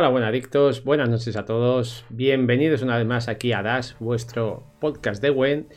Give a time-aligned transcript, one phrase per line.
[0.00, 2.06] Hola, buenadictos, buenas noches a todos.
[2.08, 5.68] Bienvenidos una vez más aquí a Dash, vuestro podcast de Gwen.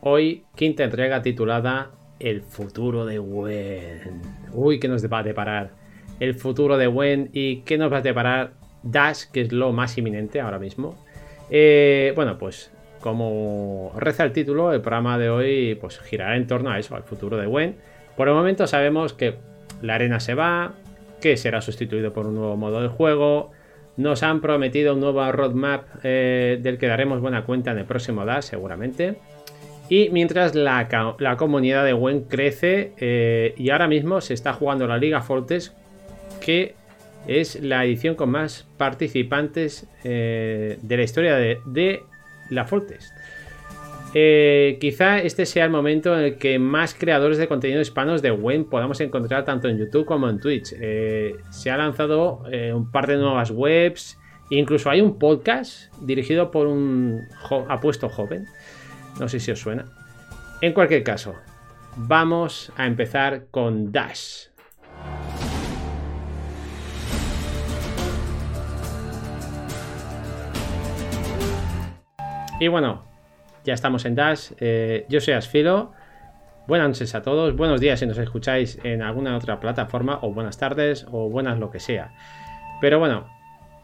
[0.00, 1.90] Hoy, quinta entrega titulada
[2.20, 4.22] El futuro de Gwen.
[4.52, 5.72] Uy, ¿qué nos va a deparar?
[6.20, 8.52] El futuro de Gwen y qué nos va a deparar
[8.84, 10.94] Dash, que es lo más inminente ahora mismo.
[11.50, 16.70] Eh, bueno, pues como reza el título, el programa de hoy pues girará en torno
[16.70, 17.74] a eso, al futuro de Gwen.
[18.16, 19.34] Por el momento sabemos que
[19.82, 20.74] la arena se va,
[21.20, 23.50] que será sustituido por un nuevo modo de juego.
[23.96, 28.24] Nos han prometido un nuevo roadmap eh, del que daremos buena cuenta en el próximo
[28.24, 29.18] DAS, seguramente.
[29.88, 30.88] Y mientras la,
[31.36, 35.74] comunidad de Gwen crece eh, y ahora mismo se está jugando la Liga Fortes,
[36.40, 36.74] que
[37.28, 42.02] es la edición con más participantes eh, de la historia de, de
[42.50, 43.12] la Fortes.
[44.16, 48.30] Eh, quizá este sea el momento en el que más creadores de contenido hispanos de
[48.30, 50.72] web podamos encontrar tanto en YouTube como en Twitch.
[50.78, 54.16] Eh, se ha lanzado eh, un par de nuevas webs,
[54.50, 57.22] incluso hay un podcast dirigido por un
[57.68, 58.46] apuesto joven.
[59.18, 59.84] No sé si os suena.
[60.60, 61.34] En cualquier caso,
[61.96, 64.46] vamos a empezar con Dash.
[72.60, 73.13] Y bueno,
[73.64, 74.52] ya estamos en Dash.
[74.60, 75.92] Eh, yo soy Asfilo.
[76.66, 77.56] Buenas noches a todos.
[77.56, 80.18] Buenos días si nos escucháis en alguna otra plataforma.
[80.22, 81.06] O buenas tardes.
[81.10, 82.12] O buenas lo que sea.
[82.80, 83.26] Pero bueno,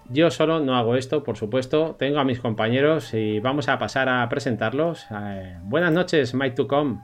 [0.09, 1.97] yo solo no hago esto, por supuesto.
[1.99, 5.07] Tengo a mis compañeros y vamos a pasar a presentarlos.
[5.11, 6.99] Eh, buenas noches, Mike to come.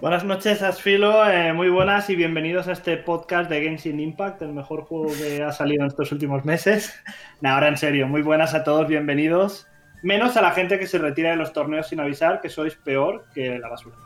[0.00, 1.28] Buenas noches, Asfilo.
[1.28, 5.42] Eh, muy buenas y bienvenidos a este podcast de Genshin Impact, el mejor juego que
[5.42, 6.94] ha salido en estos últimos meses.
[7.44, 9.69] ahora en serio, muy buenas a todos, bienvenidos.
[10.02, 13.24] Menos a la gente que se retira de los torneos sin avisar, que sois peor
[13.34, 13.96] que la basura.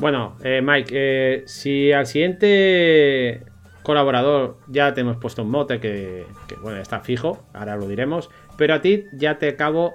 [0.00, 3.42] Bueno, eh, Mike, eh, si al siguiente
[3.82, 6.26] colaborador ya te hemos puesto un mote que,
[6.62, 9.94] bueno, está fijo, ahora lo diremos, pero a ti ya te acabo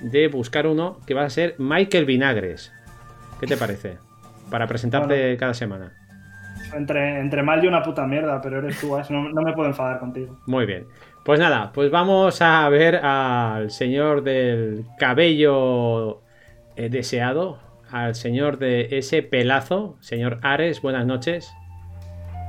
[0.00, 2.72] de buscar uno que va a ser Michael Vinagres.
[3.38, 3.98] ¿Qué te parece?
[4.50, 5.92] Para presentarte cada semana.
[6.74, 10.00] Entre, entre mal y una puta mierda, pero eres tú, no, no me puedo enfadar
[10.00, 10.38] contigo.
[10.46, 10.86] Muy bien.
[11.26, 16.20] Pues nada, pues vamos a ver al señor del cabello
[16.76, 17.58] eh, deseado,
[17.90, 21.52] al señor de ese pelazo, señor Ares, buenas noches.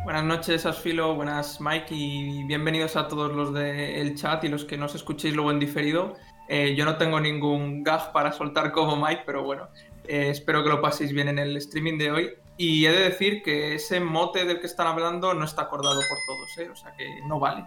[0.04, 4.78] Buenas noches, Asfilo, buenas Mike y bienvenidos a todos los del chat y los que
[4.78, 6.14] nos escuchéis luego en diferido.
[6.48, 9.70] Eh, yo no tengo ningún gag para soltar como Mike, pero bueno,
[10.08, 12.30] eh, espero que lo paséis bien en el streaming de hoy.
[12.58, 16.18] Y he de decir que ese mote del que están hablando no está acordado por
[16.28, 17.66] todos, o sea que no vale.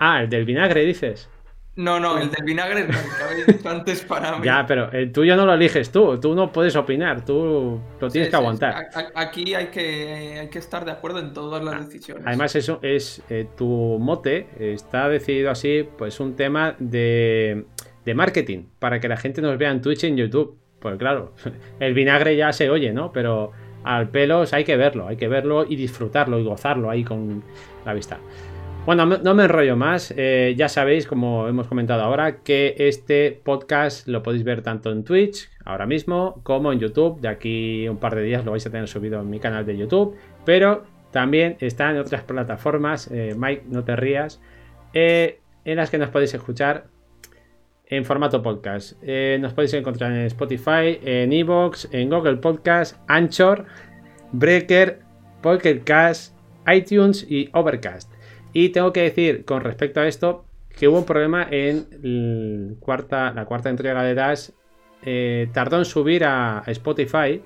[0.00, 1.28] Ah, el del vinagre, dices.
[1.76, 4.46] No, no, el del vinagre es el que habéis dicho antes para mí.
[4.46, 8.30] Ya, pero el tuyo no lo eliges tú, tú no puedes opinar, tú lo tienes
[8.30, 8.88] que aguantar.
[9.14, 12.24] Aquí hay que, hay que estar de acuerdo en todas las ah, decisiones.
[12.26, 13.66] Además, eso es eh, tu
[14.00, 17.66] mote, está decidido así, pues un tema de,
[18.06, 20.58] de marketing, para que la gente nos vea en Twitch y en YouTube.
[20.80, 21.34] Pues claro,
[21.80, 23.12] el vinagre ya se oye, ¿no?
[23.12, 23.52] Pero
[23.84, 27.44] al pelos hay que verlo, hay que verlo y disfrutarlo y gozarlo ahí con
[27.84, 28.18] la vista.
[28.86, 30.14] Bueno, no me enrollo más.
[30.16, 35.02] Eh, ya sabéis, como hemos comentado ahora, que este podcast lo podéis ver tanto en
[35.02, 37.20] Twitch ahora mismo como en YouTube.
[37.20, 39.76] De aquí un par de días lo vais a tener subido en mi canal de
[39.76, 40.16] YouTube.
[40.44, 43.10] Pero también está en otras plataformas.
[43.10, 44.40] Eh, Mike, no te rías.
[44.94, 46.84] Eh, en las que nos podéis escuchar
[47.86, 49.02] en formato podcast.
[49.02, 53.64] nos podéis encontrar en Spotify, en Evox, en Google Podcast, Anchor,
[54.30, 55.00] Breaker,
[55.42, 55.82] Pocket
[56.68, 58.15] iTunes y Overcast.
[58.58, 63.44] Y tengo que decir con respecto a esto que hubo un problema en cuarta, la
[63.44, 64.48] cuarta entrega de Dash.
[65.02, 67.42] Eh, tardó en subir a Spotify,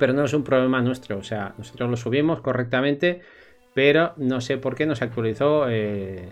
[0.00, 1.18] pero no es un problema nuestro.
[1.18, 3.20] O sea, nosotros lo subimos correctamente,
[3.72, 5.66] pero no sé por qué no se actualizó.
[5.70, 6.28] Eh,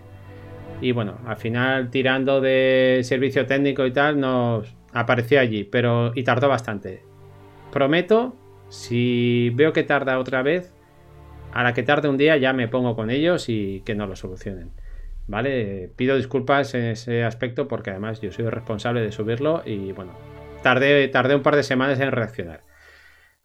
[0.81, 6.23] y bueno, al final, tirando de servicio técnico y tal, nos apareció allí, pero y
[6.25, 7.01] tardó bastante.
[7.71, 8.35] Prometo,
[8.67, 10.74] si veo que tarda otra vez,
[11.55, 14.17] a la que tarde un día ya me pongo con ellos y que no lo
[14.17, 14.71] solucionen.
[15.25, 15.89] ¿Vale?
[15.95, 20.11] Pido disculpas en ese aspecto porque además yo soy responsable de subirlo y bueno,
[20.63, 22.59] tardé, tardé un par de semanas en reaccionar.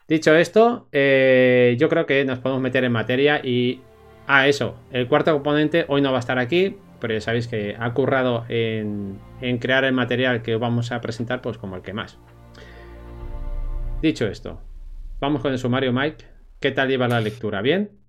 [0.09, 3.81] Dicho esto, eh, yo creo que nos podemos meter en materia y...
[4.27, 7.77] Ah, eso, el cuarto componente hoy no va a estar aquí, pero ya sabéis que
[7.79, 11.93] ha currado en, en crear el material que vamos a presentar pues como el que
[11.93, 12.19] más.
[14.03, 14.61] Dicho esto,
[15.21, 16.25] vamos con el sumario Mike.
[16.59, 17.63] ¿Qué tal lleva la lectura?
[17.63, 18.00] ¿Bien?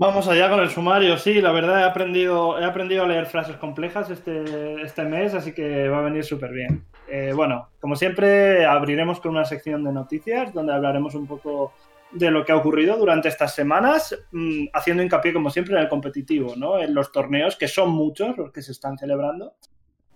[0.00, 3.58] Vamos allá con el sumario, sí, la verdad he aprendido, he aprendido a leer frases
[3.58, 6.86] complejas este, este mes, así que va a venir súper bien.
[7.06, 11.74] Eh, bueno, como siempre, abriremos con una sección de noticias donde hablaremos un poco
[12.12, 15.90] de lo que ha ocurrido durante estas semanas, mm, haciendo hincapié, como siempre, en el
[15.90, 16.78] competitivo, ¿no?
[16.78, 19.52] En los torneos, que son muchos los que se están celebrando,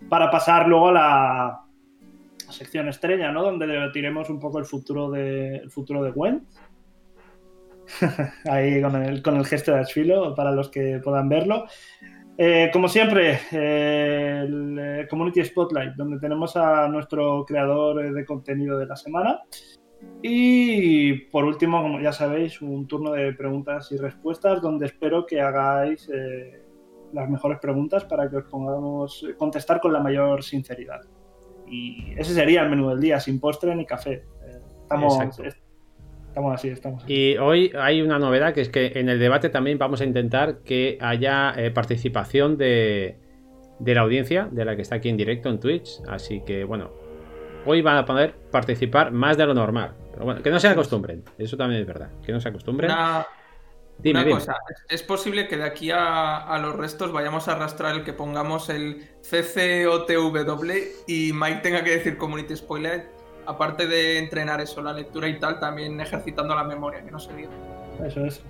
[0.08, 1.60] para pasar luego a la
[2.50, 3.42] sección estrella, ¿no?
[3.42, 6.46] Donde debatiremos un poco el futuro de, el futuro de Gwen.
[8.50, 11.66] Ahí con el, con el gesto de Asfilo, para los que puedan verlo.
[12.36, 18.76] Eh, como siempre, eh, el eh, Community Spotlight, donde tenemos a nuestro creador de contenido
[18.76, 19.42] de la semana.
[20.20, 25.40] Y por último, como ya sabéis, un turno de preguntas y respuestas, donde espero que
[25.40, 26.10] hagáis
[27.12, 31.00] las mejores preguntas para que os pongamos contestar con la mayor sinceridad.
[31.66, 34.24] Y ese sería el menú del día, sin postre ni café.
[34.82, 35.18] Estamos,
[36.34, 39.78] Estamos así, estamos Y hoy hay una novedad que es que en el debate también
[39.78, 43.20] vamos a intentar que haya eh, participación de,
[43.78, 46.00] la audiencia, de la que está aquí en directo en Twitch.
[46.08, 46.90] Así que bueno,
[47.66, 49.94] hoy van a poder participar más de lo normal.
[50.10, 52.90] Pero bueno, que no se acostumbren, eso también es verdad, que no se acostumbren.
[52.90, 54.56] Una, cosa,
[54.88, 59.08] es posible que de aquí a, los restos vayamos a arrastrar el que pongamos el
[59.22, 60.72] CCOTW
[61.06, 63.13] y Mike tenga que decir Community Spoiler
[63.46, 67.34] aparte de entrenar eso, la lectura y tal, también ejercitando la memoria, que no se
[67.34, 67.50] diga.
[68.04, 68.44] Eso es.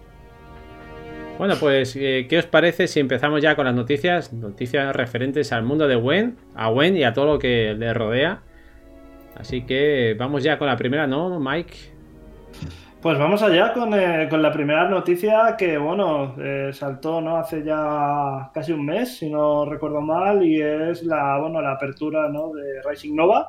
[1.38, 4.32] Bueno, pues, eh, ¿qué os parece si empezamos ya con las noticias?
[4.32, 8.42] Noticias referentes al mundo de Gwen, a Gwen y a todo lo que le rodea.
[9.36, 11.74] Así que vamos ya con la primera, ¿no, Mike?
[13.04, 17.36] Pues vamos allá con, eh, la primera noticia que, bueno, eh, saltó ¿no?
[17.36, 22.30] hace ya casi un mes, si no recuerdo mal, y es la, bueno, la apertura
[22.30, 22.54] ¿no?
[22.54, 23.48] de Rising Nova,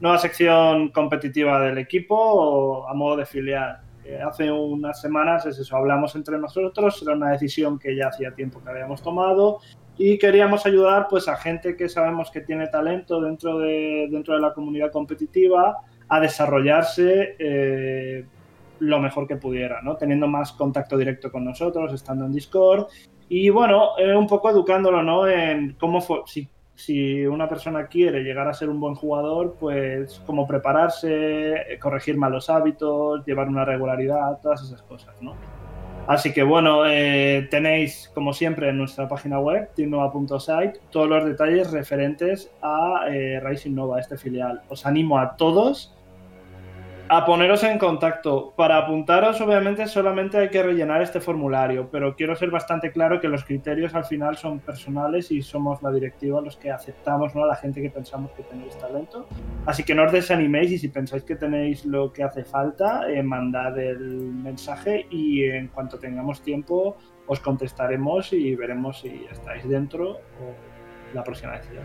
[0.00, 3.80] nueva sección competitiva del equipo a modo de filial.
[4.26, 8.62] hace unas semanas es eso, hablamos entre nosotros, era una decisión que ya hacía tiempo
[8.62, 9.60] que habíamos tomado
[9.98, 14.40] y queríamos ayudar pues a gente que sabemos que tiene talento dentro de, dentro de
[14.40, 15.78] la comunidad competitiva
[16.08, 18.24] a desarrollarse eh,
[18.80, 19.96] lo mejor que pudiera, ¿no?
[19.96, 22.86] Teniendo más contacto directo con nosotros, estando en Discord
[23.28, 25.26] y bueno, eh, un poco educándolo, ¿no?
[25.26, 30.46] En cómo si si una persona quiere llegar a ser un buen jugador, pues cómo
[30.46, 35.34] prepararse, eh, corregir malos hábitos, llevar una regularidad, todas esas cosas, ¿no?
[36.06, 41.72] Así que bueno, eh, tenéis como siempre en nuestra página web, teamnova.site, todos los detalles
[41.72, 44.62] referentes a eh, Rising Nova, este filial.
[44.68, 45.95] Os animo a todos
[47.08, 48.52] a poneros en contacto.
[48.56, 53.28] Para apuntaros, obviamente, solamente hay que rellenar este formulario, pero quiero ser bastante claro que
[53.28, 57.44] los criterios al final son personales y somos la directiva los que aceptamos ¿no?
[57.44, 59.28] a la gente que pensamos que tenéis talento.
[59.66, 63.22] Así que no os desaniméis y si pensáis que tenéis lo que hace falta, eh,
[63.22, 70.10] mandad el mensaje y en cuanto tengamos tiempo os contestaremos y veremos si estáis dentro
[70.10, 71.84] o la próxima decisión.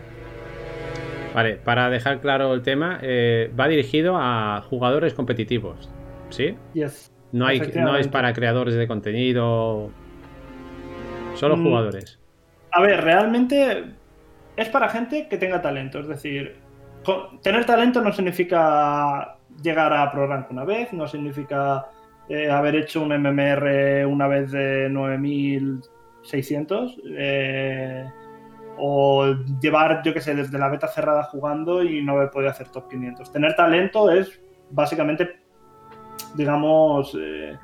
[1.34, 5.90] Vale, para dejar claro el tema, eh, va dirigido a jugadores competitivos,
[6.30, 6.56] ¿sí?
[7.32, 9.90] No, hay, no es para creadores de contenido,
[11.34, 11.62] solo mm.
[11.62, 12.18] jugadores.
[12.70, 13.84] A ver, realmente
[14.56, 16.56] es para gente que tenga talento, es decir,
[17.42, 21.86] tener talento no significa llegar a Pro Rank una vez, no significa
[22.28, 27.00] eh, haber hecho un MMR una vez de 9600.
[27.16, 28.04] Eh,
[28.84, 32.68] o llevar, yo qué sé, desde la beta cerrada jugando y no haber podido hacer
[32.68, 33.30] top 500.
[33.30, 35.36] Tener talento es básicamente,
[36.34, 37.56] digamos, eh,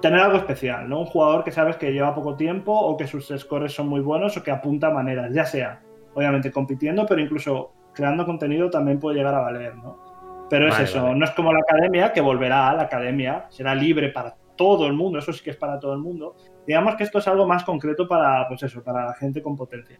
[0.00, 1.00] tener algo especial, ¿no?
[1.00, 4.36] Un jugador que sabes que lleva poco tiempo o que sus scores son muy buenos
[4.36, 5.80] o que apunta maneras, ya sea,
[6.14, 10.46] obviamente compitiendo, pero incluso creando contenido también puede llegar a valer, ¿no?
[10.48, 14.10] Pero es eso, no es como la academia, que volverá a la academia, será libre
[14.10, 17.18] para todo el mundo, eso sí que es para todo el mundo, digamos que esto
[17.18, 19.98] es algo más concreto para, pues eso, para la gente con potencia.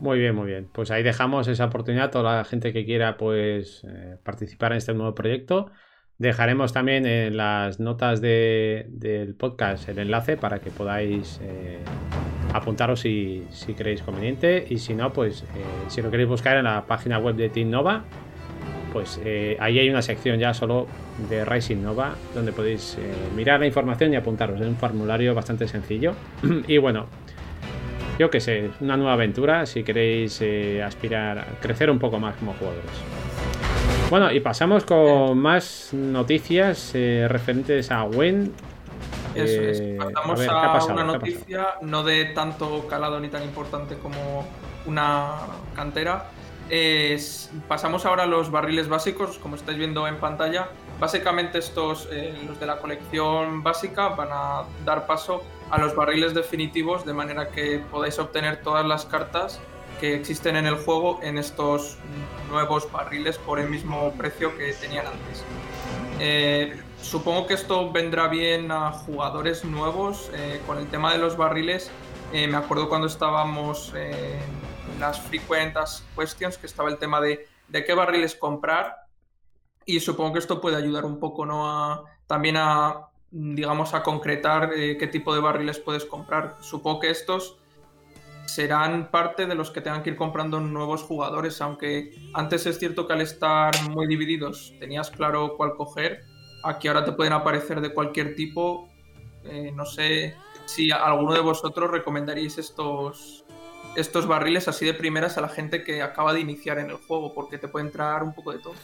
[0.00, 0.68] Muy bien, muy bien.
[0.72, 4.78] Pues ahí dejamos esa oportunidad a toda la gente que quiera pues eh, participar en
[4.78, 5.70] este nuevo proyecto.
[6.18, 11.80] Dejaremos también en las notas del podcast el enlace para que podáis eh,
[12.52, 15.46] apuntaros si, si, queréis conveniente y si no, pues eh,
[15.88, 18.04] si lo queréis buscar en la página web de Team Nova,
[18.94, 20.86] pues eh, ahí hay una sección ya solo
[21.28, 24.60] de Rising Nova donde podéis eh, mirar la información y apuntaros.
[24.60, 26.14] Es un formulario bastante sencillo.
[26.68, 27.06] y bueno,
[28.20, 32.36] yo que sé, una nueva aventura si queréis eh, aspirar a crecer un poco más
[32.36, 32.84] como jugadores.
[34.10, 38.52] Bueno, y pasamos con más noticias referentes a Gwen.
[39.34, 39.82] Eso es.
[39.98, 44.46] Pasamos a, una noticia no de tanto calado ni tan importante como
[44.86, 45.32] una
[45.74, 46.26] cantera,
[47.68, 50.68] pasamos ahora a los barriles básicos, como estáis viendo en pantalla.
[50.98, 56.34] Básicamente estos, eh, los de la colección básica, van a dar paso a los barriles
[56.34, 59.60] definitivos de manera que podáis obtener todas las cartas
[60.00, 61.96] que existen en el juego en estos
[62.50, 65.44] nuevos barriles por el mismo precio que tenían antes.
[66.20, 70.30] Eh, supongo que esto vendrá bien a jugadores nuevos.
[70.34, 71.90] Eh, con el tema de los barriles,
[72.32, 73.92] eh, me acuerdo cuando estábamos
[74.98, 79.06] las frecuentas questions, que estaba el tema de, de qué barriles comprar.
[79.86, 81.68] Y supongo que esto puede ayudar un poco, ¿no?
[81.68, 86.56] A, también a, digamos, a concretar qué tipo de barriles puedes comprar.
[86.60, 87.58] Supongo que estos
[88.46, 93.06] serán parte de los que tengan que ir comprando nuevos jugadores, aunque antes es cierto
[93.06, 96.24] que al estar muy divididos tenías claro cuál coger,
[96.62, 98.88] aquí ahora te pueden aparecer de cualquier tipo.
[99.44, 100.36] Eh, no sé
[100.66, 103.43] si alguno de vosotros recomendaríais estos,
[103.96, 107.34] estos barriles así de primeras a la gente que acaba de iniciar en el juego,
[107.34, 108.74] porque te puede entrar un poco de todo.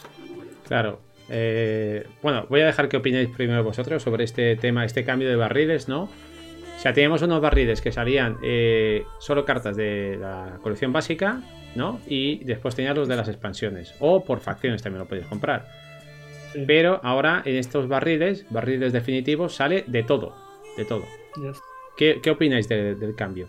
[0.67, 0.99] Claro.
[1.29, 5.35] Eh, bueno, voy a dejar que opinéis primero vosotros sobre este tema, este cambio de
[5.35, 6.03] barriles, ¿no?
[6.03, 11.41] O sea, teníamos unos barriles que salían eh, solo cartas de la colección básica,
[11.75, 12.01] ¿no?
[12.07, 13.93] Y después tenías los de las expansiones.
[13.99, 15.67] O por facciones también lo podéis comprar.
[16.67, 20.35] Pero ahora en estos barriles, barriles definitivos, sale de todo.
[20.75, 21.05] De todo.
[21.95, 23.47] ¿Qué, opináis del cambio?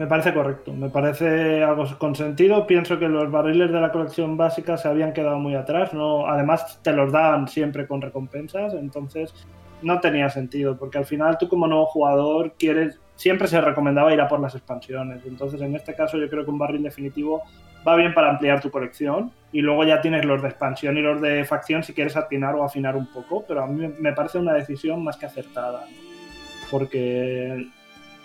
[0.00, 2.66] Me parece correcto, me parece algo con sentido.
[2.66, 5.92] Pienso que los barriles de la colección básica se habían quedado muy atrás.
[5.92, 9.34] No, además, te los daban siempre con recompensas, entonces
[9.82, 14.22] no tenía sentido, porque al final tú como nuevo jugador quieres, siempre se recomendaba ir
[14.22, 17.42] a por las expansiones, entonces en este caso yo creo que un barril definitivo
[17.86, 21.20] va bien para ampliar tu colección y luego ya tienes los de expansión y los
[21.20, 24.54] de facción si quieres atinar o afinar un poco, pero a mí me parece una
[24.54, 25.84] decisión más que acertada,
[26.70, 27.68] porque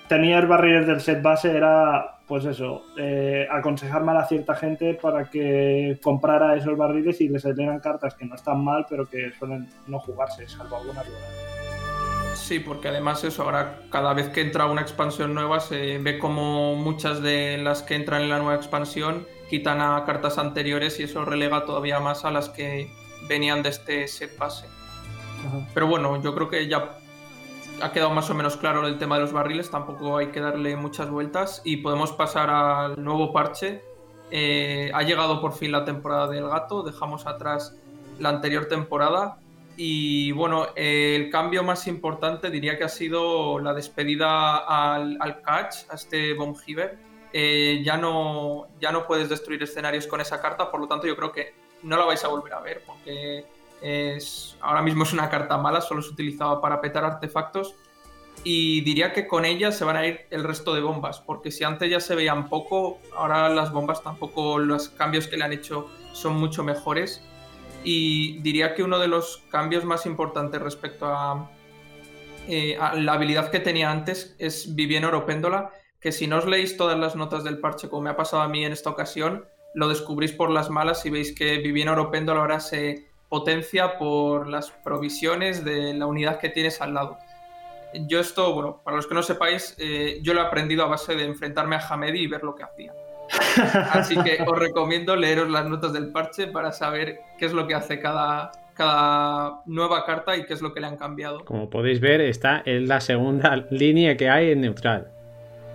[0.07, 5.29] tener barriles del set base era pues eso, eh, aconsejar mal a cierta gente para
[5.29, 9.69] que comprara esos barriles y les salieran cartas que no están mal, pero que suelen
[9.85, 11.19] no jugarse, salvo alguna duda.
[12.33, 16.75] Sí, porque además eso, ahora cada vez que entra una expansión nueva se ve como
[16.75, 21.23] muchas de las que entran en la nueva expansión quitan a cartas anteriores y eso
[21.23, 22.89] relega todavía más a las que
[23.29, 24.67] venían de este set base.
[25.73, 26.97] Pero bueno, yo creo que ya
[27.81, 30.75] ha quedado más o menos claro el tema de los barriles, tampoco hay que darle
[30.75, 31.61] muchas vueltas.
[31.63, 33.83] Y podemos pasar al nuevo parche.
[34.31, 37.75] Eh, ha llegado por fin la temporada del gato, dejamos atrás
[38.19, 39.39] la anterior temporada.
[39.77, 45.95] Y bueno, el cambio más importante diría que ha sido la despedida al, catch, a
[45.95, 46.55] este Bomb
[47.33, 51.17] eh, ya, no, ya no puedes destruir escenarios con esa carta, por lo tanto yo
[51.17, 51.53] creo que
[51.83, 53.45] no la vais a volver a ver porque
[53.81, 57.75] es, ahora mismo es una carta mala, solo se utilizaba para petar artefactos.
[58.43, 61.63] Y diría que con ella se van a ir el resto de bombas, porque si
[61.63, 65.89] antes ya se veían poco, ahora las bombas tampoco, los cambios que le han hecho
[66.13, 67.21] son mucho mejores.
[67.83, 71.49] Y diría que uno de los cambios más importantes respecto a,
[72.47, 76.97] eh, la habilidad que tenía antes es Vivien Oropéndola, que si no os leéis todas
[76.99, 80.31] las notas del parche, como me ha pasado a mí en esta ocasión, lo descubrís
[80.31, 85.93] por las malas y veis que Vivien Oropéndola ahora se potencia por las provisiones de
[85.93, 87.17] la unidad que tienes al lado.
[88.07, 91.15] Yo esto, bueno, para los que no sepáis, eh, yo lo he aprendido a base
[91.15, 92.93] de enfrentarme a Hamedi y ver lo que hacía.
[93.91, 97.73] Así que os recomiendo leeros las notas del parche para saber qué es lo que
[97.73, 101.43] hace cada, cada nueva carta y qué es lo que le han cambiado.
[101.45, 105.14] Como podéis ver, está en la segunda línea que hay en neutral.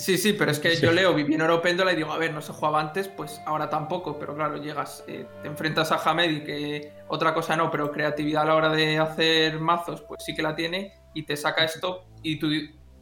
[0.00, 2.54] Sí, sí, pero es que yo leo Vivian Oropéndola y digo, a ver, no se
[2.54, 7.34] jugaba antes, pues ahora tampoco, pero claro, llegas, eh, te enfrentas a Hamedi, que otra
[7.34, 10.94] cosa no, pero creatividad a la hora de hacer mazos, pues sí que la tiene,
[11.12, 12.48] y te saca esto, y tú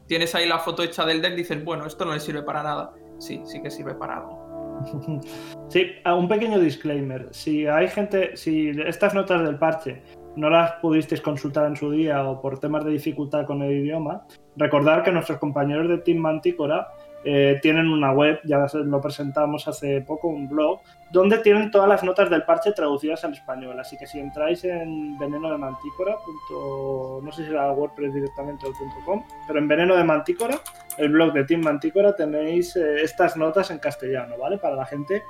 [0.07, 2.91] tienes ahí la foto hecha del deck, dices, bueno, esto no le sirve para nada.
[3.17, 4.49] Sí, sí que sirve para algo.
[5.69, 7.27] Sí, un pequeño disclaimer.
[7.31, 10.01] Si hay gente, si estas notas del parche
[10.35, 14.25] no las pudisteis consultar en su día o por temas de dificultad con el idioma,
[14.55, 16.87] recordar que nuestros compañeros de Team Manticora
[17.25, 20.79] eh, tienen una web, ya lo presentamos hace poco, un blog,
[21.11, 23.77] donde tienen todas las notas del parche traducidas al español.
[23.79, 26.15] Así que si entráis en veneno de mantícora,
[26.51, 30.59] no sé si era WordPress directamente o .com, pero en veneno de mantícora,
[30.97, 34.57] el blog de Team Mantícora, tenéis eh, estas notas en castellano, ¿vale?
[34.57, 35.23] Para la gente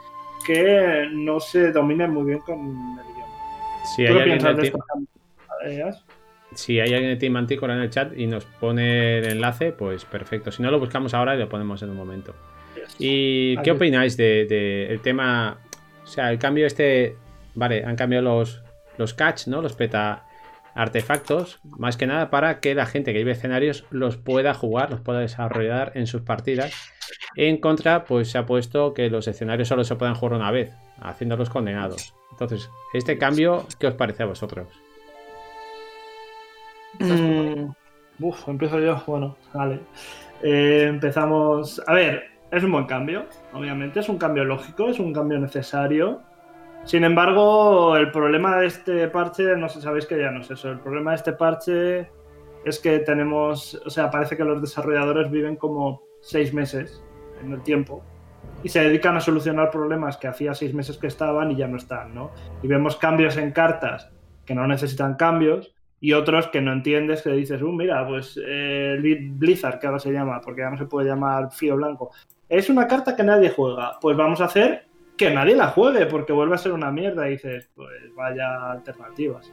[0.46, 3.19] que no se domine muy bien con el idioma.
[3.84, 4.74] Si hay, alguien de
[6.54, 10.06] si hay alguien de Team Mantícora en el chat y nos pone el enlace, pues
[10.06, 10.52] perfecto.
[10.52, 12.34] Si no, lo buscamos ahora y lo ponemos en un momento.
[12.98, 15.58] ¿Y qué opináis del de, el tema?
[16.04, 17.16] O sea, el cambio este.
[17.56, 18.62] Vale, han cambiado los,
[18.98, 19.62] los catch, ¿no?
[19.62, 20.26] Los peta
[20.80, 25.02] artefactos, más que nada para que la gente que vive escenarios los pueda jugar, los
[25.02, 26.74] pueda desarrollar en sus partidas.
[27.36, 30.74] En contra, pues se ha puesto que los escenarios solo se puedan jugar una vez,
[31.02, 32.14] haciéndolos condenados.
[32.32, 34.68] Entonces, este cambio, ¿qué os parece a vosotros?
[37.00, 37.72] Mm,
[38.22, 39.04] uf, empiezo yo.
[39.06, 39.82] Bueno, vale.
[40.42, 41.82] Eh, empezamos.
[41.88, 44.00] A ver, es un buen cambio, obviamente.
[44.00, 46.22] Es un cambio lógico, es un cambio necesario.
[46.86, 50.72] Sin embargo, el problema de este parche, no sé, sabéis que ya no es eso.
[50.72, 52.10] El problema de este parche
[52.66, 57.04] es que tenemos, o sea, parece que los desarrolladores viven como seis meses
[57.44, 58.04] en el tiempo
[58.64, 61.78] y se dedican a solucionar problemas que hacía seis meses que estaban y ya no
[61.78, 62.32] están, ¿no?
[62.62, 64.12] Y vemos cambios en cartas
[64.46, 68.98] que no necesitan cambios y otros que no entiendes, que dices, uh, mira, pues eh,
[69.32, 72.12] Blizzard, que ahora se llama, porque ya no se puede llamar Fío Blanco,
[72.48, 74.89] es una carta que nadie juega, pues vamos a hacer
[75.20, 79.52] que nadie la juegue, porque vuelve a ser una mierda y dices, pues vaya alternativas.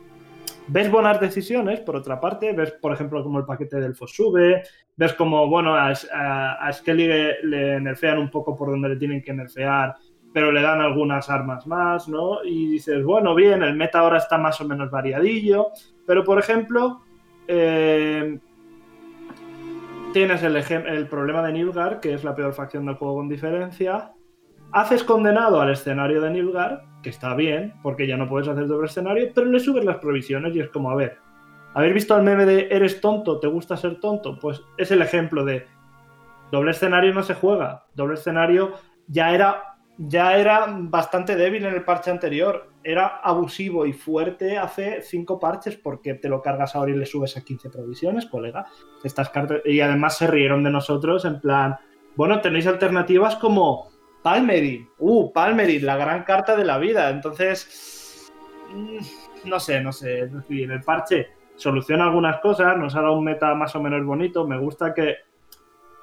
[0.69, 4.63] Ves buenas decisiones, por otra parte, ves, por ejemplo, como el paquete del sube,
[4.97, 7.09] ves como, bueno, a, a, Skelly
[7.43, 9.97] le, nerfean un poco por donde le tienen que nerfear,
[10.33, 12.45] pero le dan algunas armas más, ¿no?
[12.45, 15.71] Y dices, bueno, bien, el meta ahora está más o menos variadillo,
[16.07, 17.03] pero por ejemplo,
[17.49, 18.39] eh,
[20.13, 24.13] tienes el, el problema de Nilgar, que es la peor facción del juego con diferencia,
[24.73, 28.87] haces condenado al escenario de Nilgar, que está bien, porque ya no puedes hacer doble
[28.87, 31.19] escenario, pero le subes las provisiones y es como, a ver,
[31.75, 34.39] ¿habéis visto el meme de eres tonto, te gusta ser tonto?
[34.39, 35.67] Pues es el ejemplo de
[36.51, 38.75] doble escenario no se juega, doble escenario
[39.09, 42.71] ya era ya era bastante débil en el parche anterior.
[42.85, 47.37] Era abusivo y fuerte hace cinco parches porque te lo cargas ahora y le subes
[47.37, 48.67] a 15 provisiones, colega.
[49.03, 49.61] Estas cartas...
[49.65, 51.77] Y además se rieron de nosotros en plan,
[52.15, 53.91] bueno, tenéis alternativas como
[54.27, 54.91] Palmerin.
[54.99, 57.11] Uh, Palmerin, la gran carta de la vida.
[57.11, 58.29] Entonces,
[58.75, 60.25] mm, no sé, no sé.
[60.25, 64.45] Es el parche soluciona algunas cosas, nos ha dado un meta más o menos bonito.
[64.45, 65.19] Me gusta que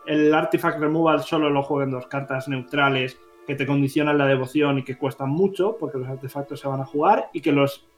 [0.06, 4.86] el Artifact Removal solo lo jueguen dos cartas neutrales que te condicionan la devoción y
[4.86, 7.90] que cuestan mucho porque los artefactos se van a jugar y que los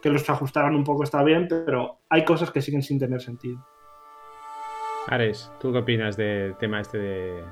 [0.00, 3.58] que los ajustaran un poco está bien, pero hay cosas que siguen sin tener sentido.
[5.08, 7.44] Ares, ¿tú qué opinas del tema este de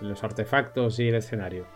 [0.00, 1.66] los artefactos y el escenario?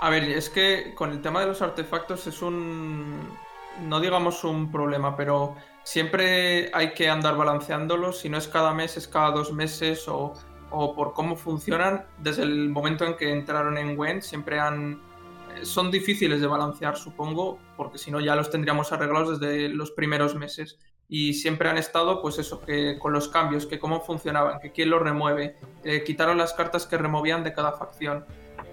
[0.00, 3.28] A ver, es que con el tema de los artefactos es un,
[3.82, 8.96] no digamos un problema, pero siempre hay que andar balanceándolos, si no es cada mes,
[8.96, 10.34] es cada dos meses o
[10.72, 15.00] o por cómo funcionan desde el momento en que entraron en Gwen, siempre han
[15.54, 19.90] eh, son difíciles de balancear, supongo, porque si no ya los tendríamos arreglados desde los
[19.90, 20.78] primeros meses.
[21.14, 24.88] Y siempre han estado, pues eso, que con los cambios, que cómo funcionaban, que quién
[24.88, 28.24] los remueve, eh, quitaron las cartas que removían de cada facción.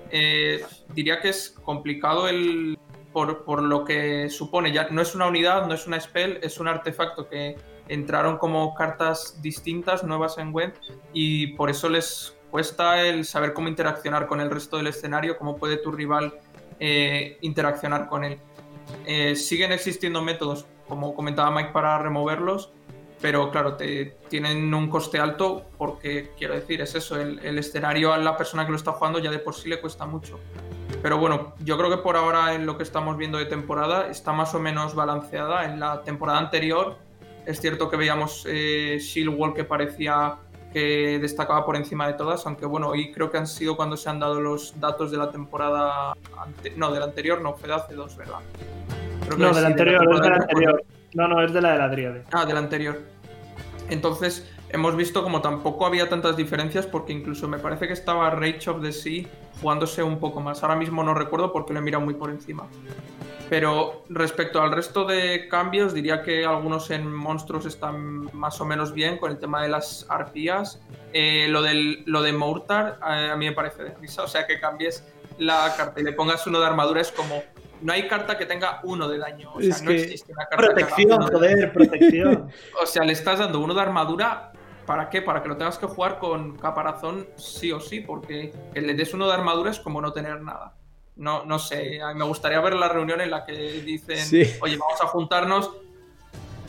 [0.09, 2.79] Eh, diría que es complicado el
[3.11, 4.71] por, por, lo que supone.
[4.71, 7.57] Ya no es una unidad, no es una spell, es un artefacto que
[7.89, 10.75] entraron como cartas distintas, nuevas en Gwent,
[11.11, 15.57] y por eso les cuesta el saber cómo interaccionar con el resto del escenario, cómo
[15.57, 16.39] puede tu rival
[16.79, 18.39] eh, interaccionar con él.
[19.05, 22.73] Eh, siguen existiendo métodos, como comentaba Mike, para removerlos,
[23.21, 28.13] pero claro, te, tienen un coste alto porque, quiero decir, es eso, el, el, escenario
[28.13, 30.39] a la persona que lo está jugando ya de por sí le cuesta mucho.
[31.01, 34.33] Pero bueno, yo creo que por ahora en lo que estamos viendo de temporada está
[34.33, 35.65] más o menos balanceada.
[35.65, 36.97] En la temporada anterior
[37.45, 40.37] es cierto que veíamos eh, Shield Wall que parecía
[40.71, 44.07] que destacaba por encima de todas, aunque bueno, hoy creo que han sido cuando se
[44.07, 46.13] han dado los datos de la temporada.
[46.75, 48.39] No, del anterior no, fue de hace dos, ¿verdad?
[49.37, 50.83] No, del anterior, es de la anterior.
[51.13, 52.23] No, no, es de la de la Dríade.
[52.31, 52.99] Ah, del anterior.
[53.89, 58.69] Entonces, hemos visto como tampoco había tantas diferencias, porque incluso me parece que estaba Rage
[58.69, 59.25] of the Sea
[59.61, 60.63] jugándose un poco más.
[60.63, 62.67] Ahora mismo no recuerdo porque lo he mirado muy por encima.
[63.49, 68.93] Pero respecto al resto de cambios, diría que algunos en monstruos están más o menos
[68.93, 70.79] bien con el tema de las arpías.
[71.13, 74.23] Eh, lo, del, lo de Mortar eh, a mí me parece de risa.
[74.23, 75.03] O sea, que cambies
[75.39, 77.41] la carta y le pongas uno de armadura es como.
[77.81, 79.53] No hay carta que tenga uno de daño.
[79.53, 82.49] O sea, no existe una carta Protección, joder, protección.
[82.81, 84.51] o sea, le estás dando uno de armadura.
[84.85, 85.21] ¿Para qué?
[85.21, 89.13] Para que lo tengas que jugar con caparazón sí o sí, porque que le des
[89.13, 90.73] uno de armadura es como no tener nada
[91.19, 94.17] no, no sé, me gustaría ver la reunión en la que dicen,
[94.61, 95.69] oye, vamos a juntarnos,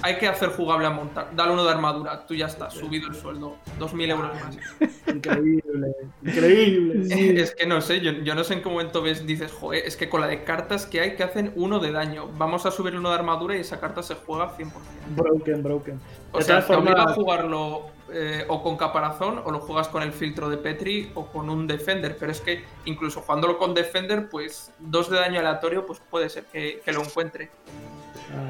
[0.03, 3.15] hay que hacer jugable a montar, dale uno de armadura, tú ya estás, subido el
[3.15, 4.59] sueldo, 2.000 euros más.
[5.07, 7.41] Increíble, increíble.
[7.41, 10.09] Es que no sé, yo, no sé en qué momento ves, dices, joder, es que
[10.09, 13.11] con la de cartas que hay que hacen uno de daño, vamos a subir uno
[13.11, 14.71] de armadura y esa carta se juega 100%.
[15.17, 16.01] Broken, broken.
[16.33, 20.13] O sea, te obliga a jugarlo eh, o con caparazón o lo juegas con el
[20.13, 24.73] filtro de Petri o con un Defender, pero es que incluso jugándolo con Defender, pues
[24.81, 27.51] dos de daño aleatorio, pues puede ser que, lo encuentre.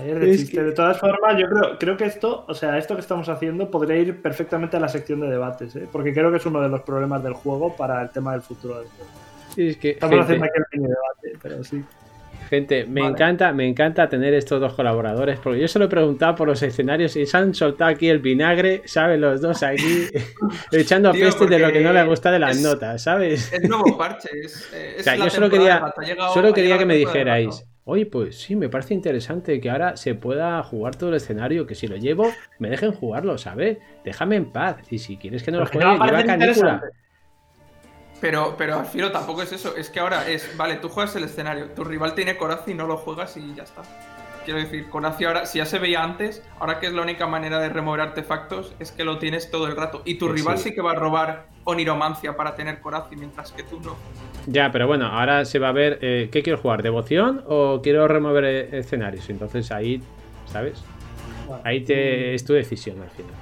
[0.04, 3.96] De todas formas, yo creo, creo que esto, o sea, esto que estamos haciendo podría
[3.96, 5.88] ir perfectamente a la sección de debates, ¿eh?
[5.90, 8.78] porque creo que es uno de los problemas del juego para el tema del futuro
[8.78, 9.10] del juego.
[9.56, 11.84] es que, estamos haciendo aquí el debate, pero sí.
[12.50, 16.34] Gente, me encanta, me encanta tener estos dos colaboradores, porque yo se lo he preguntado
[16.34, 19.20] por los escenarios y se han soltado aquí el vinagre, ¿sabes?
[19.20, 20.08] Los dos aquí
[20.72, 23.52] echando a peste de lo que no le gusta de las notas, ¿sabes?
[23.52, 24.66] Es nuevo parche, es,
[25.00, 25.94] o sea, yo solo quería,
[26.34, 30.62] solo quería que me dijerais, oye, pues sí, me parece interesante que ahora se pueda
[30.62, 33.78] jugar todo el escenario, que si lo llevo, me dejen jugarlo, ¿sabes?
[34.04, 34.76] Déjame en paz.
[34.90, 36.82] Y si quieres que no lo juegue, no lleva canícula.
[38.20, 39.74] Pero, pero al filo tampoco es eso.
[39.76, 42.86] Es que ahora es, vale, tú juegas el escenario, tu rival tiene coraza y no
[42.86, 43.82] lo juegas y ya está.
[44.44, 47.58] Quiero decir, Conazi ahora, si ya se veía antes, ahora que es la única manera
[47.60, 50.02] de remover artefactos, es que lo tienes todo el rato.
[50.04, 50.70] Y tu Que rival sí.
[50.70, 50.74] sí.
[50.74, 53.96] que va a robar Oniromancia para tener Corazi, mientras que tú no.
[54.46, 58.08] Ya, pero bueno, ahora se va a ver eh, qué quiero jugar, devoción o quiero
[58.08, 59.28] remover eh, escenarios.
[59.28, 60.02] Entonces ahí,
[60.46, 60.82] ¿sabes?
[61.64, 63.32] Ahí te, es tu decisión al final.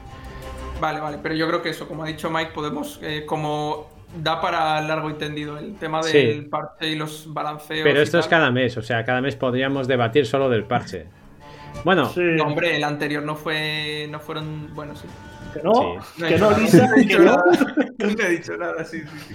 [0.80, 4.40] Vale, vale, pero yo creo que eso, como ha dicho Mike, podemos, eh, como da
[4.40, 6.16] para largo y tendido el tema Sí.
[6.18, 7.82] del parche y los balanceos.
[7.84, 11.06] Pero esto es cada mes, o sea, cada mes podríamos debatir solo del parche.
[11.84, 14.08] Bueno, Sí, No, hombre, el anterior no fue.
[14.10, 14.74] No fueron.
[14.74, 15.06] Bueno, sí.
[15.54, 16.22] que no, Sí.
[16.24, 17.24] que no, Lisa, no he que dicho no.
[17.24, 17.44] nada.
[17.98, 19.34] No he dicho nada, sí, sí,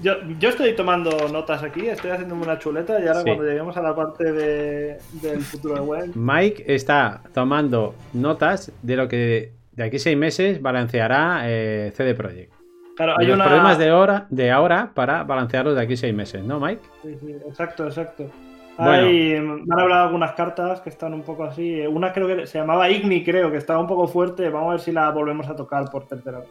[0.00, 3.24] Yo, yo estoy tomando notas aquí, estoy haciéndome una chuleta y ahora Sí.
[3.26, 8.96] cuando lleguemos a la parte de, del futuro de web, Mike está tomando notas de
[8.96, 12.52] lo que de aquí a seis meses balanceará eh, CD Projekt.
[12.96, 13.44] Claro, Y hay los una...
[13.44, 16.82] problemas de, hora, de ahora para balancearlos de aquí seis meses, ¿no, Mike?
[17.02, 18.30] Sí, sí, exacto, exacto.
[18.78, 19.06] Bueno.
[19.06, 21.80] Me han hablado algunas cartas que están un poco así.
[21.86, 24.50] Una creo que se llamaba Igni, creo, que estaba un poco fuerte.
[24.50, 26.48] Vamos a ver si la volvemos a tocar por tercera vez.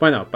[0.00, 0.26] Bueno,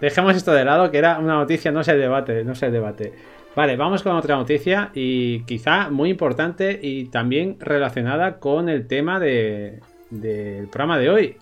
[0.00, 3.12] dejemos esto de lado, que era una noticia, no se debate, no se debate.
[3.54, 9.20] Vale, vamos con otra noticia y quizá muy importante y también relacionada con el tema
[9.20, 11.36] de- del programa de hoy,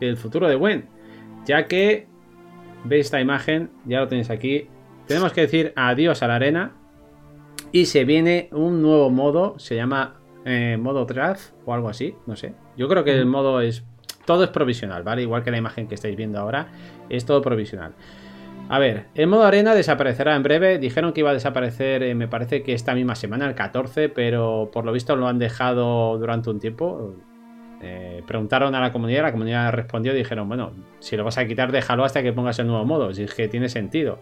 [0.00, 0.84] el futuro de Gwen.
[1.46, 2.06] Ya que
[2.84, 4.68] veis esta imagen, ya lo tenéis aquí,
[5.06, 6.72] tenemos que decir adiós a la arena
[7.72, 12.36] y se viene un nuevo modo, se llama eh, modo draft o algo así, no
[12.36, 12.54] sé.
[12.76, 13.84] Yo creo que el modo es
[14.24, 15.22] todo es provisional, ¿vale?
[15.22, 16.68] Igual que la imagen que estáis viendo ahora,
[17.08, 17.94] es todo provisional.
[18.68, 20.78] A ver, el modo arena desaparecerá en breve.
[20.78, 24.70] Dijeron que iba a desaparecer, eh, me parece que esta misma semana, el 14, pero
[24.72, 27.16] por lo visto lo han dejado durante un tiempo.
[27.82, 31.46] Eh, preguntaron a la comunidad, la comunidad respondió y dijeron, bueno, si lo vas a
[31.46, 34.20] quitar, déjalo hasta que pongas el nuevo modo, si es que tiene sentido.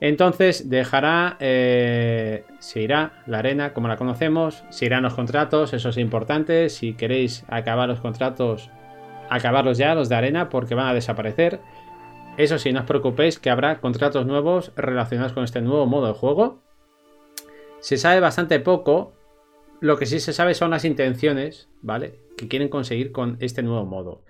[0.00, 5.88] Entonces dejará, eh, se irá la arena como la conocemos, se irán los contratos, eso
[5.88, 6.68] es importante.
[6.68, 8.70] Si queréis acabar los contratos,
[9.30, 11.60] acabarlos ya, los de arena, porque van a desaparecer.
[12.36, 16.14] Eso sí, no os preocupéis que habrá contratos nuevos relacionados con este nuevo modo de
[16.14, 16.62] juego.
[17.80, 19.14] Se sabe bastante poco.
[19.80, 22.21] Lo que sí se sabe son las intenciones, ¿vale?
[22.42, 24.24] Que quieren conseguir con este nuevo modo.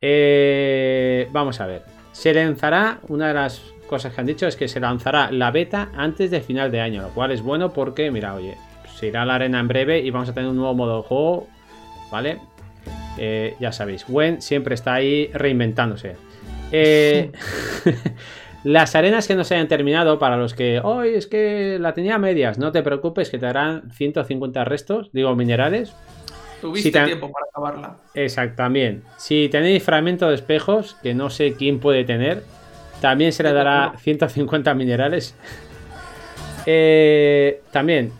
[0.00, 1.82] Eh, vamos a ver.
[2.10, 5.92] Se lanzará, una de las cosas que han dicho es que se lanzará la beta
[5.94, 8.56] antes del final de año, lo cual es bueno porque, mira, oye,
[8.96, 11.02] se irá a la arena en breve y vamos a tener un nuevo modo de
[11.04, 11.46] juego,
[12.10, 12.40] ¿vale?
[13.16, 16.16] Eh, ya sabéis, Gwen siempre está ahí reinventándose.
[16.72, 17.30] Eh,
[18.64, 22.16] las arenas que no se hayan terminado, para los que, hoy es que la tenía
[22.16, 25.94] a medias, no te preocupes que te darán 150 restos, digo minerales.
[26.70, 27.96] Tuviste tan- tiempo para acabarla.
[28.14, 29.02] Exacto, también.
[29.16, 32.42] Si tenéis fragmento de espejos, que no sé quién puede tener,
[33.00, 35.34] también se le dará 150 minerales.
[36.68, 38.10] Eh, también,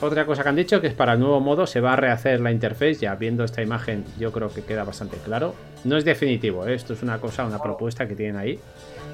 [0.00, 2.40] otra cosa que han dicho, que es para el nuevo modo, se va a rehacer
[2.40, 2.94] la interface.
[2.94, 5.54] Ya viendo esta imagen, yo creo que queda bastante claro.
[5.84, 6.74] No es definitivo, ¿eh?
[6.74, 8.58] esto es una cosa, una propuesta que tienen ahí.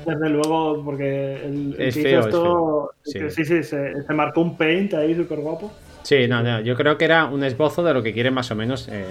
[0.07, 2.91] Desde luego, porque el, el Es que feo, hizo es esto, feo.
[3.05, 3.19] Sí.
[3.19, 5.73] que sí, sí, se, se marcó un paint ahí súper guapo.
[6.03, 8.55] Sí, no, no, yo creo que era un esbozo de lo que quieren más o
[8.55, 9.05] menos eh,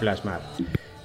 [0.00, 0.40] plasmar.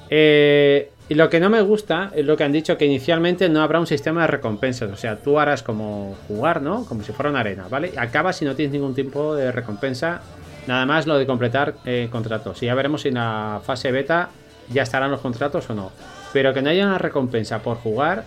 [0.10, 3.62] Eh, y lo que no me gusta es lo que han dicho, que inicialmente no
[3.62, 4.92] habrá un sistema de recompensas.
[4.92, 6.86] O sea, tú harás como jugar, ¿no?
[6.86, 7.94] Como si fuera una arena, ¿vale?
[7.98, 10.22] Acabas si no tienes ningún tipo de recompensa.
[10.66, 12.64] Nada más lo de completar eh, contratos.
[12.64, 14.30] Y ya veremos si en la fase beta
[14.70, 15.92] ya estarán los contratos o no.
[16.32, 18.24] Pero que no haya una recompensa por jugar,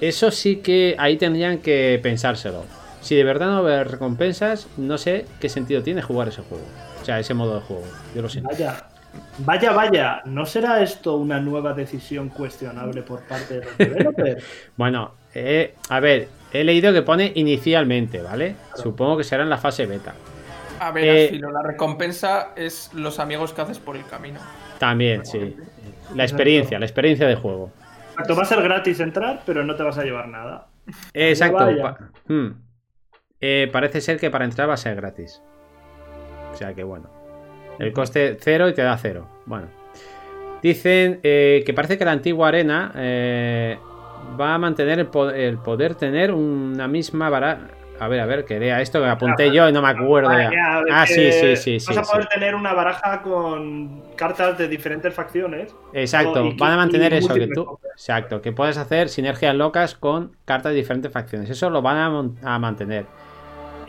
[0.00, 2.64] eso sí que ahí tendrían que pensárselo.
[3.00, 6.42] Si de verdad no va a haber recompensas, no sé qué sentido tiene jugar ese
[6.42, 6.64] juego.
[7.00, 7.84] O sea, ese modo de juego.
[8.14, 8.50] Yo lo siento.
[8.50, 8.84] Vaya,
[9.38, 10.22] vaya, vaya.
[10.26, 14.44] ¿No será esto una nueva decisión cuestionable por parte de los developers?
[14.76, 18.56] Bueno, eh, a ver, he leído que pone inicialmente, ¿vale?
[18.74, 20.14] Supongo que será en la fase beta.
[20.78, 24.40] A ver, Eh, Alfilo, la recompensa es los amigos que haces por el camino.
[24.78, 25.56] También, sí.
[26.14, 27.70] La experiencia, la experiencia de juego.
[28.10, 30.66] Exacto, va a ser gratis entrar, pero no te vas a llevar nada.
[31.14, 31.56] Exacto.
[31.64, 31.96] vaya.
[32.28, 32.48] hmm.
[33.40, 35.42] Eh, parece ser que para entrar va a ser gratis.
[36.52, 37.08] O sea que bueno.
[37.78, 39.26] El coste cero y te da cero.
[39.46, 39.68] Bueno.
[40.62, 43.78] Dicen eh, que parece que la antigua arena eh,
[44.38, 47.60] va a mantener el, po- el poder tener una misma baraja.
[47.98, 50.32] A ver, a ver, que lea esto que me apunté yo y no me acuerdo.
[50.32, 50.82] ya.
[50.90, 51.86] Ah, sí, sí, sí, sí.
[51.88, 52.12] Vas a sí.
[52.12, 55.74] poder tener una baraja con cartas de diferentes facciones.
[55.92, 57.78] Exacto, van a mantener eso, que tú.
[57.92, 61.50] Exacto, que puedes hacer sinergias locas con cartas de diferentes facciones.
[61.50, 63.04] Eso lo van a mantener.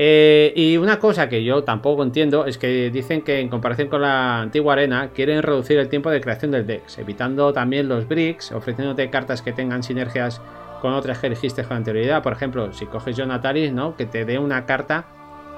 [0.03, 4.01] Eh, y una cosa que yo tampoco entiendo es que dicen que en comparación con
[4.01, 8.51] la antigua arena quieren reducir el tiempo de creación del Dex, evitando también los bricks,
[8.51, 10.41] ofreciéndote cartas que tengan sinergias
[10.81, 12.23] con otras que elegiste con anterioridad.
[12.23, 13.95] Por ejemplo, si coges John Natalis, ¿no?
[13.95, 15.05] Que te dé una carta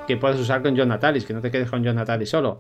[0.08, 2.60] que puedes usar con John Natalis, que no te quedes con John Natalis solo.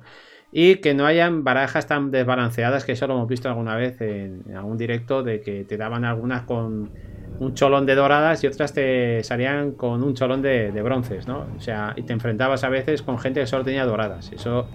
[0.51, 4.43] Y que no hayan barajas tan desbalanceadas, que eso lo hemos visto alguna vez en,
[4.55, 6.91] algún directo, de que te daban algunas con
[7.39, 11.47] un cholón de doradas y otras te salían con un cholón de, bronces, ¿no?
[11.57, 14.31] O sea, y te enfrentabas a veces con gente que solo tenía doradas.
[14.31, 14.67] Eso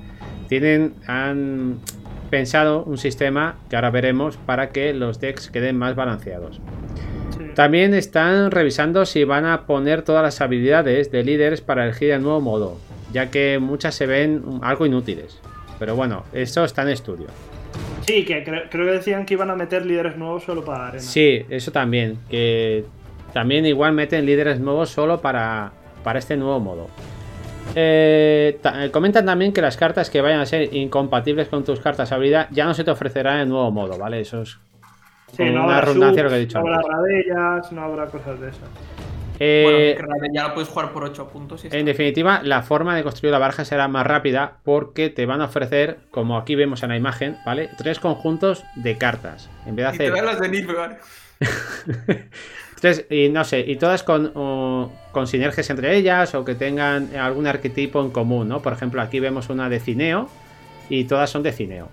[0.49, 1.79] tienen, han
[2.31, 6.61] pensado un sistema que ahora veremos para que los decks queden más balanceados.
[7.55, 12.23] También están revisando si van a poner todas las habilidades de líderes para elegir el
[12.23, 12.79] nuevo modo,
[13.13, 15.41] ya que muchas se ven algo inútiles.
[15.79, 17.27] Pero bueno, eso está en estudio.
[18.07, 21.03] Sí, que creo, que decían que iban a meter líderes nuevos solo para arena.
[21.03, 22.19] Sí, eso también.
[22.29, 22.85] Que
[23.33, 26.89] también igual meten líderes nuevos solo para, para este nuevo modo.
[27.75, 32.11] Eh, eh, comentan también que las cartas que vayan a ser incompatibles con tus cartas
[32.13, 34.21] habilidad ya no se te ofrecerán en el nuevo modo, ¿vale?
[34.21, 34.59] Eso es
[35.39, 38.69] no una redundancia lo que he dicho no habrá no habrá cosas de esas.
[39.41, 41.65] Eh, bueno, ya lo puedes jugar por 8 puntos.
[41.65, 45.47] en definitiva, la forma de construir la baraja será más rápida porque te van a
[45.47, 47.71] ofrecer, como aquí vemos en la imagen, ¿vale?
[47.77, 49.49] Tres conjuntos de cartas.
[49.67, 50.13] En vez de hacer.
[50.13, 50.97] Y te las de.
[52.81, 54.33] Tres, y no sé, y todas con,
[55.11, 58.63] con sinergias entre ellas o que tengan algún arquetipo en común, ¿no?
[58.63, 60.29] Por ejemplo, aquí vemos una de Cineo
[60.89, 61.89] y todas son de Cineo.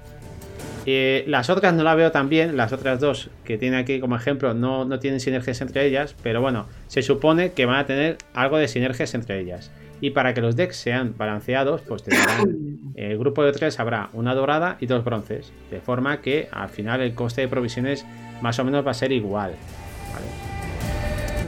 [0.87, 4.15] Eh, las otras no la veo tan bien, las otras dos que tiene aquí como
[4.15, 8.17] ejemplo no, no, tienen sinergias entre ellas, pero bueno, se supone que van a tener
[8.35, 9.71] algo de sinergias entre ellas.
[9.99, 14.35] Y para que los decks sean balanceados, pues tendrán el grupo de tres habrá una
[14.35, 18.05] dorada y dos bronces, de forma que al final el coste de provisiones
[18.41, 19.55] más o menos va a ser igual.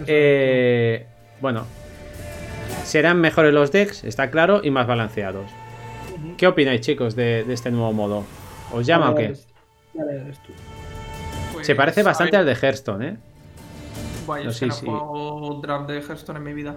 [0.08, 1.06] Eh,
[1.42, 1.66] bueno,
[2.84, 5.52] serán mejores los decks, está claro, y más balanceados.
[6.38, 8.26] ¿Qué opináis, chicos, de este nuevo modo?
[8.72, 9.36] ¿Os llama o qué?
[11.54, 13.18] Pues, Se parece bastante al de Hearthstone, ¿eh?
[14.26, 14.86] Bueno, no, sé si...
[14.86, 16.76] he draft de Hearthstone en mi vida.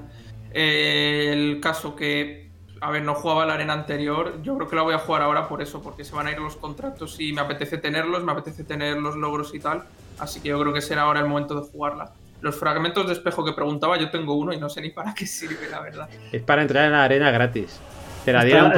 [0.53, 2.51] Eh, el caso que,
[2.81, 5.49] a ver, no jugaba la arena anterior, yo creo que la voy a jugar ahora
[5.49, 8.65] por eso, porque se van a ir los contratos y me apetece tenerlos, me apetece
[8.65, 9.85] tener los logros y tal.
[10.19, 12.13] Así que yo creo que será ahora el momento de jugarla.
[12.41, 15.27] Los fragmentos de espejo que preguntaba, yo tengo uno y no sé ni para qué
[15.27, 16.09] sirve, la verdad.
[16.33, 17.81] Es para entrar en la arena gratis.
[18.25, 18.73] Te la dieron,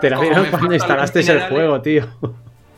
[0.00, 2.06] te la dieron cuando instalaste el juego, tío.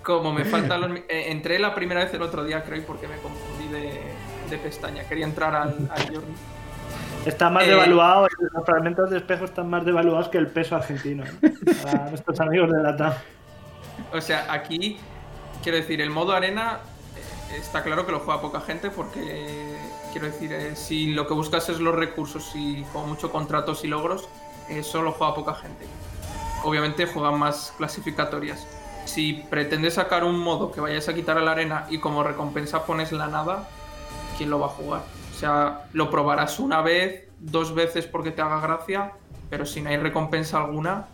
[0.04, 0.90] Como me faltan los.
[1.08, 5.02] Eh, entré la primera vez el otro día, creo, porque me confundí de, pestaña.
[5.08, 6.34] Quería entrar al, Journey.
[7.26, 11.24] Está más devaluado, los fragmentos de espejo están más devaluados que el peso argentino.
[11.24, 11.52] ¿eh?
[11.82, 13.14] Para nuestros amigos de la TAM.
[14.12, 14.98] O sea, aquí,
[15.62, 16.80] quiero decir, el modo arena
[17.50, 19.76] eh, está claro que lo juega poca gente porque,
[20.12, 24.28] quiero decir, si lo que buscas es los recursos y con mucho contratos y logros,
[24.82, 25.86] solo juega poca gente.
[26.62, 28.66] Obviamente juegan más clasificatorias
[29.14, 32.84] si pretendes sacar un modo que vayas a quitar a la arena y como recompensa
[32.84, 33.68] pones la nada,
[34.36, 35.02] ¿quién lo va a jugar?
[35.32, 39.12] O sea, lo probarás una vez, dos veces porque te haga gracia,
[39.50, 41.06] pero si no hay recompensa alguna,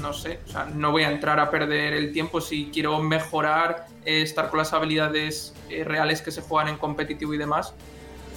[0.00, 3.86] no sé, o sea, no voy a entrar a perder el tiempo si quiero mejorar,
[4.04, 7.74] eh, estar con las habilidades eh, reales que se juegan en competitivo y demás,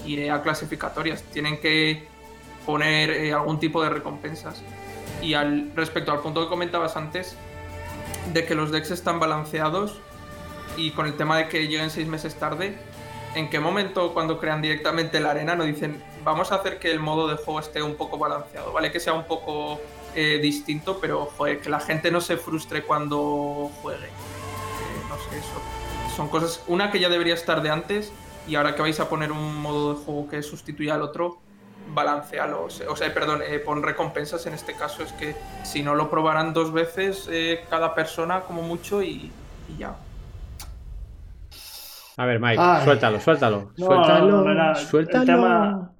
[0.03, 1.21] iré a clasificatorias.
[1.21, 2.07] Tienen que
[2.65, 4.63] poner eh, algún tipo de recompensas.
[5.21, 7.37] Y al respecto al punto que comentabas antes,
[8.31, 9.99] de que los decks están balanceados
[10.77, 12.77] y con el tema de que lleguen seis meses tarde,
[13.35, 16.99] ¿en qué momento cuando crean directamente la arena no dicen vamos a hacer que el
[16.99, 18.71] modo de juego esté un poco balanceado?
[18.71, 18.91] ¿Vale?
[18.91, 19.79] Que sea un poco
[20.15, 24.05] eh, distinto, pero joder, que la gente no se frustre cuando juegue.
[24.05, 24.09] Eh,
[25.09, 26.15] no sé, eso.
[26.15, 28.11] Son cosas, una que ya debería estar de antes
[28.47, 31.39] y ahora que vais a poner un modo de juego que sustituya al otro,
[31.87, 32.63] balancealo.
[32.63, 35.03] O sea, perdón, eh, pon recompensas en este caso.
[35.03, 39.31] Es que si no lo probarán dos veces eh, cada persona, como mucho, y,
[39.77, 39.95] ya.
[42.15, 43.71] A ver, Mike, suéltalo, suéltalo.
[43.75, 45.21] suéltalo, suéltalo.
[45.21, 45.91] El tema,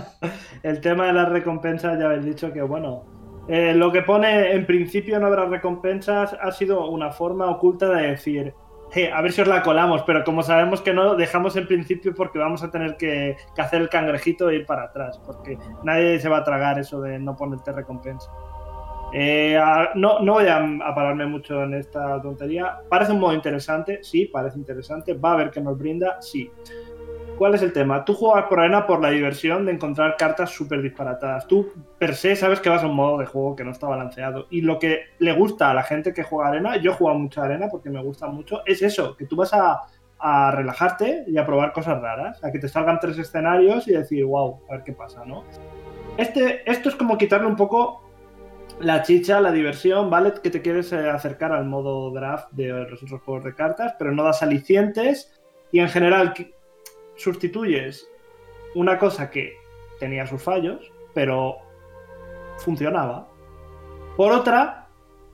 [0.62, 3.04] el tema de las recompensas, ya habéis dicho que, bueno,
[3.48, 8.10] eh, lo que pone en principio no habrá recompensas ha sido una forma oculta de
[8.10, 8.54] decir,
[9.12, 12.38] a ver si os la colamos, pero como sabemos que no, dejamos en principio porque
[12.38, 16.38] vamos a tener que, hacer el cangrejito e ir para atrás, porque nadie se va
[16.38, 18.30] a tragar eso de no ponerte recompensa.
[19.12, 19.58] Eh,
[19.94, 22.78] no, no voy a, a, pararme mucho en esta tontería.
[22.88, 25.14] Parece un modo interesante, sí, parece interesante.
[25.14, 26.50] Va a ver qué nos brinda, sí.
[27.38, 28.04] ¿Cuál es el tema?
[28.04, 31.46] Tú juegas por arena por la diversión de encontrar cartas súper disparatadas.
[31.46, 34.48] Tú, per se, sabes que vas a un modo de juego que no está balanceado.
[34.50, 37.68] Y lo que le gusta a la gente que juega arena, yo juego mucho arena
[37.70, 39.82] porque me gusta mucho, es eso, que tú vas a,
[40.50, 44.58] relajarte y a probar cosas raras, a que te salgan tres escenarios y decir, wow,
[44.68, 45.44] a ver qué pasa, ¿no?
[46.16, 48.02] Este, esto es como quitarle un poco
[48.80, 50.32] la chicha, la diversión, ¿vale?
[50.42, 54.10] Que te quieres eh, acercar al modo draft de los otros juegos de cartas, pero
[54.10, 56.34] no das alicientes y en general
[57.18, 58.08] sustituyes
[58.74, 59.54] una cosa que
[59.98, 61.56] tenía sus fallos, pero
[62.58, 63.28] funcionaba,
[64.16, 64.88] por otra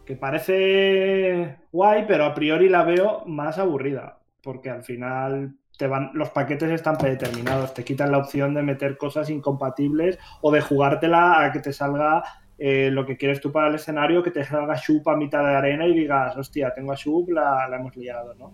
[0.04, 6.10] que parece guay, pero a priori la veo más aburrida, porque al final te van,
[6.14, 11.44] los paquetes están predeterminados, te quitan la opción de meter cosas incompatibles o de jugártela
[11.44, 12.22] a que te salga
[12.58, 15.56] eh, lo que quieres tú para el escenario, que te salga Shup a mitad de
[15.56, 18.52] arena y digas, hostia, tengo a Shup, la, la hemos liado, ¿no?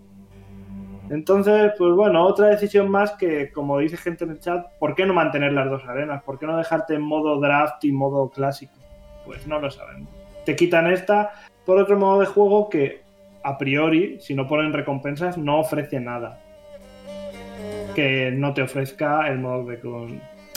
[1.11, 5.05] Entonces, pues bueno, otra decisión más que, como dice gente en el chat, ¿por qué
[5.05, 6.23] no mantener las dos arenas?
[6.23, 8.73] ¿Por qué no dejarte en modo draft y modo clásico?
[9.27, 10.09] Pues no lo sabemos.
[10.47, 11.33] Te quitan esta
[11.67, 13.03] por otro modo de juego que,
[13.43, 16.41] a priori, si no ponen recompensas, no ofrece nada
[17.95, 19.79] que no te ofrezca el modo, de,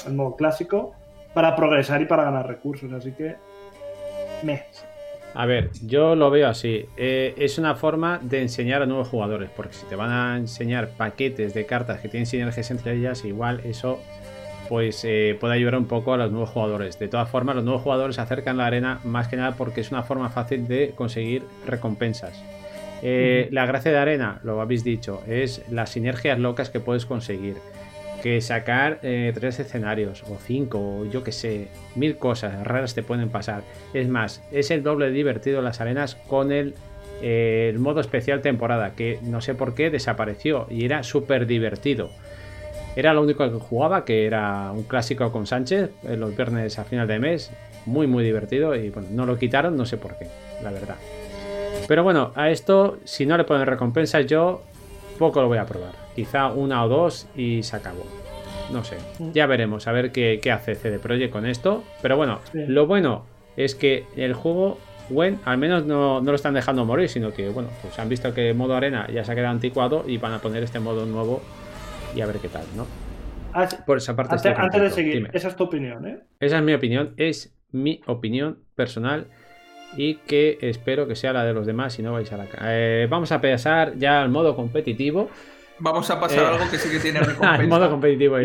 [0.05, 0.93] el modo clásico
[1.33, 2.91] para progresar y para ganar recursos.
[2.93, 3.35] Así que,
[4.43, 4.65] me.
[5.35, 6.85] A ver, yo lo veo así.
[6.95, 10.89] Eh, es una forma de enseñar a nuevos jugadores, porque si te van a enseñar
[10.89, 13.99] paquetes de cartas que tienen sinergias entre ellas, igual eso
[14.69, 16.97] pues eh, puede ayudar un poco a los nuevos jugadores.
[16.99, 19.81] De todas formas, los nuevos jugadores se acercan a la arena más que nada porque
[19.81, 22.43] es una forma fácil de conseguir recompensas.
[23.01, 27.57] Eh, la gracia de arena, lo habéis dicho, es las sinergias locas que puedes conseguir.
[28.23, 33.03] Que sacar eh, tres escenarios, o cinco, o yo que sé, mil cosas raras te
[33.03, 33.63] pueden pasar.
[33.93, 36.73] Es más, es el doble divertido las arenas con el,
[37.21, 42.11] eh, el modo especial temporada, que no sé por qué desapareció y era súper divertido.
[42.95, 47.09] Era lo único que jugaba, que era un clásico con Sánchez, los viernes a final
[47.09, 47.51] de mes,
[47.85, 50.27] muy muy divertido y bueno, no lo quitaron, no sé por qué,
[50.63, 50.95] la verdad.
[51.89, 54.61] Pero bueno, a esto, si no le ponen recompensas, yo
[55.19, 56.02] poco lo voy a probar.
[56.15, 58.05] Quizá una o dos y se acabó.
[58.71, 58.97] No sé,
[59.33, 61.83] ya veremos a ver qué, hace CD Projekt con esto.
[62.01, 63.25] Pero bueno, lo bueno
[63.57, 67.69] es que el juego, bueno, al menos no, lo están dejando morir, sino que, bueno,
[67.81, 70.39] pues han visto que el modo arena ya se ha quedado anticuado y van a
[70.39, 71.41] poner este modo nuevo
[72.15, 72.87] y a ver qué tal, ¿no?
[73.85, 74.35] Por esa parte.
[74.55, 76.19] Antes, de seguir, esa es tu opinión, ¿eh?
[76.39, 79.27] Esa es mi opinión, es mi opinión personal
[79.95, 83.07] y que espero que sea la de los demás si no vais a la eh,
[83.09, 85.29] vamos a pasar ya al modo competitivo.
[85.83, 87.55] Vamos a pasar eh, algo que sí que tiene recompensa.
[87.55, 88.37] al modo competitivo.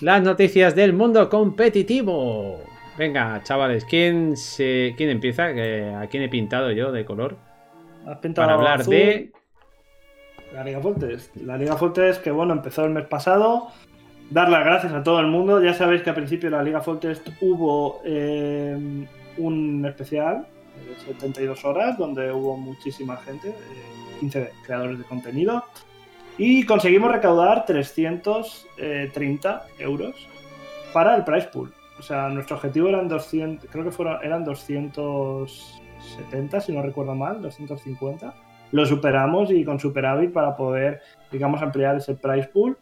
[0.00, 2.60] las noticias del mundo competitivo.
[2.98, 5.46] Venga, chavales, ¿quién, se, quién empieza?
[5.46, 7.38] ¿A quién he pintado yo de color?
[8.06, 9.32] Has pintado Para hablar de...
[10.52, 11.30] La Liga Fortes.
[11.42, 13.68] La Liga Fortes que, bueno, empezó el mes pasado
[14.28, 15.62] dar las gracias a todo el mundo.
[15.62, 19.06] Ya sabéis que al principio de la Liga Foltest hubo eh,
[19.38, 20.46] un especial
[20.86, 23.54] de 72 horas donde hubo muchísima gente,
[24.18, 25.64] 15 eh, creadores de contenido.
[26.36, 30.14] Y conseguimos recaudar 330 euros
[30.92, 31.72] para el price pool.
[31.98, 37.42] O sea, nuestro objetivo eran 200, creo que fueron, eran 270, si no recuerdo mal,
[37.42, 38.34] 250.
[38.70, 41.00] Lo superamos y con superávit para poder,
[41.32, 42.78] digamos, ampliar ese price pool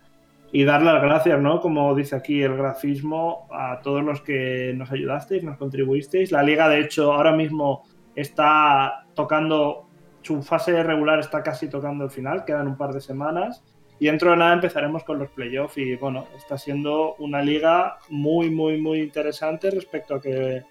[0.53, 1.61] y dar las gracias, ¿no?
[1.61, 6.33] Como dice aquí el grafismo, a todos los que nos ayudasteis, nos contribuisteis.
[6.33, 9.86] La liga, de hecho, ahora mismo está tocando,
[10.27, 13.63] su fase regular está casi tocando el final, quedan un par de semanas.
[13.99, 18.51] Y dentro de nada empezaremos con los playoffs y bueno, está siendo una liga muy,
[18.51, 20.65] muy, muy interesante respecto a que,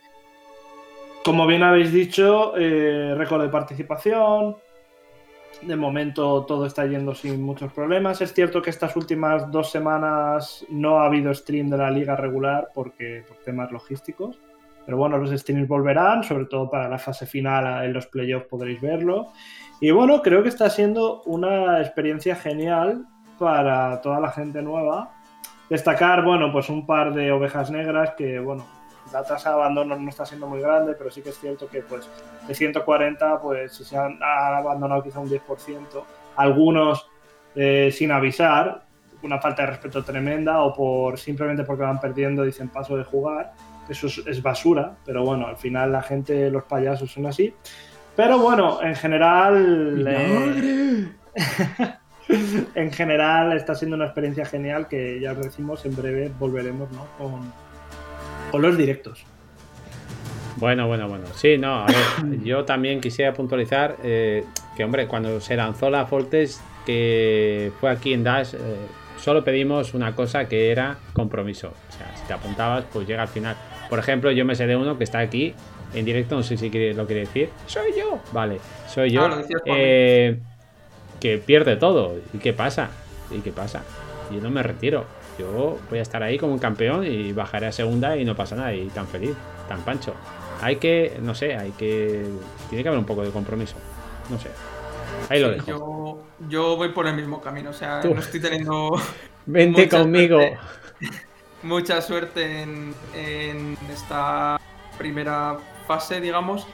[1.24, 4.58] como bien habéis dicho, eh, récord de participación,
[5.62, 8.22] de momento todo está yendo sin muchos problemas.
[8.22, 12.70] Es cierto que estas últimas dos semanas no ha habido stream de la liga regular
[12.76, 14.38] porque, por temas logísticos.
[14.86, 18.80] Pero bueno, los streams volverán, sobre todo para la fase final en los playoffs podréis
[18.82, 19.32] verlo.
[19.82, 23.06] Y bueno, creo que está siendo una experiencia genial
[23.40, 25.12] para toda la gente nueva.
[25.70, 28.66] Destacar, bueno, pues un par de ovejas negras que, bueno,
[29.12, 31.82] la tasa de abandono no está siendo muy grande, pero sí que es cierto que
[31.82, 32.10] pues
[32.48, 35.42] de 140 pues se han, abandonado quizá un 10%,
[36.36, 37.08] algunos
[37.56, 38.84] eh, sin avisar,
[39.22, 43.54] una falta de respeto tremenda o por simplemente porque van perdiendo dicen paso de jugar,
[43.90, 47.54] eso es, basura, pero bueno, al final la gente, los payasos son así.
[48.16, 50.06] Pero bueno, en general...
[50.08, 51.08] Eh,
[52.76, 57.06] en general está siendo una experiencia genial que ya os decimos, en breve volveremos ¿no?
[57.18, 59.26] con, los directos.
[60.58, 61.26] Bueno, bueno, bueno.
[61.36, 64.46] Sí, no, a ver, yo también quisiera puntualizar eh,
[64.78, 68.58] que, hombre, cuando se lanzó la Fortes, que fue aquí en Dash, eh,
[69.26, 71.70] solo pedimos una cosa que era compromiso.
[71.70, 73.56] O sea, si te apuntabas, pues llega al final.
[73.90, 75.56] Por ejemplo, yo me sé de uno que está aquí
[75.96, 77.50] en directo, no sé si lo quiere decir.
[77.66, 78.20] Soy yo.
[78.32, 79.26] Vale, soy yo.
[79.26, 80.38] Ah, eh,
[81.20, 82.20] que pierde todo.
[82.36, 82.92] ¿Y qué pasa?
[83.32, 83.82] ¿Y qué pasa?
[84.32, 85.06] Yo no me retiro.
[85.40, 88.56] yo voy a estar ahí como un campeón y bajaré a segunda y no pasa
[88.56, 88.76] nada.
[88.76, 89.34] Y tan feliz,
[89.68, 90.14] tan pancho.
[90.62, 92.28] Hay que, no sé, hay que.
[92.70, 93.76] Tiene que haber un poco de compromiso.
[94.30, 94.50] No sé.
[95.30, 96.24] Ahí lo dejo.
[96.50, 99.00] Yo, voy por el mismo camino, o sea, no estoy teniendo.
[99.46, 100.40] Vente conmigo.
[101.64, 104.60] mucha suerte en, en esta
[104.98, 106.66] primera fase, digamos.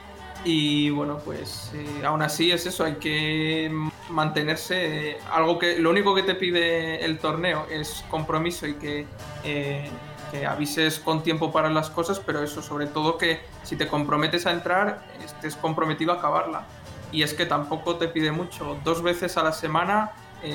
[0.44, 3.70] Y bueno, pues eh, aún así es eso, hay que
[4.10, 5.10] mantenerse.
[5.10, 9.06] Eh, algo que lo único que te pide el torneo es compromiso y que,
[9.44, 9.88] eh,
[10.32, 14.46] que, avises con tiempo para las cosas, pero eso, sobre todo que si te comprometes
[14.46, 16.66] a entrar, estés comprometido a acabarla.
[17.12, 18.78] Y es que tampoco te pide mucho.
[18.84, 20.12] Dos veces a la semana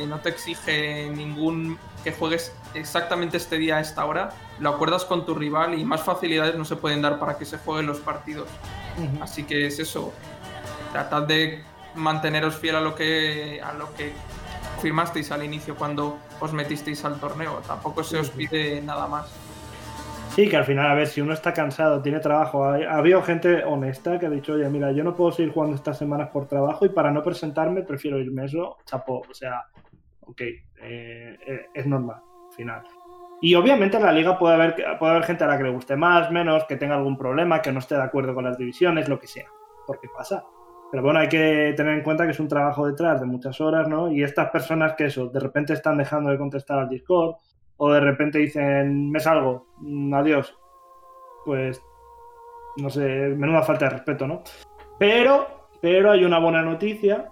[0.08, 4.32] no te exige ningún que juegues exactamente este día a esta hora.
[4.60, 7.58] Lo acuerdas con tu rival y más facilidades no se pueden dar para que se
[7.58, 8.49] jueguen los partidos.
[9.22, 10.12] Así que es eso.
[10.91, 11.64] Tratad de
[11.95, 14.14] manteneros fiel a lo que a lo que
[14.82, 17.62] firmasteis al inicio cuando os metisteis al torneo.
[17.68, 19.28] Tampoco se os pide nada más.
[20.38, 22.63] Sí, que al final, a ver, si uno está cansado, tiene trabajo.
[22.63, 25.97] Ha, habido gente honesta que ha dicho, oye, mira, yo no puedo seguir jugando estas
[25.97, 29.23] semanas por trabajo y para no presentarme prefiero irme eso, chapo.
[29.27, 29.63] O sea,
[30.21, 32.83] ok, eh, eh, es normal, al final.
[33.41, 35.95] Y obviamente en la liga puede haber, puede haber gente a la que le guste
[35.95, 39.19] más, menos, que tenga algún problema, que no esté de acuerdo con las divisiones, lo
[39.19, 39.47] que sea.
[39.88, 40.43] Porque pasa.
[40.91, 43.88] Pero bueno, hay que tener en cuenta que es un trabajo detrás de muchas horas,
[43.88, 44.11] ¿no?
[44.11, 47.38] Y estas personas que eso, de repente están dejando de contestar al Discord,
[47.78, 50.57] o de repente dicen, me salgo, mm, adiós.
[51.45, 51.82] Pues,
[52.78, 54.41] no sé, menuda falta de respeto, ¿no?
[54.99, 57.30] Pero, pero hay una buena noticia,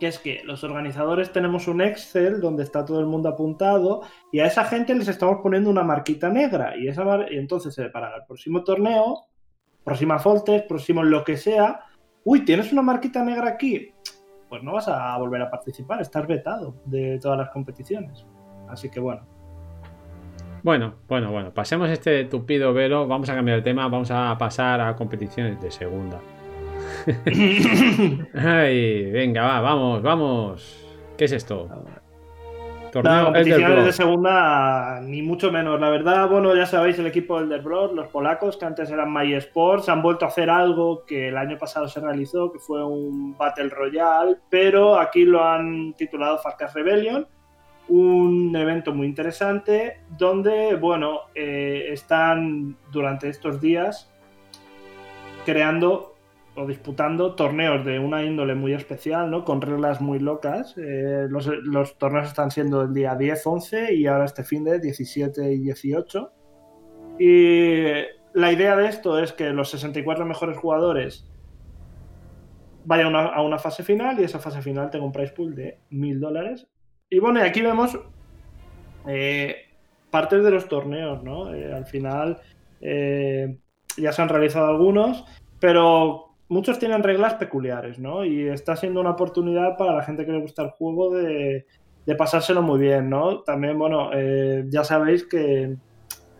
[0.00, 4.02] que es que los organizadores tenemos un Excel donde está todo el mundo apuntado
[4.32, 8.16] y a esa gente les estamos poniendo una marquita negra y, esa y entonces para
[8.16, 9.26] el próximo torneo,
[9.84, 11.80] próxima Foltes, próximo lo que sea,
[12.24, 13.92] uy, tienes una marquita negra aquí,
[14.48, 18.26] pues no vas a volver a participar, estás vetado de todas las competiciones.
[18.68, 19.33] Así que bueno.
[20.64, 24.80] Bueno, bueno, bueno, pasemos este tupido velo, vamos a cambiar el tema, vamos a pasar
[24.80, 26.22] a competiciones de segunda.
[28.34, 30.86] Ay, venga, va, vamos, vamos.
[31.18, 31.68] ¿Qué es esto?
[32.90, 35.78] Torneo competiciones de segunda, ni mucho menos.
[35.78, 39.34] La verdad, bueno, ya sabéis, el equipo del Derbrod, los polacos, que antes eran My
[39.34, 43.36] Sports, han vuelto a hacer algo que el año pasado se realizó, que fue un
[43.36, 47.26] Battle Royale, pero aquí lo han titulado Farkas Rebellion.
[47.88, 54.10] Un evento muy interesante donde, bueno, eh, están durante estos días
[55.44, 56.14] creando
[56.56, 59.44] o disputando torneos de una índole muy especial, ¿no?
[59.44, 60.74] Con reglas muy locas.
[60.78, 65.52] Eh, los, torneos están siendo el día 10, 11 y ahora este fin de 17
[65.52, 66.32] y 18.
[67.18, 67.82] Y
[68.34, 71.28] la idea de esto es que los 64 mejores jugadores
[72.84, 76.20] vayan a una fase final y esa fase final tenga un price pool de 1000
[76.20, 76.68] dólares.
[77.14, 77.96] Y bueno, aquí vemos
[79.06, 79.56] eh,
[80.10, 81.54] partes de los torneos, ¿no?
[81.54, 82.40] Eh, al final
[83.96, 85.24] ya se han realizado algunos,
[85.60, 88.24] pero muchos tienen reglas peculiares, ¿no?
[88.24, 91.66] Y está siendo una oportunidad para la gente que le gusta el juego de,
[92.18, 93.42] pasárselo muy bien, ¿no?
[93.42, 95.76] También, bueno, eh, ya sabéis que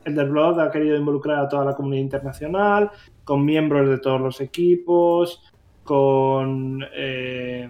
[0.04, 2.90] el Blood ha querido involucrar a toda la comunidad internacional,
[3.22, 5.40] con miembros de todos los equipos,
[5.84, 7.68] con eh,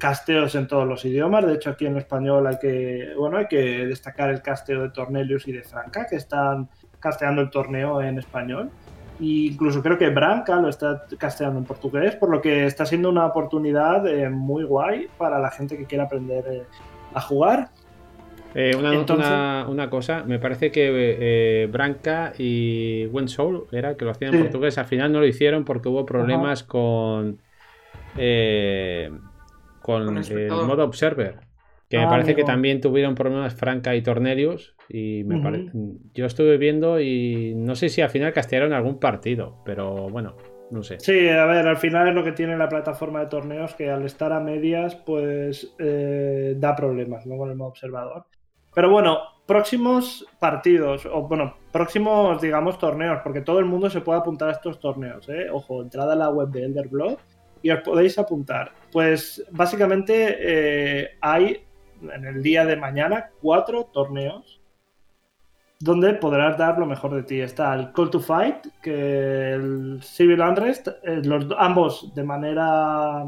[0.00, 1.46] casteos en todos los idiomas.
[1.46, 5.46] De hecho, aquí en español hay que, bueno, hay que destacar el casteo de Tornelius
[5.46, 8.72] y de Franca, que están casteando el torneo en español
[9.20, 13.26] incluso creo que Branca lo está castellando en portugués, por lo que está siendo una
[13.26, 16.62] oportunidad eh, muy guay para la gente que quiera aprender eh,
[17.14, 17.68] a jugar.
[18.54, 24.42] Eh, una, una, cosa, me parece que Branca y Soul era que lo hacían en
[24.42, 27.38] portugués, al final no lo hicieron porque hubo problemas con,
[29.80, 31.40] con, el modo observer.
[31.88, 34.76] Que me ah, parece que también tuvieron problemas Franca y Tornerius.
[34.88, 35.40] Y me
[36.14, 40.36] yo estuve viendo y no sé si al final castearon algún partido, pero bueno,
[40.70, 41.00] no sé.
[41.00, 44.04] Sí, a ver, al final es lo que tiene la plataforma de torneos, que al
[44.04, 47.36] estar a medias, pues eh, da problemas ¿no?
[47.36, 48.24] con el modo observador.
[48.72, 54.20] Pero bueno, próximos partidos, o bueno, próximos, digamos, torneos, porque todo el mundo se puede
[54.20, 55.48] apuntar a estos torneos, ¿eh?
[55.50, 57.18] Ojo, entrada a la web de Elderblog
[57.62, 58.72] y os podéis apuntar.
[58.92, 61.64] Pues básicamente eh, hay
[62.02, 64.60] en el día de mañana cuatro torneos
[65.80, 67.40] donde podrás dar lo mejor de ti.
[67.40, 73.24] Está el Call to Fight, que el Civil Unrest, eh, los, ambos de manera,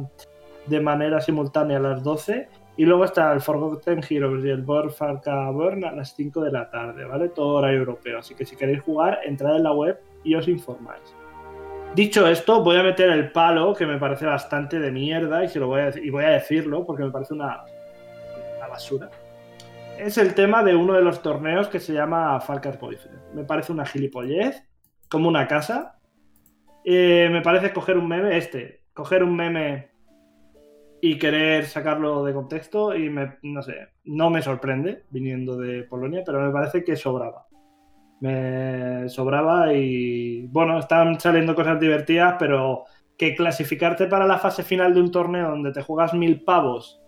[0.66, 2.48] de manera simultánea a las 12.
[2.76, 6.70] Y luego está el Forgotten Heroes y el Borfarka Burn a las 5 de la
[6.70, 7.28] tarde, ¿vale?
[7.28, 8.18] Todo hora europeo.
[8.18, 11.14] Así que si queréis jugar, entrad en la web y os informáis.
[11.94, 15.60] Dicho esto, voy a meter el palo, que me parece bastante de mierda, y, se
[15.60, 17.64] lo voy a, y voy a decirlo porque me parece una,
[18.66, 19.10] basura.
[19.98, 23.34] es el tema de uno de los torneos que se llama Falcas Boyfriend.
[23.34, 24.66] Me parece una gilipollez,
[25.10, 25.98] como una casa.
[26.82, 29.90] Eh, me parece coger un meme, este, coger un meme
[31.02, 33.10] y querer sacarlo de contexto y
[33.42, 37.48] no sé, no me sorprende viniendo de Polonia, pero me parece que sobraba.
[38.22, 42.84] Me sobraba y bueno, están saliendo cosas divertidas, pero
[43.18, 47.02] que clasificarte para la fase final de un torneo donde te juegas mil pavos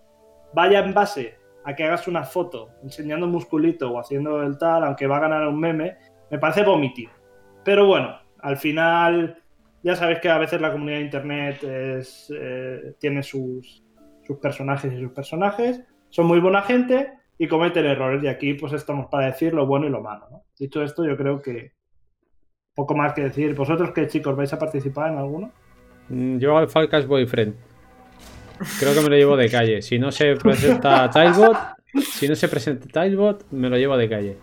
[0.53, 5.07] vaya en base a que hagas una foto enseñando musculito o haciendo el tal, aunque
[5.07, 5.97] va a ganar un meme,
[6.31, 7.11] me parece vomitir.
[7.65, 9.39] Pero bueno, al final
[9.85, 13.85] ya sabéis que a veces la comunidad de internet eh, tiene sus,
[14.27, 18.23] sus personajes y sus personajes, son muy buena gente y cometen errores.
[18.23, 20.27] Y aquí pues estamos para decir lo bueno y lo malo.
[20.31, 20.45] ¿no?
[20.59, 21.73] Dicho esto, yo creo que
[22.75, 23.55] poco más que decir.
[23.55, 25.53] ¿Vosotros qué chicos vais a participar en alguno?
[26.09, 27.55] Mm, yo al Falcas Boyfriend.
[28.79, 29.83] Creo que me lo llevo de calle.
[29.83, 31.57] Si no se presenta Tilebot,
[31.95, 34.37] si no se presenta Tilebot, me lo llevo de calle.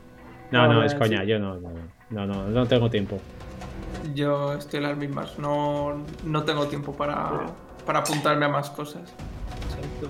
[0.51, 1.71] No, no, es coña, yo no, no,
[2.09, 3.17] no, no, tengo tiempo.
[4.13, 7.45] Yo estoy en las mismas, no, no tengo tiempo para,
[7.85, 9.13] para apuntarme a más cosas.
[9.69, 10.09] Exacto.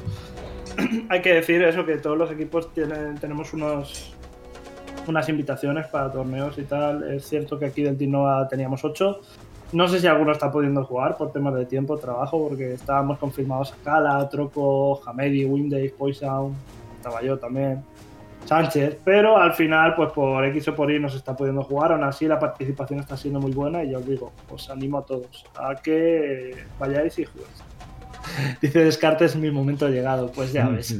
[1.09, 4.15] Hay que decir eso, que todos los equipos tenemos unos
[5.07, 7.11] unas invitaciones para torneos y tal.
[7.11, 9.19] Es cierto que aquí del Tinoa teníamos 8
[9.73, 13.71] no sé si alguno está pudiendo jugar por temas de tiempo, trabajo, porque estábamos confirmados
[13.71, 16.53] a Cala, Troco, Hamedi, Windays, Poison,
[16.97, 17.81] estaba yo también,
[18.45, 21.93] Sánchez, pero al final, pues por X o por Y no se está pudiendo jugar,
[21.93, 25.05] aún así la participación está siendo muy buena y ya os digo, os animo a
[25.05, 27.70] todos a que vayáis y juguéis.
[28.61, 30.95] Dice Descartes, mi momento ha llegado, pues ya ves.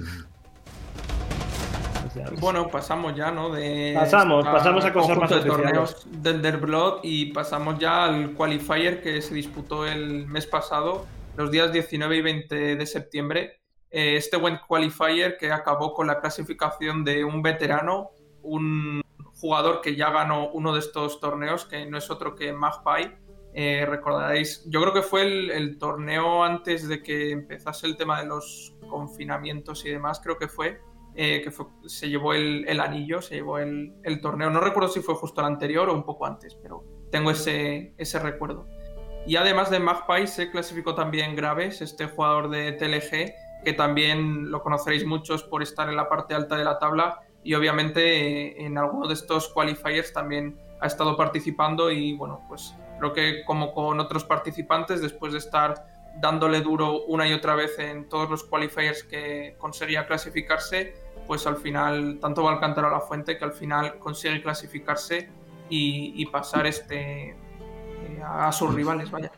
[2.40, 3.50] Bueno, pasamos ya, ¿no?
[3.50, 9.02] De pasamos, pasamos a cosas más de torneos del Derblood y pasamos ya al qualifier
[9.02, 11.06] que se disputó el mes pasado,
[11.38, 13.62] los días 19 y 20 de septiembre.
[13.90, 18.12] Eh, este buen qualifier que acabó con la clasificación de un veterano,
[18.42, 19.02] un
[19.40, 23.18] jugador que ya ganó uno de estos torneos, que no es otro que Magpie.
[23.54, 28.22] Eh, recordaréis, yo creo que fue el, el, torneo antes de que empezase el tema
[28.22, 30.80] de los confinamientos y demás, creo que fue,
[31.14, 31.52] eh, que
[31.90, 34.50] se llevó el, anillo, se llevó el, torneo.
[34.50, 38.20] No recuerdo si fue justo el anterior o un poco antes, pero tengo ese, ese
[38.20, 38.66] recuerdo.
[39.28, 44.64] Y además de Magpie se clasificó también Graves, este jugador de TLG, que también lo
[44.64, 48.78] conoceréis muchos por estar en la parte alta de la tabla y obviamente eh, en
[48.78, 54.00] alguno de estos qualifiers también ha estado participando y bueno, pues creo que como con
[54.00, 55.88] otros participantes, después de estar
[56.18, 60.94] dándole duro una y otra vez en todos los qualifiers que conseguía clasificarse,
[61.26, 65.30] pues al final tanto va al cantar a la fuente que al final consigue clasificarse
[65.70, 69.32] y, pasar este eh, a sus rivales, vaya.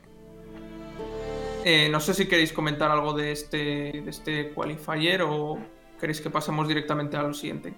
[1.63, 3.57] Eh, no sé si queréis comentar algo de este,
[4.03, 5.59] de este qualifier o
[5.99, 7.73] queréis que pasemos directamente a lo siguiente.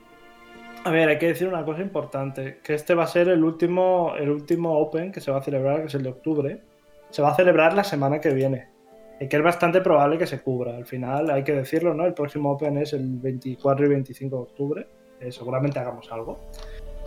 [0.85, 4.13] A ver, hay que decir una cosa importante, que este va a ser el último,
[4.17, 6.61] el último Open que se va a celebrar, que es el de octubre.
[7.09, 8.75] Se va a celebrar la semana que viene
[9.19, 10.75] que es bastante probable que se cubra.
[10.75, 12.05] Al final, hay que decirlo, ¿no?
[12.05, 14.87] El próximo Open es el 24 y 25 de octubre.
[15.19, 16.39] Eh, seguramente hagamos algo.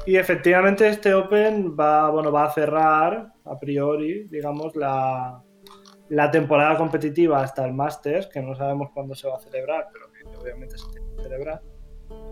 [0.07, 5.43] Y efectivamente este Open va, bueno, va a cerrar, a priori, digamos, la,
[6.09, 10.11] la temporada competitiva hasta el Masters, que no sabemos cuándo se va a celebrar, pero
[10.11, 11.61] que obviamente se tiene que celebrar.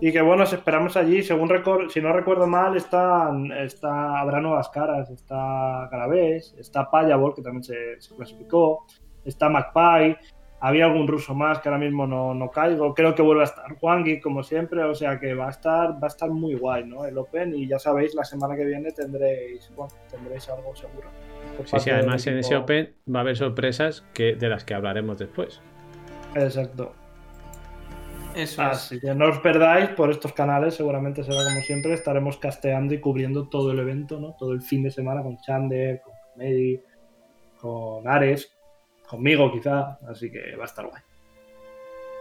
[0.00, 1.50] Y que bueno, esperamos allí, según
[1.88, 7.64] si no recuerdo mal, está, está, habrá nuevas caras, está Garavés, está Payabol, que también
[7.64, 8.84] se, se clasificó,
[9.24, 10.18] está Magpie,
[10.60, 12.94] había algún ruso más que ahora mismo no, no caigo.
[12.94, 16.04] Creo que vuelve a estar Juangui, como siempre, o sea que va a estar, va
[16.04, 17.04] a estar muy guay, ¿no?
[17.04, 19.70] El Open, y ya sabéis, la semana que viene tendréis,
[20.10, 21.08] tendréis algo seguro.
[21.64, 25.18] Sí, sí, además en ese Open va a haber sorpresas que, de las que hablaremos
[25.18, 25.60] después.
[26.34, 26.92] Exacto.
[28.36, 32.92] Eso Así que no os perdáis por estos canales, seguramente será como siempre, estaremos casteando
[32.92, 34.36] y cubriendo todo el evento, ¿no?
[34.38, 36.78] Todo el fin de semana con Chander, con Medi,
[37.58, 38.54] con Ares,
[39.08, 41.02] conmigo quizá, así que va a estar guay.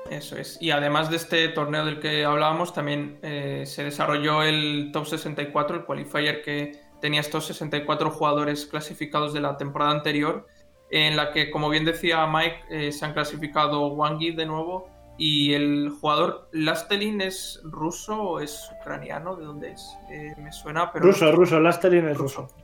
[0.09, 0.57] Eso es.
[0.61, 5.77] Y además de este torneo del que hablábamos, también eh, se desarrolló el Top 64,
[5.77, 10.47] el qualifier que tenía estos 64 jugadores clasificados de la temporada anterior,
[10.91, 15.53] en la que, como bien decía Mike, eh, se han clasificado Wangi de nuevo y
[15.53, 19.97] el jugador Lastelin es ruso o es ucraniano, ¿de dónde es?
[20.09, 21.05] Eh, me suena, pero...
[21.05, 22.43] Ruso, ruso, Lastelin es ruso.
[22.43, 22.55] ruso.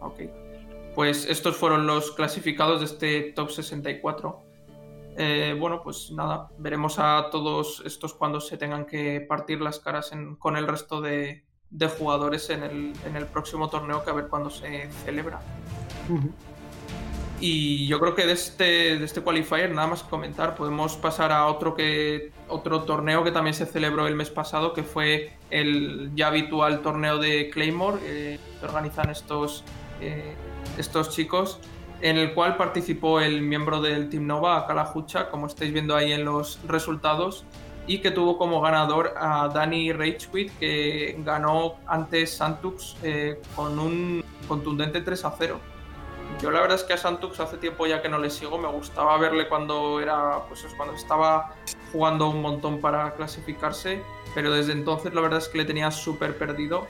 [0.00, 0.20] Ok
[0.94, 4.42] pues estos fueron los clasificados de este top 64.
[5.16, 10.10] Eh, bueno, pues nada, veremos a todos estos cuando se tengan que partir las caras
[10.38, 11.44] con el resto de,
[11.98, 15.40] jugadores en el, próximo torneo que a ver cuándo se celebra.
[17.40, 20.54] Y yo creo que de este, de este qualifier nada más que comentar.
[20.54, 24.82] Podemos pasar a otro que otro torneo que también se celebró el mes pasado, que
[24.82, 29.64] fue el ya habitual torneo de Claymore eh, que organizan estos,
[30.02, 30.34] eh,
[30.76, 31.58] estos chicos,
[32.02, 36.26] en el cual participó el miembro del Team Nova, Kalahucha, como estáis viendo ahí en
[36.26, 37.46] los resultados,
[37.86, 44.22] y que tuvo como ganador a Danny Ragequit, que ganó antes Santux eh, con un
[44.46, 45.60] contundente 3 a 0.
[46.40, 48.68] Yo la verdad es que a Santux hace tiempo ya que no le sigo, me
[48.68, 51.54] gustaba verle cuando era, pues cuando estaba
[51.92, 54.02] jugando un montón para clasificarse,
[54.34, 56.86] pero desde entonces la verdad es que le tenía súper perdido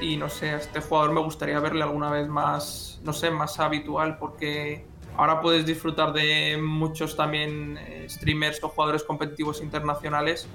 [0.00, 3.60] y no sé, a este jugador me gustaría verle alguna vez más, no sé, más
[3.60, 10.48] habitual porque ahora puedes disfrutar de muchos también eh, streamers o jugadores competitivos internacionales,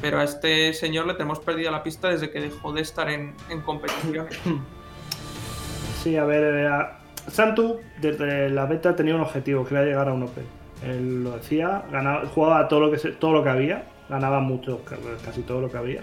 [0.00, 3.34] pero a este señor le tenemos perdida la pista desde que dejó de estar en,
[3.48, 4.38] en competiciones.
[6.02, 10.12] Sí, a ver, eh, Santu desde la beta tenía un objetivo, que era llegar a
[10.12, 10.44] un Open.
[10.84, 14.80] Él lo decía, ganaba, jugaba todo lo que todo lo que había, ganaba mucho,
[15.24, 16.02] casi todo lo que había.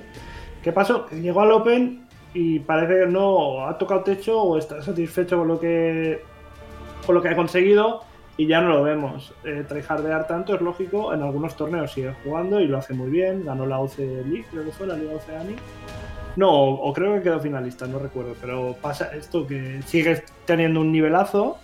[0.64, 1.08] ¿Qué pasó?
[1.10, 5.60] llegó al Open y parece que no ha tocado techo o está satisfecho con lo
[5.60, 6.22] que
[7.06, 8.04] con lo que ha conseguido
[8.38, 9.34] y ya no lo vemos.
[9.44, 13.44] Eh, tryhardear tanto es lógico, en algunos torneos sigue jugando y lo hace muy bien,
[13.44, 15.56] ganó la OC League, creo que fue la Liga Oceani
[16.40, 18.34] no, o creo que quedó finalista, no recuerdo.
[18.40, 21.58] Pero pasa esto que sigue teniendo un nivelazo,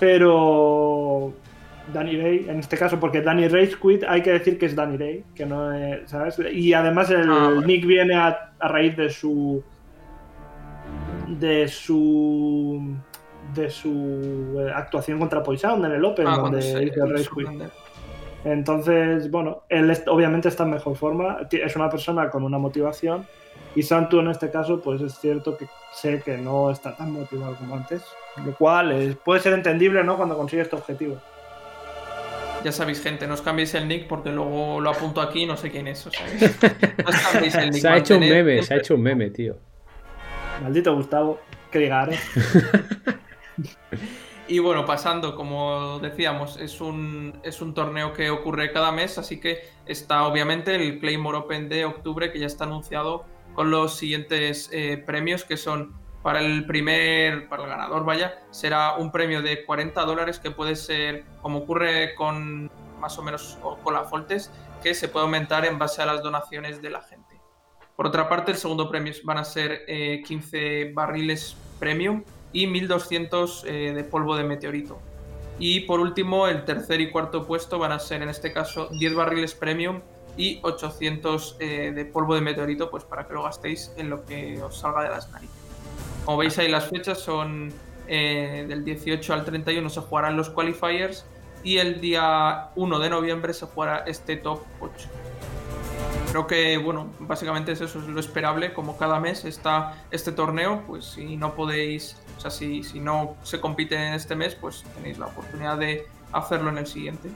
[0.00, 1.34] pero
[1.92, 4.96] Danny Ray, en este caso, porque Danny Ray's quit, hay que decir que es Danny
[4.96, 6.38] Ray, que no es, ¿sabes?
[6.52, 9.62] Y además el ah, Nick viene a, raíz de su
[11.26, 12.96] de su
[13.54, 16.90] de su eh, actuación contra Poison en el Open, ah, donde
[17.34, 17.48] quit.
[18.44, 23.26] Entonces, bueno, él obviamente está en mejor forma, es una persona con una motivación
[23.78, 27.54] y Santu en este caso, pues es cierto que sé que no está tan motivado
[27.54, 28.02] como antes,
[28.44, 30.16] lo cual puede ser entendible, ¿no?
[30.16, 31.16] Cuando consigue este objetivo.
[32.64, 35.56] Ya sabéis, gente, no os cambiéis el nick porque luego lo apunto aquí y no
[35.56, 36.04] sé quién es.
[36.04, 36.10] O
[37.04, 37.80] no os cambiéis el nick.
[37.80, 39.56] Se ha hecho un meme, se ha hecho un meme, tío.
[40.60, 41.38] Maldito Gustavo,
[41.70, 42.18] que diga, ¿eh?
[44.48, 49.38] Y bueno, pasando, como decíamos, es un, es un torneo que ocurre cada mes, así
[49.38, 53.26] que está obviamente el Claymore Open de octubre que ya está anunciado
[53.58, 55.92] con los siguientes eh, premios que son
[56.22, 60.76] para el primer, para el ganador, vaya, será un premio de 40 dólares que puede
[60.76, 65.76] ser, como ocurre con más o menos con la Foltes, que se puede aumentar en
[65.76, 67.40] base a las donaciones de la gente.
[67.96, 69.84] Por otra parte, el segundo premio van a ser
[70.24, 75.00] 15 eh, barriles premium y 1200 eh, de polvo de meteorito.
[75.58, 79.16] Y por último, el tercer y cuarto puesto van a ser en este caso 10
[79.16, 80.02] barriles premium
[80.38, 84.62] y 800 eh, de polvo de meteorito, pues para que lo gastéis en lo que
[84.62, 85.56] os salga de las narices.
[86.24, 87.74] Como veis ahí las fechas son
[88.06, 91.26] eh, del 18 al 31 se jugarán los qualifiers
[91.62, 95.08] y el día 1 de noviembre se jugará este top 8.
[96.30, 101.04] Creo que, bueno, básicamente eso, es lo esperable, como cada mes está este torneo, pues
[101.06, 105.18] si no podéis, o sea, si, si no se compite en este mes, pues tenéis
[105.18, 107.30] la oportunidad de hacerlo en el siguiente.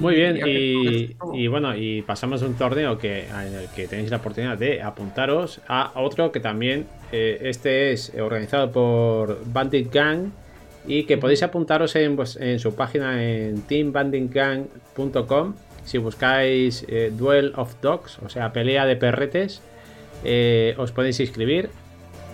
[0.00, 0.40] Muy bien,
[1.34, 4.80] y, bueno, y pasamos de un torneo que, en el que tenéis la oportunidad de
[4.80, 10.30] apuntaros a otro que también, eh, este es organizado por Bandit Gang
[10.86, 17.74] y que podéis apuntaros en, en su página en teambanditgang.com si buscáis eh, Duel of
[17.82, 19.60] Dogs, o sea, pelea de perretes,
[20.24, 21.68] eh, os podéis inscribir.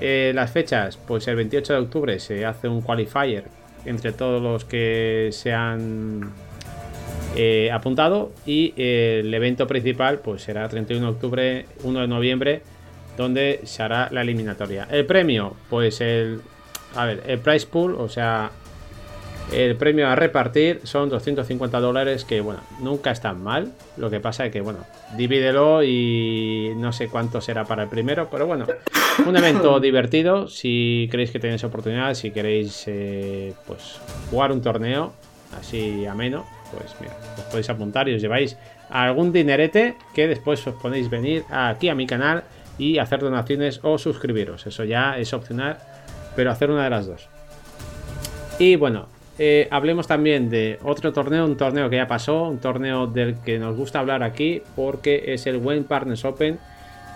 [0.00, 3.44] las fechas, pues el 28 de octubre se hace un qualifier
[3.86, 6.32] entre todos los que sean
[7.36, 12.62] eh, apuntado y eh, el evento principal pues será 31 de octubre, 1 de noviembre,
[13.16, 14.88] donde se hará la eliminatoria.
[14.90, 16.40] El premio, pues el,
[16.94, 18.50] a ver, el price pool, o sea,
[19.52, 23.72] el premio a repartir son 250 dólares, que bueno, nunca están mal.
[23.96, 24.80] Lo que pasa es que, bueno,
[25.16, 28.66] divídelo y no sé cuánto será para el primero, pero bueno,
[29.24, 30.48] un evento divertido.
[30.48, 35.12] Si queréis que tenéis oportunidad, si queréis, eh, pues, jugar un torneo
[35.60, 38.56] así ameno, pues mira, os podéis apuntar y os lleváis
[38.90, 42.44] algún dinerete que después os podéis venir aquí a mi canal
[42.78, 44.66] y hacer donaciones o suscribiros.
[44.66, 45.78] Eso ya es opcional,
[46.34, 47.28] pero hacer una de las dos.
[48.58, 49.08] Y bueno,
[49.38, 53.58] eh, hablemos también de otro torneo, un torneo que ya pasó, un torneo del que
[53.58, 56.58] nos gusta hablar aquí porque es el Wayne Partners Open.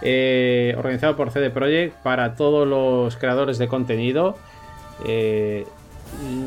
[0.03, 4.37] Eh, organizado por CD Projekt para todos los creadores de contenido.
[5.07, 5.67] Eh,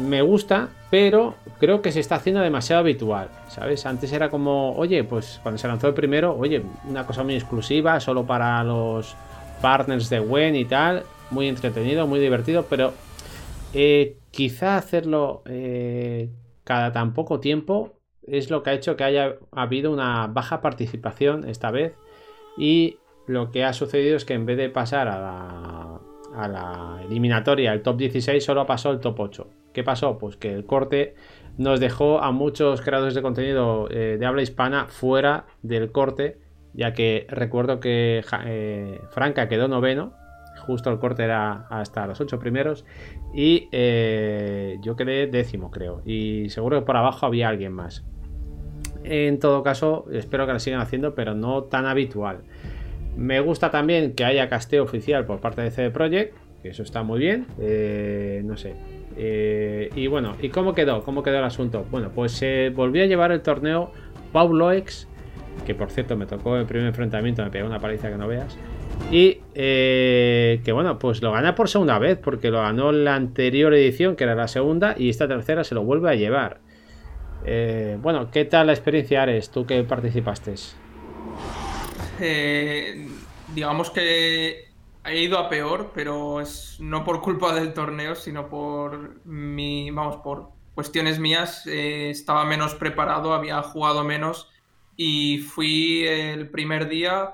[0.08, 3.86] me gusta, pero creo que se está haciendo demasiado habitual, ¿sabes?
[3.86, 8.00] Antes era como, oye, pues cuando se lanzó el primero, oye, una cosa muy exclusiva,
[8.00, 9.16] solo para los
[9.62, 12.94] partners de Wen y tal, muy entretenido, muy divertido, pero
[13.76, 15.42] Eh, quizá hacerlo
[16.64, 21.50] cada tan poco tiempo es lo que ha hecho que haya habido una baja participación
[21.50, 21.96] esta vez
[22.56, 26.02] y lo que ha sucedido es que en vez de pasar a la,
[26.36, 29.50] a la eliminatoria, el top 16, solo pasó el top 8.
[29.74, 30.18] ¿Qué pasó?
[30.18, 31.16] Pues que el corte
[31.58, 36.40] nos dejó a muchos creadores de contenido eh, de habla hispana fuera del corte,
[36.74, 40.14] ya que recuerdo que eh, Franca quedó noveno,
[40.66, 42.86] justo el corte era hasta los 8 primeros,
[43.34, 48.04] y eh, yo quedé décimo, creo, y seguro que por abajo había alguien más.
[49.04, 52.44] En todo caso, espero que lo sigan haciendo, pero no tan habitual.
[53.16, 57.04] Me gusta también que haya casteo oficial por parte de CD Projekt, que eso está
[57.04, 57.46] muy bien.
[57.60, 58.74] Eh, no sé.
[59.18, 61.04] Eh, y bueno, ¿y cómo quedó?
[61.04, 61.86] ¿Cómo quedó el asunto?
[61.92, 63.92] Bueno, pues se volvió a llevar el torneo
[64.32, 65.08] Pauloex,
[65.66, 68.58] que por cierto me tocó el primer enfrentamiento, me pegó una paliza que no veas.
[69.12, 73.74] Y eh, que bueno, pues lo gana por segunda vez, porque lo ganó la anterior
[73.74, 76.62] edición, que era la segunda, y esta tercera se lo vuelve a llevar.
[78.02, 79.52] bueno, ¿qué tal la experiencia, Ares?
[79.52, 80.56] Tú que participaste.
[82.20, 83.08] Eh,
[83.54, 84.74] digamos que
[85.06, 90.18] he ido a peor, pero es no por culpa del torneo, sino por mi, vamos,
[90.18, 91.66] por cuestiones mías.
[91.68, 94.50] Eh, estaba menos preparado, había jugado menos
[94.96, 97.32] y fui el primer día.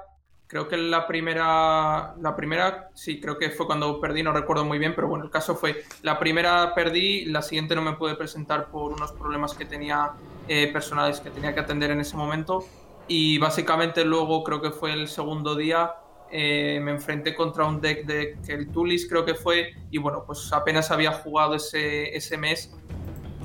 [0.48, 4.80] Creo que la primera, la primera, sí, creo que fue cuando perdí, no recuerdo muy
[4.80, 8.72] bien, pero bueno, el caso fue, la primera perdí, la siguiente no me pude presentar
[8.72, 10.14] por unos problemas que tenía
[10.48, 12.66] eh, personales que tenía que atender en ese momento
[13.10, 15.96] y básicamente luego creo que fue el segundo día,
[16.32, 20.24] eh, me enfrenté contra un deck de que el Tulis creo que fue, y bueno,
[20.26, 22.76] pues apenas había jugado ese, ese mes.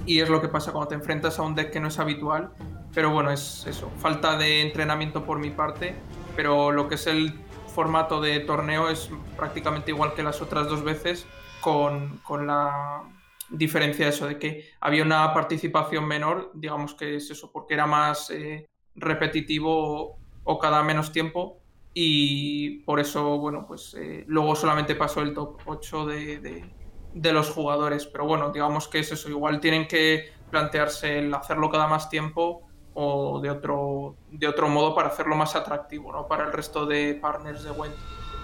[0.07, 2.53] Y es lo que pasa cuando te enfrentas a un deck que no es habitual.
[2.93, 5.97] Pero bueno, es eso, falta de entrenamiento por mi parte.
[6.37, 7.33] Pero lo que es el
[7.75, 11.27] formato de torneo es prácticamente igual que las otras dos veces,
[11.63, 13.03] con, con la
[13.49, 17.87] diferencia de eso, de que había una participación menor, digamos que es eso, porque era
[17.87, 21.59] más eh, repetitivo o cada menos tiempo
[21.95, 26.65] y por eso, bueno, pues eh, luego solamente pasó el top 8 de,
[27.15, 31.71] de, los jugadores, pero bueno, digamos que es eso, igual tienen que plantearse el hacerlo
[31.71, 32.63] cada más tiempo
[32.95, 36.27] o de otro, de otro modo para hacerlo más atractivo, ¿no?
[36.27, 37.95] Para el resto de partners de Went.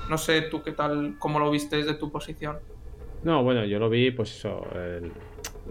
[0.08, 2.58] No sé tú qué tal, cómo lo viste desde tu posición.
[3.22, 4.64] No, bueno, yo lo vi, pues eso.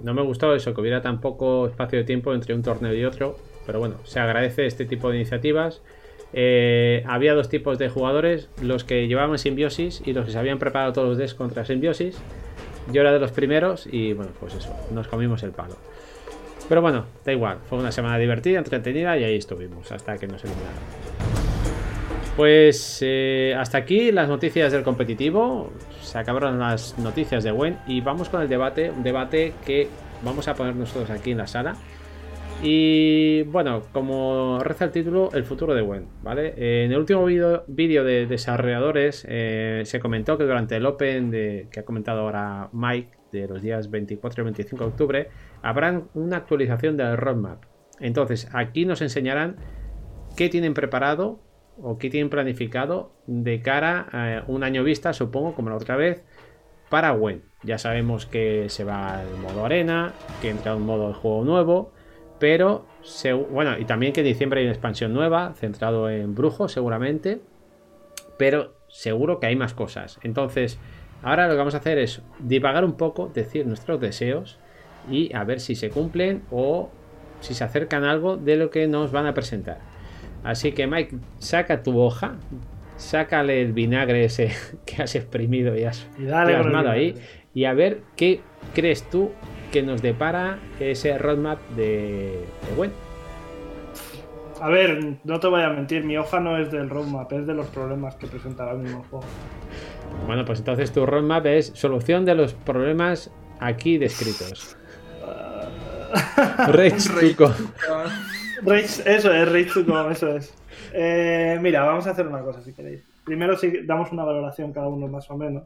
[0.03, 3.03] No me gustó eso, que hubiera tan poco espacio de tiempo entre un torneo y
[3.05, 3.37] otro.
[3.69, 5.83] Pero bueno, se agradece este tipo de iniciativas.
[6.33, 10.57] Eh, había dos tipos de jugadores, los que llevaban simbiosis y los que se habían
[10.57, 12.17] preparado todos los decks contra simbiosis.
[12.91, 15.75] Yo era de los primeros y bueno, pues eso, nos comimos el palo.
[16.67, 20.43] Pero bueno, da igual, fue una semana divertida, entretenida y ahí estuvimos hasta que nos
[20.43, 20.79] eliminaron.
[22.35, 25.71] Pues eh, hasta aquí las noticias del competitivo.
[26.01, 29.89] Se acabaron las noticias de Gwen y vamos con el debate, un debate que
[30.23, 31.75] vamos a poner nosotros aquí en la sala.
[32.61, 36.53] Y bueno, como reza el título, el futuro de Gwen, ¿vale?
[36.57, 41.85] En el último vídeo de desarrolladores eh, se comentó que durante el Open que ha
[41.85, 45.27] comentado ahora Mike de los días 24 y 25 de octubre,
[45.61, 47.63] habrá una actualización del roadmap.
[48.01, 49.55] Entonces, aquí nos enseñarán
[50.35, 51.39] qué tienen preparado
[51.81, 56.25] o qué tienen planificado de cara a un año vista, supongo, como la otra vez,
[56.89, 57.43] para Gwen.
[57.63, 61.93] Ya sabemos que se va al modo arena, que entra un modo de juego nuevo
[62.39, 62.85] pero,
[63.49, 67.41] bueno, y también que en diciembre hay una expansión nueva, centrado en brujos seguramente.
[68.37, 70.19] Pero seguro que hay más cosas.
[70.23, 70.79] Entonces,
[71.21, 74.57] ahora lo que vamos a hacer es divagar un poco, decir nuestros deseos
[75.09, 76.89] y a ver si se cumplen o
[77.41, 79.79] si se acercan algo de lo que nos van a presentar.
[80.43, 82.37] Así que Mike, saca tu hoja,
[82.95, 84.51] sácale el vinagre ese
[84.85, 87.15] que has exprimido y has plasmado ahí
[87.53, 88.39] y a ver qué
[88.73, 89.31] crees tú
[89.71, 92.45] que nos depara ese roadmap de,
[92.77, 92.91] de
[94.61, 97.53] A ver, no te voy a mentir, mi hoja no es del roadmap, es de
[97.53, 99.25] los problemas que presenta el mismo juego.
[100.25, 104.75] Bueno, pues entonces tu roadmap es solución de los problemas aquí descritos.
[106.67, 107.53] Rage to
[108.73, 110.53] Eso es, Rage to eso es.
[110.93, 113.03] Eh, mira, vamos a hacer una cosa si queréis.
[113.23, 115.63] Primero si damos una valoración cada uno más o menos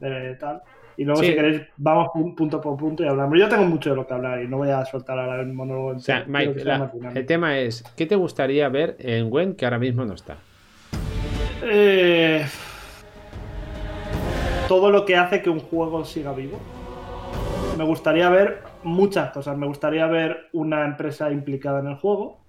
[0.00, 0.62] de tal.
[0.96, 3.38] Y luego, si queréis, vamos punto por punto y hablamos.
[3.38, 5.88] Yo tengo mucho de lo que hablar y no voy a soltar ahora el monólogo.
[5.88, 6.62] O sea, Mike,
[7.14, 10.36] el tema es: ¿qué te gustaría ver en Gwen que ahora mismo no está?
[11.62, 12.44] Eh,
[14.68, 16.58] todo lo que hace que un juego siga vivo.
[17.76, 19.56] Me gustaría ver muchas cosas.
[19.56, 22.40] Me gustaría ver una empresa implicada en el juego.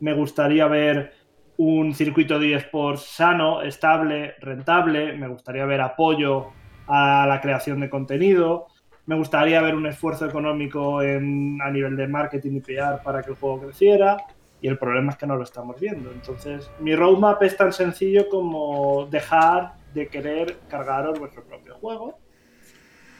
[0.00, 1.12] Me gustaría ver
[1.56, 5.12] un circuito de eSports sano, estable, rentable.
[5.12, 6.48] Me gustaría ver apoyo
[6.86, 8.66] a la creación de contenido.
[9.06, 13.30] me gustaría ver un esfuerzo económico en, a nivel de marketing y PR para que
[13.30, 14.16] el juego creciera.
[14.60, 16.10] Y el problema es que no lo estamos viendo.
[16.10, 22.18] Entonces, mi roadmap es tan sencillo como dejar de querer cargaros vuestro propio juego.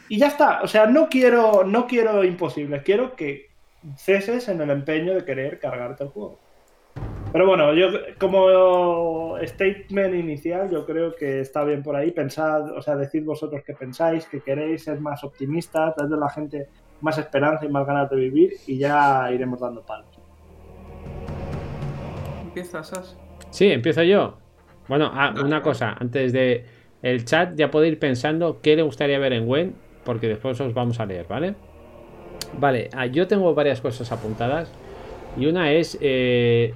[0.09, 0.63] Y ya está.
[0.63, 2.83] O sea, no quiero, no quiero imposibles.
[2.83, 3.51] Quiero que
[3.97, 6.41] ceses en el empeño de querer cargarte el juego.
[7.35, 7.89] Pero bueno, yo
[8.21, 12.13] como statement inicial, yo creo que está bien por ahí.
[12.13, 16.31] Pensad, o sea, decid vosotros qué pensáis, que queréis ser más optimistas, darle a la
[16.31, 16.69] gente
[17.01, 20.07] más esperanza y más ganas de vivir y ya iremos dando palos.
[22.45, 23.19] ¿Empiezas, As?
[23.51, 24.39] Sí, empiezo yo.
[24.87, 26.65] Bueno, ah, una cosa, antes de
[27.03, 29.75] el chat ya puede ir pensando qué le gustaría ver en Gwen,
[30.05, 31.57] porque después os vamos a leer, ¿vale?
[32.61, 34.71] Vale, ah, yo tengo varias cosas apuntadas.
[35.37, 36.75] Y una es eh,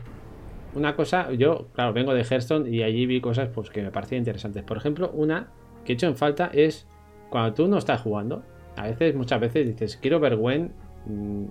[0.75, 4.21] una cosa, yo, claro, vengo de Hearthstone y allí vi cosas pues, que me parecían
[4.21, 4.63] interesantes.
[4.65, 5.53] Por ejemplo, una
[5.85, 6.87] que he hecho en falta es
[7.31, 8.43] cuando tú no estás jugando,
[8.77, 10.73] a veces, muchas veces dices, quiero ver Gwen
[11.07, 11.45] mm,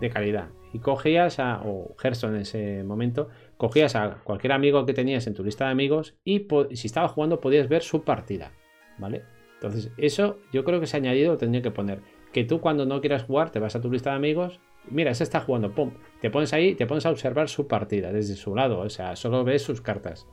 [0.00, 0.48] de calidad.
[0.72, 5.34] Y cogías a, o Hearthstone en ese momento, cogías a cualquier amigo que tenías en
[5.34, 8.52] tu lista de amigos y si estaba jugando podías ver su partida,
[8.98, 9.22] ¿vale?
[9.54, 12.00] Entonces, eso yo creo que se ha añadido, tendría que poner
[12.32, 14.60] que tú cuando no quieras jugar te vas a tu lista de amigos
[14.90, 18.34] mira, ese está jugando, pum, te pones ahí, te pones a observar su partida desde
[18.34, 20.26] su lado, o sea, solo ves sus cartas.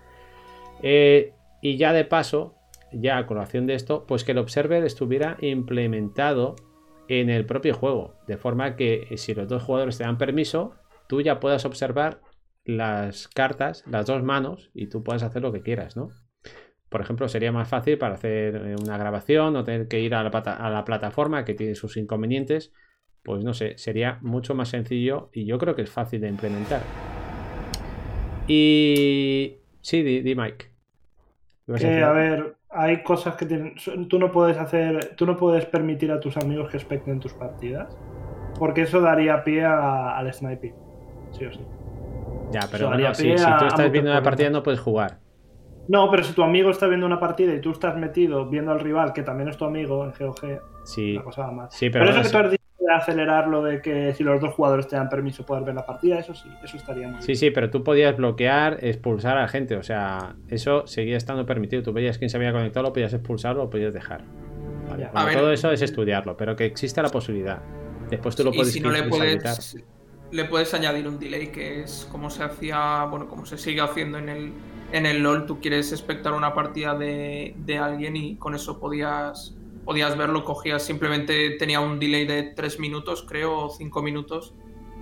[0.82, 2.56] Eh, y ya de paso,
[2.92, 6.56] ya a colación de esto, pues que el observer estuviera implementado
[7.08, 10.76] en el propio juego, de forma que eh, si los dos jugadores te dan permiso,
[11.08, 12.22] tú ya puedas observar
[12.64, 16.10] las cartas, las dos manos, y tú puedas hacer lo que quieras, ¿no?
[16.90, 20.24] Por ejemplo, sería más fácil para hacer eh, una grabación, no tener que ir a
[20.24, 22.74] la, a la plataforma que tiene sus inconvenientes
[23.26, 26.82] pues no sé, sería mucho más sencillo y yo creo que es fácil de implementar.
[28.48, 30.68] Y sí, di, Mike.
[31.68, 33.74] a ver, hay cosas que
[34.08, 37.98] tú no puedes hacer, tú no puedes permitir a tus amigos que especten tus partidas,
[38.60, 40.76] porque eso daría pie al sniping,
[41.32, 41.62] sí o sí.
[42.52, 45.18] Ya, pero si, tú estás viendo una partida no puedes jugar.
[45.88, 48.80] No, pero si tu amigo está viendo una partida y tú estás metido viendo al
[48.80, 51.20] rival, que también es tu amigo en GOG, sí.
[51.24, 51.74] cosa más.
[51.74, 54.88] Sí, pero, eso que tú has dicho acelerar lo de que si los dos jugadores
[54.88, 57.70] te dan permiso poder ver la partida, eso sí, eso estaría muy Sí, sí, pero
[57.70, 61.84] tú podías bloquear, expulsar a la gente, o sea, eso seguía estando permitido.
[61.84, 64.24] Tú veías quién se había conectado, lo podías expulsar o lo podías dejar.
[65.34, 67.60] todo eso es estudiarlo, pero que exista la posibilidad.
[68.10, 69.78] Después tú lo puedes y si no le puedes,
[70.32, 74.20] le puedes añadir un delay, que es como se hacía, bueno, como se sigue haciendo
[74.20, 74.54] en el,
[74.92, 75.48] en el LOL.
[75.48, 79.56] Tú quieres espectar una partida de, de alguien y con eso podías
[79.86, 84.54] podías verlo, cogías, simplemente tenía un delay de 3 minutos, creo, o 5 minutos,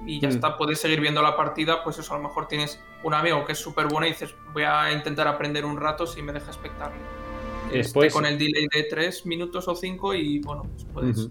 [0.05, 0.31] y ya mm.
[0.31, 3.53] está, puedes seguir viendo la partida, pues eso, a lo mejor tienes un amigo que
[3.53, 6.99] es súper bueno y dices, voy a intentar aprender un rato si me deja espectarle.
[7.71, 8.13] Después...
[8.13, 10.63] con el delay de 3 minutos o 5 y bueno,
[10.93, 11.29] pues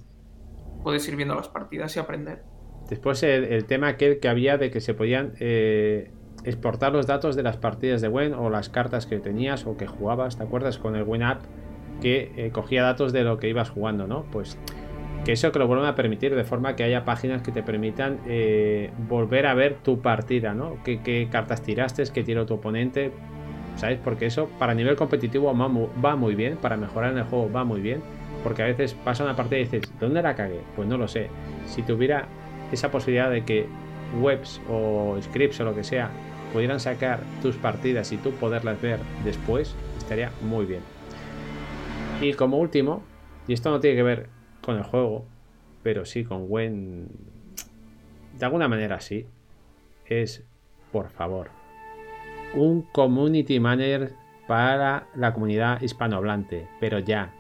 [0.83, 2.43] puedes, ir viendo las partidas y aprender.
[2.89, 6.11] Después el, tema aquel que había de que se podían eh,
[6.45, 9.87] exportar los datos de las partidas de Wen o las cartas que tenías o que
[9.87, 10.79] jugabas, ¿te acuerdas?
[10.79, 11.45] Con el Wen App
[12.03, 14.25] que eh, cogía datos de lo que ibas jugando, ¿no?
[14.33, 14.59] Pues
[15.25, 18.19] que eso que lo vuelvan a permitir de forma que haya páginas que te permitan
[18.27, 20.79] eh, volver a ver tu partida, ¿no?
[20.85, 23.13] ¿Qué, cartas tiraste, qué tiró tu oponente,
[23.77, 24.01] ¿sabes?
[24.03, 27.81] Porque eso para nivel competitivo va muy, bien, para mejorar en el juego va muy
[27.81, 28.03] bien,
[28.43, 30.61] porque a veces pasa una partida y dices, ¿dónde la cagué?
[30.75, 31.29] Pues no lo sé.
[31.67, 32.27] Si tuviera
[32.73, 33.67] esa posibilidad de que
[34.21, 36.11] webs o scripts o lo que sea
[36.53, 41.02] pudieran sacar tus partidas y tú poderlas ver después, estaría muy bien.
[42.23, 43.03] Y como último,
[43.49, 44.29] y esto no tiene que ver
[44.61, 45.25] con el juego,
[45.83, 47.09] pero sí con Gwen,
[48.39, 49.27] de alguna manera sí,
[50.07, 50.45] es,
[50.93, 51.51] por favor,
[52.55, 54.15] un community manager
[54.47, 57.35] para la comunidad hispanohablante, pero ya,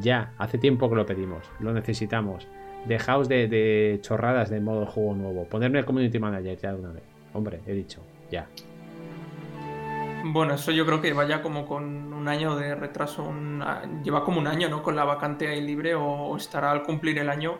[0.00, 2.48] ya, hace tiempo que lo pedimos, lo necesitamos.
[2.86, 6.92] Dejaos de, de chorradas de modo juego nuevo, ponerme el community manager ya de una
[6.92, 7.04] vez.
[7.34, 8.48] Hombre, he dicho, ya.
[10.24, 13.32] Bueno, eso yo creo que vaya como con un año de retraso,
[14.04, 14.82] lleva como un año, ¿no?
[14.82, 17.58] Con la vacante ahí libre o, estará al cumplir el año.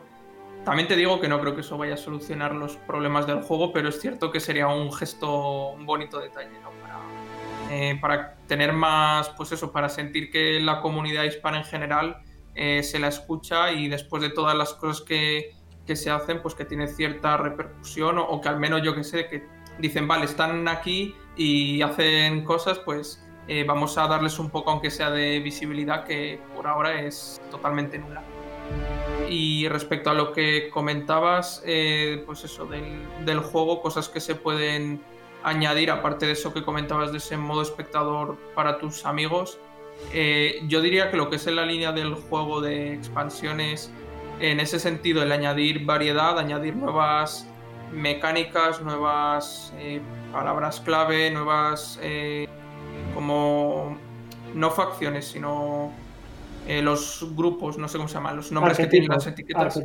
[0.63, 3.73] También te digo que no creo que eso vaya a solucionar los problemas del juego,
[3.73, 6.69] pero es cierto que sería un gesto, un bonito detalle, ¿no?
[6.81, 6.99] Para,
[7.69, 12.21] eh, para tener más, pues eso, para sentir que la comunidad hispana en general
[12.55, 15.53] eh, se la escucha y después de todas las cosas que,
[15.85, 19.03] que se hacen, pues que tiene cierta repercusión o, o que al menos yo que
[19.03, 19.43] sé, que
[19.79, 24.89] dicen, vale, están aquí y hacen cosas, pues eh, vamos a darles un poco, aunque
[24.89, 28.23] sea de visibilidad, que por ahora es totalmente nula.
[29.29, 35.01] Y respecto a lo que comentabas, eh, pues eso, del, juego, cosas que se pueden
[35.43, 39.57] añadir, aparte de eso que comentabas de ese modo espectador para tus amigos,
[40.13, 43.91] eh, yo diría que lo que es en la línea del juego de expansiones
[44.39, 47.47] en ese sentido el añadir variedad, añadir nuevas
[47.93, 52.47] mecánicas, nuevas eh, palabras clave, nuevas eh,
[53.13, 53.97] como
[54.53, 55.91] no facciones, sino
[56.67, 59.79] eh, los grupos, no sé cómo se llaman, los nombres que tienen las etiquetas.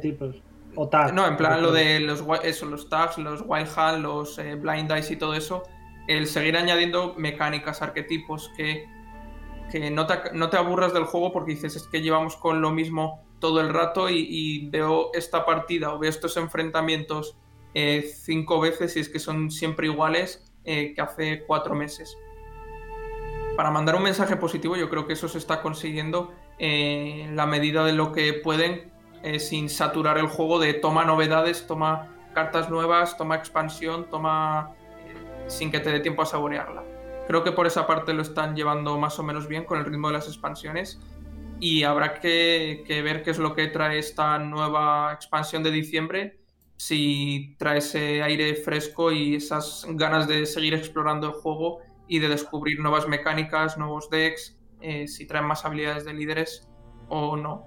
[0.74, 1.12] O tags.
[1.12, 5.14] No, en plan lo de los, eso, los tags, los wild hunt, los blind dice
[5.14, 5.64] y todo eso.
[6.06, 8.86] El seguir añadiendo mecánicas, arquetipos que,
[9.70, 12.70] que no, te, no te aburras del juego porque dices es que llevamos con lo
[12.70, 17.36] mismo todo el rato y, veo esta partida o veo estos enfrentamientos
[17.80, 22.16] eh, cinco veces y es que son siempre iguales eh, que hace cuatro meses.
[23.56, 27.84] Para mandar un mensaje positivo yo creo que eso se está consiguiendo eh, la medida
[27.84, 28.96] de lo que pueden
[29.40, 34.76] sin saturar el juego de toma novedades, toma cartas nuevas, toma expansión, toma
[35.48, 36.84] sin que te dé tiempo a saborearla.
[37.26, 40.06] Creo que por esa parte lo están llevando más o menos bien con el ritmo
[40.06, 41.00] de las expansiones
[41.60, 46.38] y habrá que, ver qué es lo que trae esta nueva expansión de diciembre,
[46.78, 52.28] si trae ese aire fresco y esas ganas de seguir explorando el juego y de
[52.28, 56.68] descubrir nuevas mecánicas, nuevos decks, eh, si traen más habilidades de líderes
[57.08, 57.64] o no.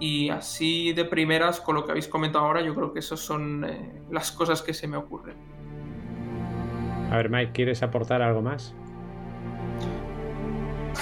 [0.00, 3.64] Y así de primeras, con lo que habéis comentado ahora, yo creo que esas son
[3.64, 5.36] eh, las cosas que se me ocurren.
[7.10, 8.74] A ver, Mike, ¿quieres aportar algo más?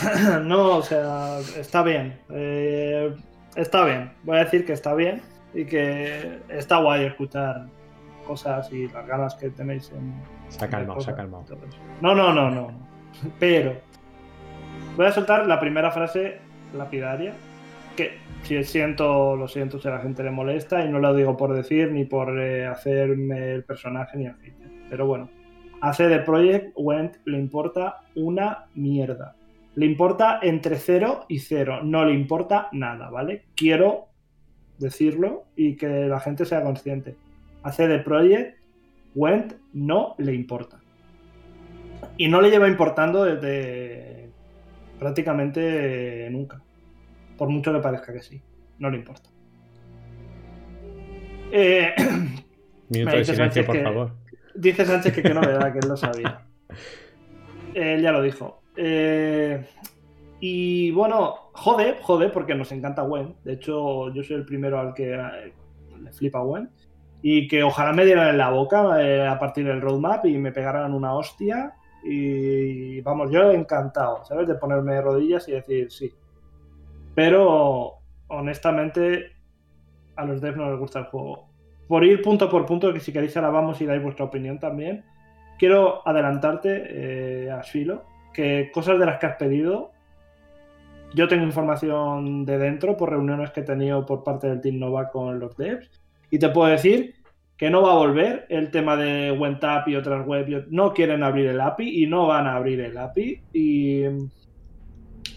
[0.42, 2.18] no, o sea, está bien.
[2.30, 3.14] Eh,
[3.54, 4.12] está bien.
[4.24, 5.22] Voy a decir que está bien
[5.54, 7.66] y que está guay escuchar
[8.26, 10.14] cosas y las ganas que tenéis en.
[10.48, 11.44] Se ha calmado, se ha calmado.
[12.00, 12.68] No, no, no, no.
[13.38, 13.74] Pero
[14.96, 16.38] voy a soltar la primera frase
[16.74, 17.32] lapidaria.
[17.96, 21.36] Que si siento, lo siento si a la gente le molesta y no lo digo
[21.36, 24.52] por decir ni por eh, hacerme el personaje ni así.
[24.90, 25.30] Pero bueno,
[25.80, 29.34] a CD Projekt Went le importa una mierda.
[29.74, 33.44] Le importa entre 0 y 0, no le importa nada, ¿vale?
[33.54, 34.08] Quiero
[34.78, 37.16] decirlo y que la gente sea consciente.
[37.62, 38.58] A CD Projekt,
[39.14, 40.80] Went no le importa.
[42.16, 44.30] Y no le lleva importando desde
[44.98, 46.60] prácticamente nunca.
[47.36, 48.40] Por mucho que parezca que sí.
[48.78, 49.30] No le importa.
[51.52, 51.94] Eh,
[52.88, 54.12] Minuto de silencio, por favor.
[54.54, 56.42] Dice Sánchez que qué novedad, que él lo sabía.
[57.74, 58.62] Él ya lo dijo.
[58.76, 59.64] Eh,
[60.40, 63.36] y bueno, jode, jode, porque nos encanta Gwen.
[63.44, 65.52] De hecho, yo soy el primero al que eh,
[65.98, 66.70] le flipa Gwen.
[67.22, 70.52] Y que ojalá me dieran en la boca eh, a partir del roadmap y me
[70.52, 71.74] pegaran una hostia.
[72.04, 74.46] Y vamos, yo encantado, ¿sabes?
[74.46, 76.12] De ponerme de rodillas y decir sí.
[77.14, 77.94] Pero,
[78.28, 79.32] honestamente,
[80.14, 81.48] a los devs no les gusta el juego.
[81.88, 85.04] Por ir punto por punto, que si queréis ahora vamos y dais vuestra opinión también,
[85.58, 89.92] quiero adelantarte, a Asfilo, que cosas de las que has pedido,
[91.14, 95.08] yo tengo información de dentro por reuniones que he tenido por parte del Team Nova
[95.08, 95.90] con los devs
[96.30, 97.14] y te puedo decir
[97.56, 100.66] que no va a volver el tema de WentApp y otras web.
[100.68, 104.02] No quieren abrir el API y no van a abrir el API y,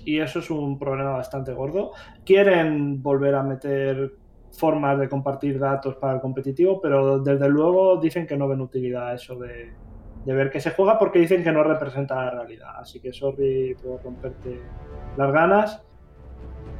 [0.03, 1.93] y eso es un problema bastante gordo.
[2.25, 4.11] Quieren volver a meter
[4.51, 9.09] formas de compartir datos para el competitivo, pero desde luego dicen que no ven utilidad
[9.09, 9.71] a eso de,
[10.25, 12.71] de ver que se juega porque dicen que no representa la realidad.
[12.77, 14.59] Así que sorry por romperte
[15.17, 15.83] las ganas.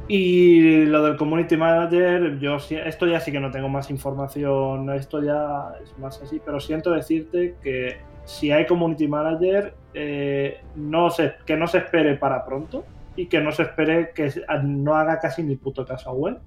[0.08, 5.22] Y lo del community manager, yo esto ya sí que no tengo más información, esto
[5.22, 11.34] ya es más así, pero siento decirte que si hay community manager, eh, no se,
[11.46, 12.84] que no se espere para pronto
[13.14, 14.32] y que no se espere que
[14.64, 16.38] no haga casi ni puto caso a web.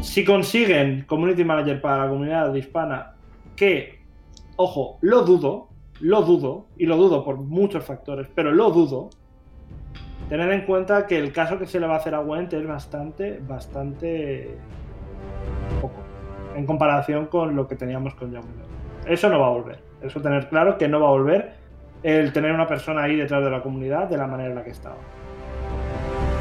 [0.00, 3.14] Si consiguen community manager para la comunidad hispana
[3.54, 3.97] que
[4.58, 5.68] ojo, lo dudo,
[6.00, 9.08] lo dudo, y lo dudo por muchos factores, pero lo dudo,
[10.28, 12.66] tener en cuenta que el caso que se le va a hacer a Went es
[12.66, 14.56] bastante, bastante
[15.80, 16.00] poco,
[16.56, 18.42] en comparación con lo que teníamos con John
[19.06, 21.54] Eso no va a volver, eso tener claro que no va a volver
[22.02, 24.70] el tener una persona ahí detrás de la comunidad de la manera en la que
[24.70, 24.96] estaba.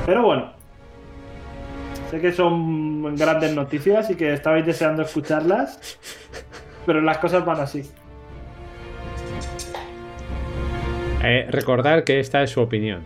[0.08, 0.54] Pero bueno,
[2.10, 6.00] sé que son grandes noticias y que estabais deseando escucharlas,
[6.88, 7.84] pero las cosas van así.
[11.24, 13.04] Eh, recordar que esta es su opinión.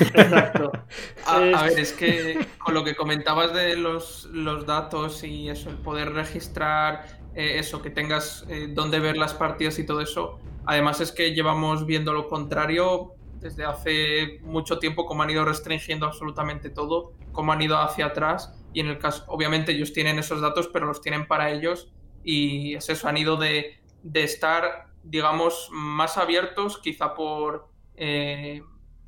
[0.00, 0.72] Exacto.
[1.26, 4.28] a, ver, es que con lo que comentabas de los,
[4.66, 9.78] datos y eso, el poder registrar, eh, eso, que tengas eh, dónde ver las partidas
[9.78, 15.22] y todo eso, además es que llevamos viendo lo contrario desde hace mucho tiempo, como
[15.22, 19.72] han ido restringiendo absolutamente todo, cómo han ido hacia atrás y en el caso, obviamente
[19.72, 21.90] ellos tienen esos datos, pero los tienen para ellos
[22.22, 28.62] y es eso, han ido de, de estar digamos, más abiertos, quizá por, eh,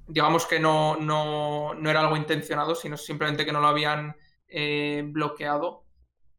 [0.07, 4.17] digamos que no, no, no, era algo intencionado, sino simplemente que no lo habían
[4.49, 5.85] eh, bloqueado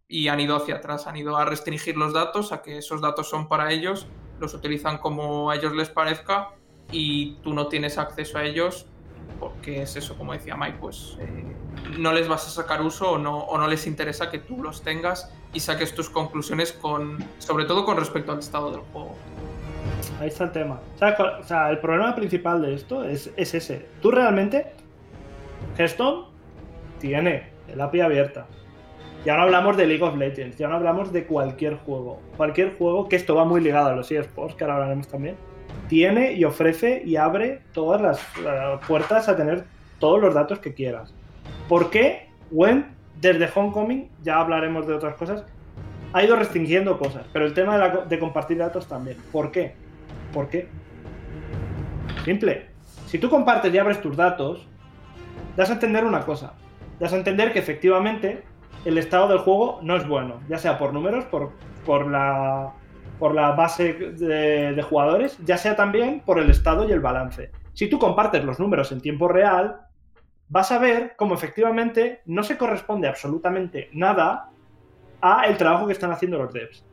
[0.08, 3.30] y han ido hacia atrás, han ido a restringir los datos, a que esos datos
[3.30, 4.08] son para ellos,
[4.40, 6.52] los utilizan como a ellos les parezca
[6.92, 8.88] y tú no tienes acceso a ellos
[9.40, 11.44] porque es eso, como decía Mike, pues eh,
[11.98, 14.82] no les vas a sacar uso o no, o no les interesa que tú los
[14.82, 19.16] tengas y saques tus conclusiones con, sobre todo con respecto al estado del juego.
[20.20, 20.80] Ahí está el tema.
[20.96, 23.86] O sea, el problema principal de esto es, es ese.
[24.02, 24.72] Tú realmente,
[25.78, 26.26] Hearthstone
[27.00, 28.48] tiene el API abierta.
[29.26, 32.22] Ya no hablamos de League of Legends, ya no hablamos de cualquier juego.
[32.38, 35.36] Cualquier juego, que esto va muy ligado a los eSports, que ahora hablaremos también,
[35.88, 38.20] tiene y ofrece y abre todas las
[38.88, 39.66] puertas a tener
[40.00, 41.14] todos los datos que quieras.
[41.68, 42.30] ¿Por qué?
[42.52, 42.88] When,
[43.22, 45.44] desde Homecoming, ya hablaremos de otras cosas,
[46.14, 47.78] ha ido restringiendo cosas, pero el tema
[48.08, 49.18] de, compartir datos también.
[49.32, 49.74] ¿Por qué?
[50.34, 50.68] ¿Por qué?
[52.24, 52.68] Simple.
[53.08, 54.66] Si tú compartes y abres tus datos,
[55.56, 56.54] das a entender una cosa.
[57.00, 58.44] Das a entender que efectivamente
[58.86, 61.52] el estado del juego no es bueno, ya sea por números, por,
[61.86, 62.72] por, la,
[63.20, 67.52] por la base de, jugadores, ya sea también por el estado y el balance.
[67.74, 69.82] Si tú compartes los números en tiempo real,
[70.50, 74.50] vas a ver cómo efectivamente no se corresponde absolutamente nada
[75.22, 76.84] a el trabajo que están haciendo los devs.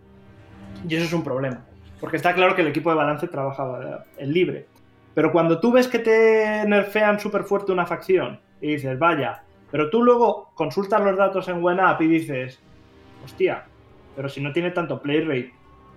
[0.89, 1.65] Y eso es un problema.
[2.01, 4.67] Porque está claro que el equipo de balance trabaja en libre.
[5.15, 9.91] Pero cuando tú ves que te nerfean súper fuerte una facción y dices, vaya, pero
[9.91, 12.61] tú luego consultas los datos en WinApp y dices,
[13.25, 13.65] hostia,
[14.17, 15.53] pero si no tiene tanto play rate,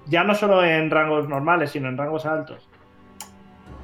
[0.06, 2.70] ya no solo en rangos normales, sino en rangos altos,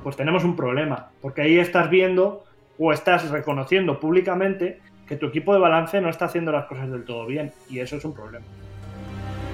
[0.04, 1.10] pues tenemos un problema.
[1.22, 2.44] Porque ahí estás viendo
[2.78, 7.04] o estás reconociendo públicamente que tu equipo de balance no está haciendo las cosas del
[7.04, 7.52] todo bien.
[7.70, 8.46] Y eso es un problema.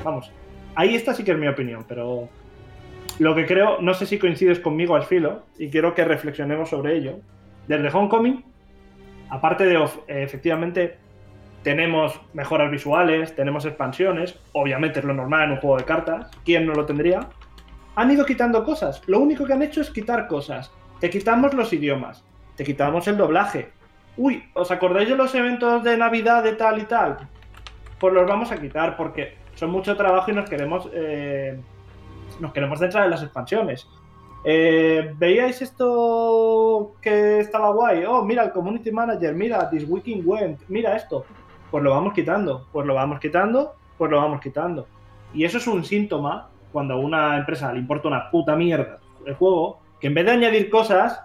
[0.03, 0.31] Vamos,
[0.75, 2.29] ahí está sí que es mi opinión, pero
[3.19, 6.95] lo que creo, no sé si coincides conmigo al filo, y quiero que reflexionemos sobre
[6.95, 7.19] ello.
[7.67, 8.45] Desde Homecoming,
[9.29, 10.97] aparte de efectivamente
[11.67, 16.65] tenemos mejoras visuales, tenemos expansiones, obviamente es lo normal en un juego de cartas, ¿quién
[16.65, 17.27] no lo tendría?
[17.97, 20.71] Han ido quitando cosas, lo único que han hecho es quitar cosas.
[21.01, 22.23] Te quitamos los idiomas,
[22.55, 23.73] te quitamos el doblaje,
[24.15, 27.17] uy, ¿os acordáis de los eventos de Navidad de tal y tal?
[27.99, 31.59] Pues los vamos a quitar porque son mucho trabajo y nos queremos, eh,
[32.39, 33.89] nos queremos centrar en las expansiones.
[34.45, 38.05] Eh, ¿Veíais esto que estaba guay?
[38.05, 41.25] Oh, mira el Community Manager, mira This Weekend Went, mira esto.
[41.71, 44.87] Pues lo vamos quitando, pues lo vamos quitando, pues lo vamos quitando.
[45.33, 49.35] Y eso es un síntoma cuando a una empresa le importa una puta mierda el
[49.35, 51.21] juego, que en vez de añadir cosas,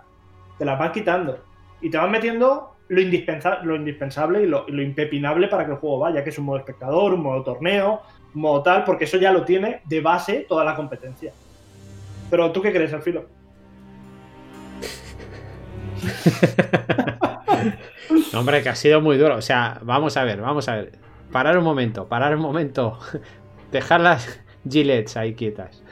[0.59, 1.39] te las van quitando.
[1.81, 6.01] Y te van metiendo lo, indispensable, lo indispensable y lo, impepinable para que el juego
[6.01, 8.03] vaya, que es un modo espectador, un modo torneo,
[8.35, 11.33] un modo tal, porque eso ya lo tiene de base toda la competencia.
[12.31, 13.27] Pero ¿tú qué crees, Alfilo?
[18.35, 19.37] hombre, que ha sido muy duro.
[19.37, 20.93] O sea, vamos a ver, vamos a ver.
[21.31, 22.99] Parar un momento, parar un momento.
[23.73, 25.83] Dejar las gilets ahí quietas.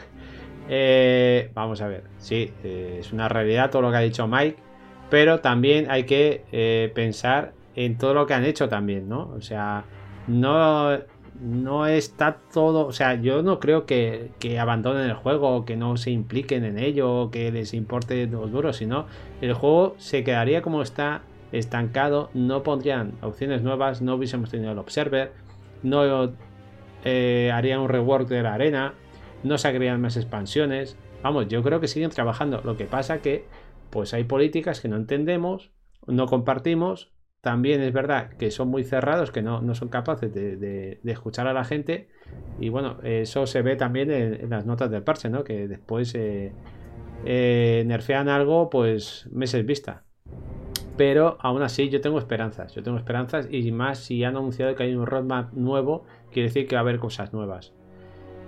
[0.68, 2.04] Eh, vamos a ver.
[2.18, 4.70] Sí, eh, es una realidad todo lo que ha dicho Mike
[5.10, 9.32] pero también hay que eh, pensar en todo lo que han hecho también, ¿no?
[9.36, 9.84] O sea,
[10.28, 10.96] no,
[11.40, 16.12] no está todo, o sea, yo no creo que, abandonen el juego, que no se
[16.12, 19.06] impliquen en ello, que les importe los duros, sino
[19.40, 21.22] el juego se quedaría como está
[21.52, 25.32] estancado, no pondrían opciones nuevas, no hubiésemos tenido el Observer,
[25.82, 26.32] no
[27.04, 28.94] eh, harían un rework de la arena,
[29.42, 30.96] no sacarían más expansiones.
[31.22, 32.60] Vamos, yo creo que siguen trabajando.
[32.64, 33.46] Lo que pasa que
[33.90, 35.70] pues hay políticas que no entendemos,
[36.06, 37.12] no compartimos.
[37.40, 41.64] También es verdad que son muy cerrados, que no, son capaces de, escuchar a la
[41.64, 42.08] gente.
[42.60, 45.42] Y bueno, eso se ve también en, las notas del parche, ¿no?
[45.42, 46.52] Que después eh,
[47.24, 50.02] eh, nerfean algo, pues meses vista.
[50.96, 52.74] Pero aún así yo tengo esperanzas.
[52.74, 56.66] Yo tengo esperanzas y más si han anunciado que hay un roadmap nuevo, quiere decir
[56.66, 57.72] que va a haber cosas nuevas.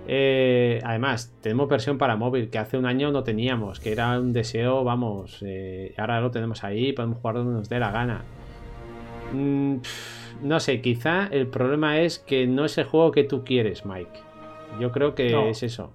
[0.07, 4.33] Eh, además, tenemos versión para móvil que hace un año no teníamos, que era un
[4.33, 8.21] deseo, vamos, eh, ahora lo tenemos ahí, podemos jugar donde nos dé la gana.
[9.31, 9.77] Mm,
[10.43, 14.19] no sé, quizá el problema es que no es el juego que tú quieres, Mike.
[14.79, 15.93] Yo creo que es eso.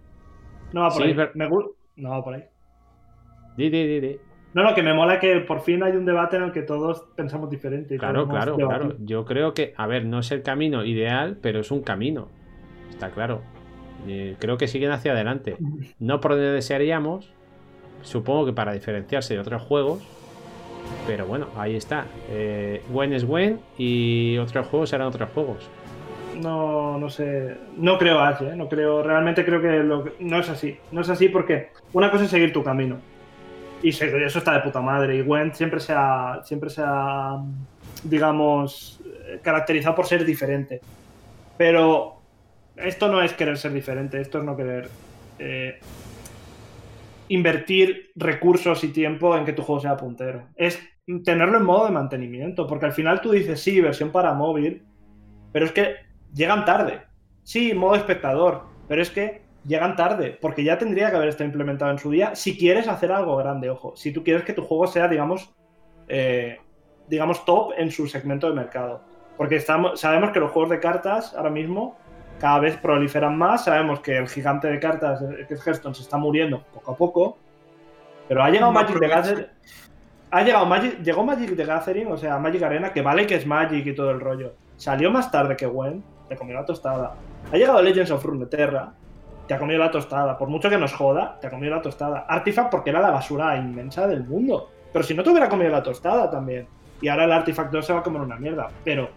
[0.72, 1.16] No va por ahí.
[1.96, 2.44] No va por ahí.
[3.58, 4.20] Di, di, di,
[4.54, 7.04] No, no, que me mola que por fin hay un debate en el que todos
[7.16, 7.98] pensamos diferente.
[7.98, 8.94] claro, claro, claro.
[9.00, 12.28] Yo creo que, a ver, no es el camino ideal, pero es un camino.
[12.88, 13.42] Está claro.
[14.06, 15.56] Eh, creo que siguen hacia adelante.
[15.98, 17.32] No por donde desearíamos,
[18.02, 20.06] supongo que para diferenciarse de otros juegos,
[21.08, 22.06] pero bueno, ahí está.
[22.30, 25.68] Eh, buen es buen y otros juegos serán otros juegos.
[26.40, 27.56] No, no sé.
[27.76, 29.02] No creo así, No creo.
[29.02, 29.82] Realmente creo que
[30.20, 30.76] no es así.
[30.92, 32.98] No es así porque una cosa es seguir tu camino.
[33.82, 35.16] Y eso está de puta madre.
[35.16, 37.42] Y Gwent siempre se ha, siempre se ha,
[38.04, 39.00] digamos,
[39.42, 40.80] caracterizado por ser diferente.
[41.56, 42.18] Pero
[42.76, 44.88] esto no es querer ser diferente, esto es no querer
[45.38, 45.78] eh,
[47.28, 50.48] invertir recursos y tiempo en que tu juego sea puntero.
[50.56, 50.80] Es
[51.24, 54.82] tenerlo en modo de mantenimiento, porque al final tú dices, sí, versión para móvil,
[55.52, 55.96] pero es que
[56.34, 57.02] llegan tarde.
[57.42, 61.92] Sí, modo espectador, pero es que llegan tarde, porque ya tendría que haber estado implementado
[61.92, 63.94] en su día si quieres hacer algo grande, ojo.
[63.94, 65.52] Si tú quieres que tu juego sea, digamos,
[66.08, 66.58] eh,
[67.06, 69.02] digamos, top en su segmento de mercado.
[69.36, 71.96] Porque estamos, sabemos que los juegos de cartas ahora mismo
[72.40, 73.64] cada vez proliferan más.
[73.64, 77.38] Sabemos que el gigante de cartas, que es Hearthstone, se está muriendo poco a poco.
[78.26, 79.46] Pero ha llegado Magic the Gathering.
[80.30, 83.46] Ha llegado Magic, llegó Magic the Gathering, o sea, Magic Arena, que vale que es
[83.46, 84.54] Magic y todo el rollo.
[84.76, 87.14] Salió más tarde que Gwen, te comió la tostada.
[87.50, 88.92] Ha llegado Legends of Runeterra,
[89.48, 90.36] te ha comido la tostada.
[90.36, 92.26] Por mucho que nos joda, te ha comido la tostada.
[92.28, 94.70] Artifact porque era la basura inmensa del mundo.
[94.92, 96.68] Pero si no te hubiera comido la tostada también.
[97.00, 98.68] Y ahora el Artifact 2 se va a comer una mierda.
[98.84, 99.08] Pero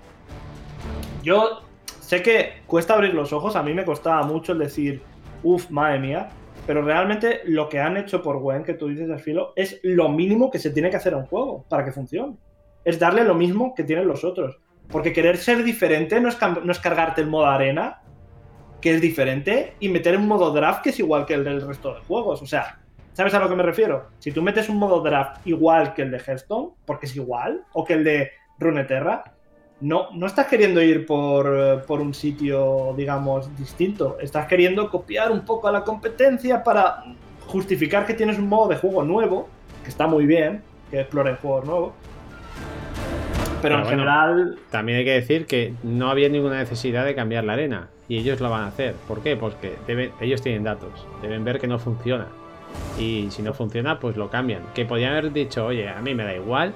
[1.21, 1.61] yo
[1.99, 5.01] sé que cuesta abrir los ojos, a mí me costaba mucho el decir,
[5.43, 6.29] uff, madre mía,
[6.65, 10.07] pero realmente lo que han hecho por Gwen, que tú dices al filo, es lo
[10.09, 12.37] mínimo que se tiene que hacer a un juego para que funcione.
[12.85, 14.57] Es darle lo mismo que tienen los otros.
[14.89, 18.01] Porque querer ser diferente no es, no es cargarte el modo arena,
[18.81, 21.93] que es diferente, y meter un modo draft que es igual que el del resto
[21.93, 22.41] de juegos.
[22.41, 22.79] O sea,
[23.13, 24.07] ¿sabes a lo que me refiero?
[24.19, 27.85] Si tú metes un modo draft igual que el de Hearthstone, porque es igual, o
[27.85, 29.23] que el de Runeterra,
[29.81, 34.17] no, no estás queriendo ir por, por, un sitio, digamos, distinto.
[34.21, 37.03] Estás queriendo copiar un poco a la competencia para
[37.47, 39.49] justificar que tienes un modo de juego nuevo,
[39.83, 41.93] que está muy bien, que exploren juegos nuevos.
[43.61, 44.59] Pero, en general.
[44.69, 47.89] También hay que decir que no había ninguna necesidad de cambiar la arena.
[48.11, 48.95] Y ellos lo van a hacer.
[49.07, 49.37] ¿Por qué?
[49.37, 49.77] Porque
[50.19, 51.07] ellos tienen datos.
[51.21, 52.27] Deben ver que no funciona.
[52.99, 54.63] Y si no funciona, pues lo cambian.
[54.73, 56.73] Que podrían haber dicho, oye, a mí me da igual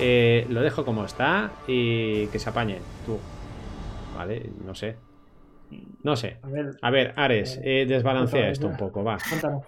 [0.00, 3.18] eh, lo dejo como está y que se apañe tú.
[4.16, 4.96] Vale, no sé.
[6.02, 6.38] No sé.
[6.80, 9.18] A ver, Ares, eh, desbalancea esto un poco, va.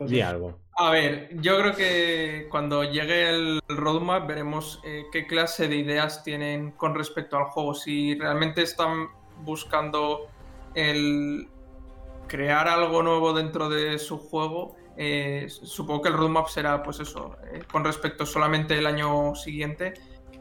[0.01, 0.61] Di algo.
[0.79, 6.25] A ver, yo creo que cuando llegue el roadmap veremos eh, qué clase de ideas
[6.25, 7.75] tienen con respecto al juego.
[7.75, 9.09] Si realmente están
[9.43, 10.29] buscando
[10.77, 11.49] el
[12.29, 14.77] crear algo nuevo dentro de su juego,
[15.49, 17.37] supongo que el roadmap será, pues eso,
[17.71, 19.95] con respecto solamente el año siguiente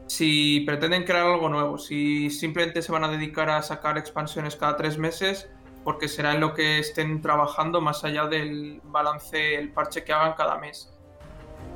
[0.06, 4.76] si pretenden crear algo nuevo, si simplemente se van a dedicar a sacar expansiones cada
[4.76, 5.48] tres meses,
[5.84, 10.34] porque será en lo que estén trabajando más allá del balance, el parche que hagan
[10.34, 10.92] cada mes.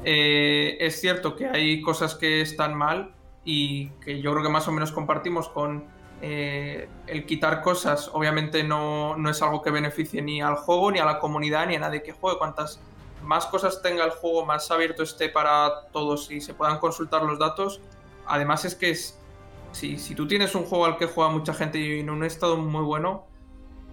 [0.05, 3.15] Eh, es cierto que hay cosas que están mal
[3.45, 5.85] y que yo creo que más o menos compartimos con
[6.21, 10.99] eh, el quitar cosas, obviamente no, no es algo que beneficie ni al juego, ni
[10.99, 12.39] a la comunidad, ni a nadie que juegue.
[12.39, 12.81] Cuantas
[13.23, 17.39] más cosas tenga el juego, más abierto esté para todos y se puedan consultar los
[17.39, 17.81] datos,
[18.27, 22.01] además es que si, si tú tienes un juego al que juega mucha gente y
[22.01, 23.27] en un estado muy bueno,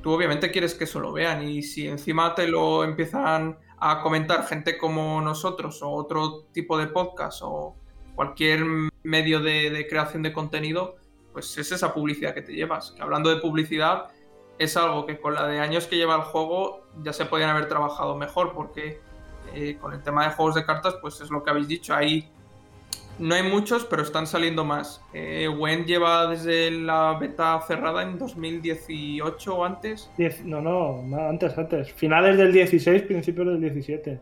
[0.01, 4.45] tú obviamente quieres que eso lo vean y si encima te lo empiezan a comentar
[4.45, 7.75] gente como nosotros o otro tipo de podcast o
[8.15, 8.65] cualquier
[9.03, 10.95] medio de, creación de contenido,
[11.37, 12.93] pues es esa publicidad que te llevas.
[12.93, 14.07] Que hablando de publicidad,
[14.57, 17.67] es algo que con la de años que lleva el juego ya se podían haber
[17.67, 18.99] trabajado mejor porque
[19.53, 22.27] eh, con el tema de juegos de cartas, pues es lo que habéis dicho, hay
[23.19, 24.99] no hay muchos, pero están saliendo más.
[25.13, 30.09] Eh, Wen lleva desde la beta cerrada en 2018 o antes.
[30.43, 31.93] no, no, antes, antes.
[31.93, 34.19] Finales del 16, principios del 17.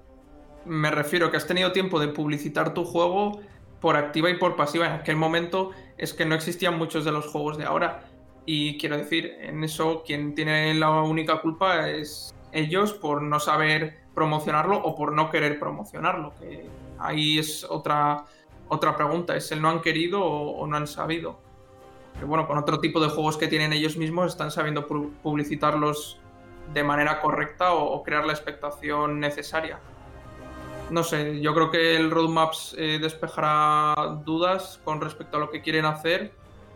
[0.66, 3.40] Me refiero que has tenido tiempo de publicitar tu juego
[3.86, 4.88] por activa y por pasiva.
[4.88, 8.06] En aquel momento es que no existían muchos de los juegos de ahora.
[8.44, 14.00] Y quiero decir, en eso quien tiene la única culpa es ellos por no saber
[14.16, 16.34] promocionarlo o por no querer promocionarlo.
[16.40, 16.66] Que
[16.98, 18.26] ahí es otra
[18.70, 21.38] otra pregunta es el no han querido o, no han sabido.
[22.18, 26.20] Que bueno, con otro tipo de juegos que tienen ellos mismos están sabiendo publicitarlos
[26.74, 29.78] de manera correcta o, crear la expectación necesaria.
[30.90, 35.62] No sé, yo creo que el roadmap eh, despejará dudas con respecto a lo que
[35.62, 36.32] quieren hacer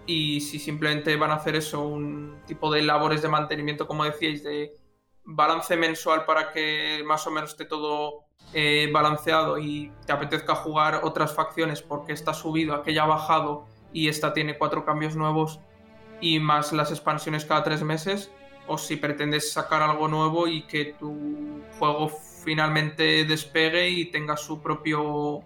[0.08, 4.44] y si simplemente van a hacer eso, un tipo de labores de mantenimiento, como decíais,
[4.44, 4.74] de
[5.24, 11.02] balance mensual para que más o menos esté todo eh, balanceado y te apetezca jugar
[11.04, 15.60] otras facciones porque está subido, aquella ha bajado y esta tiene cuatro cambios nuevos
[16.20, 18.32] y más las expansiones cada tres meses,
[18.66, 22.10] o si pretendes sacar algo nuevo y que tu juego
[22.44, 25.42] finalmente despegue y tenga su propio,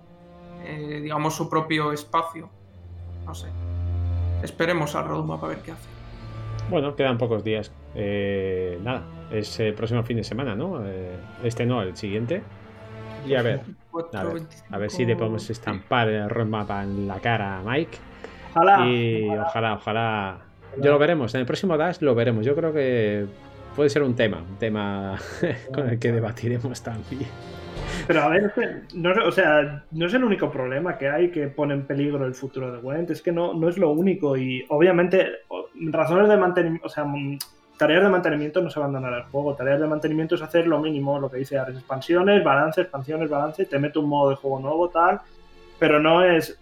[0.63, 2.49] eh, digamos, su propio espacio.
[3.25, 3.47] No sé.
[4.43, 5.89] Esperemos al roadmap a ver qué hace.
[6.69, 7.71] Bueno, quedan pocos días.
[7.95, 10.83] Eh, nada, es el próximo fin de semana, ¿no?
[11.43, 12.41] este no, el siguiente.
[13.25, 13.61] Y a ver,
[14.69, 17.97] a, ver, si le podemos estampar el roadmap en la cara a Mike.
[18.51, 18.85] Ojalá.
[18.87, 20.37] Y ojalá, ojalá.
[20.81, 21.33] Yo lo veremos.
[21.35, 22.45] En el próximo Dash lo veremos.
[22.45, 23.27] Yo creo que
[23.75, 25.19] puede ser un tema, un tema
[25.73, 27.27] con el que debatiremos también.
[28.07, 28.53] Pero a ver,
[28.93, 32.35] no, o sea, no es el único problema que hay que pone en peligro el
[32.35, 35.27] futuro de Gwent, es que no, no es lo único y obviamente
[35.75, 37.37] razones de mantenimiento, o sea, mm,
[37.77, 41.19] tareas de mantenimiento no se abandonan al juego, tareas de mantenimiento es hacer lo mínimo,
[41.19, 44.89] lo que dice Ares, expansiones, balance, expansiones, balance, te mete un modo de juego nuevo,
[44.89, 45.21] tal,
[45.79, 46.59] pero no es...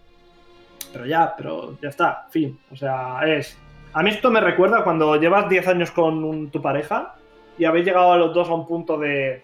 [0.94, 3.58] Pero ya, pero ya está, fin, o sea, es...
[3.94, 7.16] A mí esto me recuerda cuando llevas 10 años con tu pareja
[7.58, 9.44] y habéis llegado a los dos a un punto de...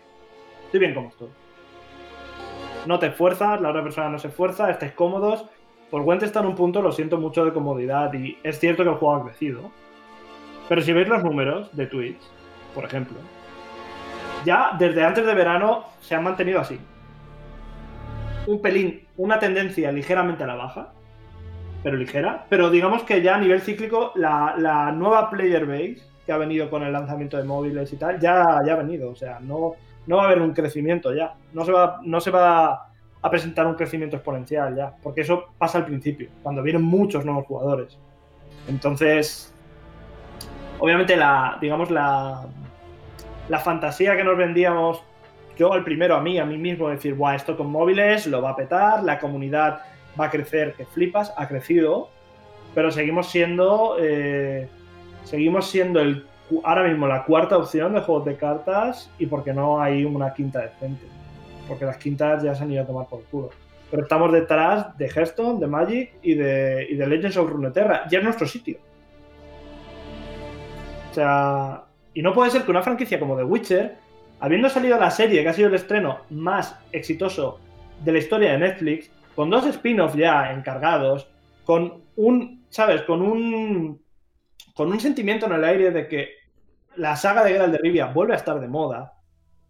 [0.65, 1.29] Estoy bien como estoy
[2.87, 5.45] no te esfuerzas, la otra persona no se esfuerza, estés cómodos.
[5.91, 8.89] Pues Gwent está en un punto, lo siento mucho, de comodidad y es cierto que
[8.89, 9.71] el juego ha crecido.
[10.67, 12.19] Pero si veis los números de Twitch,
[12.73, 13.17] por ejemplo,
[14.45, 16.79] ya desde antes de verano se han mantenido así.
[18.47, 20.93] Un pelín, una tendencia ligeramente a la baja,
[21.83, 22.45] pero ligera.
[22.49, 26.83] Pero digamos que ya a nivel cíclico, la, nueva player base que ha venido con
[26.83, 29.09] el lanzamiento de móviles y tal, ya, ya ha venido.
[29.09, 29.75] O sea, no,
[30.05, 31.35] no va a haber un crecimiento ya.
[31.53, 32.87] No se va, no se va
[33.21, 37.45] a presentar un crecimiento exponencial ya, porque eso pasa al principio, cuando vienen muchos nuevos
[37.45, 37.97] jugadores.
[38.67, 39.53] Entonces,
[40.79, 42.45] obviamente la, digamos, la,
[43.49, 45.03] la fantasía que nos vendíamos,
[45.57, 48.51] yo al primero, a mí, a mí mismo, decir, Buah, esto con móviles lo va
[48.51, 49.81] a petar, la comunidad
[50.19, 52.09] va a crecer, que flipas, ha crecido,
[52.73, 54.67] pero seguimos siendo, eh,
[55.23, 56.25] seguimos siendo el
[56.63, 60.61] ahora mismo la cuarta opción de juegos de cartas y porque no hay una quinta
[60.61, 61.05] decente.
[61.67, 63.49] Porque las quintas ya se han ido a tomar por culo.
[63.91, 68.07] Pero estamos detrás de Hearthstone, de Magic y de, Legends of Runeterra.
[68.09, 68.77] Ya es nuestro sitio.
[71.11, 71.83] O sea,
[72.13, 73.95] y no puede ser que una franquicia como The Witcher,
[74.39, 77.59] habiendo salido la serie que ha sido el estreno más exitoso
[78.03, 81.27] de la historia de Netflix, con dos spin-offs ya encargados,
[81.63, 83.03] con un, ¿sabes?
[83.03, 84.01] Con un
[84.73, 86.29] con un sentimiento en el aire de que
[86.95, 89.13] la saga de Geralt de Rivia vuelve a estar de moda,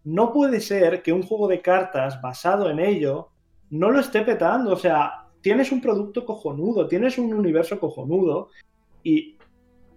[0.04, 3.28] no puede ser que un juego de cartas basado en ello
[3.68, 4.72] no lo esté petando.
[4.72, 8.48] O sea, tienes un producto cojonudo, tienes un universo cojonudo
[9.02, 9.36] y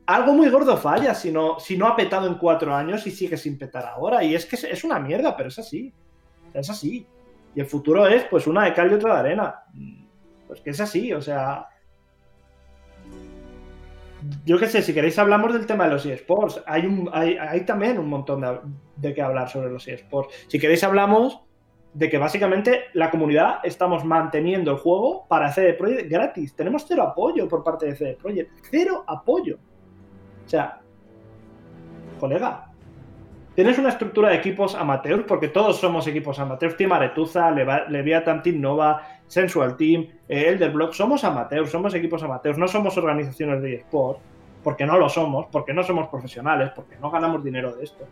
[0.05, 3.37] algo muy gordo falla si no, si no ha petado en cuatro años y sigue
[3.37, 4.21] sin petar ahora.
[4.21, 5.93] Y es que es una mierda, pero es así.
[6.53, 7.07] Es así.
[7.55, 9.63] Y el futuro es pues una de cal y otra de arena.
[10.47, 11.67] Pues que es así, o sea,
[14.45, 16.61] yo qué sé, si queréis hablamos del tema de los eSports.
[16.65, 18.59] Hay, hay, también un montón de,
[18.97, 20.33] de qué hablar sobre los eSports.
[20.47, 21.41] Si queréis hablamos
[21.93, 26.55] de que básicamente la comunidad estamos manteniendo el juego para CD Projekt gratis.
[26.55, 28.51] Tenemos cero apoyo por parte de CD Projekt.
[28.69, 29.57] Cero apoyo.
[30.45, 30.81] O sea,
[32.19, 32.70] colega,
[33.55, 36.77] tienes una estructura de equipos amateurs, porque todos somos equipos amateurs.
[36.77, 42.57] Team Aretuza, Leviathan, Team Nova, Sensual Team, eh, Elder Block, somos amateurs, somos equipos amateurs,
[42.57, 44.19] no somos organizaciones de eSport,
[44.63, 48.05] porque no lo somos, porque no somos profesionales, porque no ganamos dinero de esto.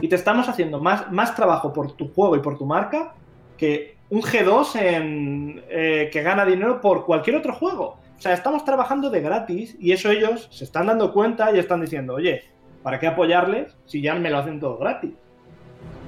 [0.00, 3.14] Y te estamos haciendo más, más trabajo por tu juego y por tu marca
[3.56, 7.98] que un G2 en, eh, que gana dinero por cualquier otro juego.
[8.16, 11.80] O sea, estamos trabajando de gratis y eso ellos se están dando cuenta y están
[11.80, 12.44] diciendo, oye,
[12.86, 15.10] ¿para qué apoyarles si ya me lo hacen todo gratis?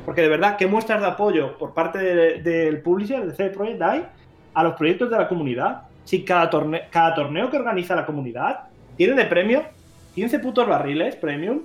[0.05, 4.07] Porque de verdad, ¿qué muestras de apoyo por parte del publisher, del CD Projekt hay
[4.55, 5.83] a los proyectos de la comunidad?
[6.05, 6.49] Si cada,
[6.89, 9.65] cada torneo que organiza la comunidad tiene de premio
[10.15, 11.63] 15 putos barriles premium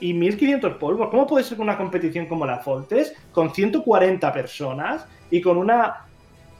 [0.00, 1.10] y 1500 polvos.
[1.12, 6.06] ¿Cómo puede ser que una competición como la Foltes, con 140 personas y con una,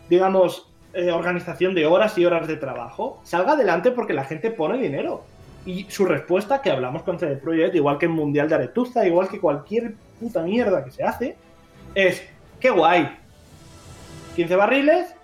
[0.08, 4.78] digamos, eh, organización de horas y horas de trabajo, salga adelante porque la gente pone
[4.78, 5.24] dinero?
[5.66, 9.28] Y su respuesta, que hablamos con CD Projekt, igual que en Mundial de Aretuza, igual
[9.28, 11.36] que cualquier puta mierda que se hace,
[11.94, 12.22] es,
[12.60, 13.18] qué guay.
[14.36, 15.14] 15 barriles,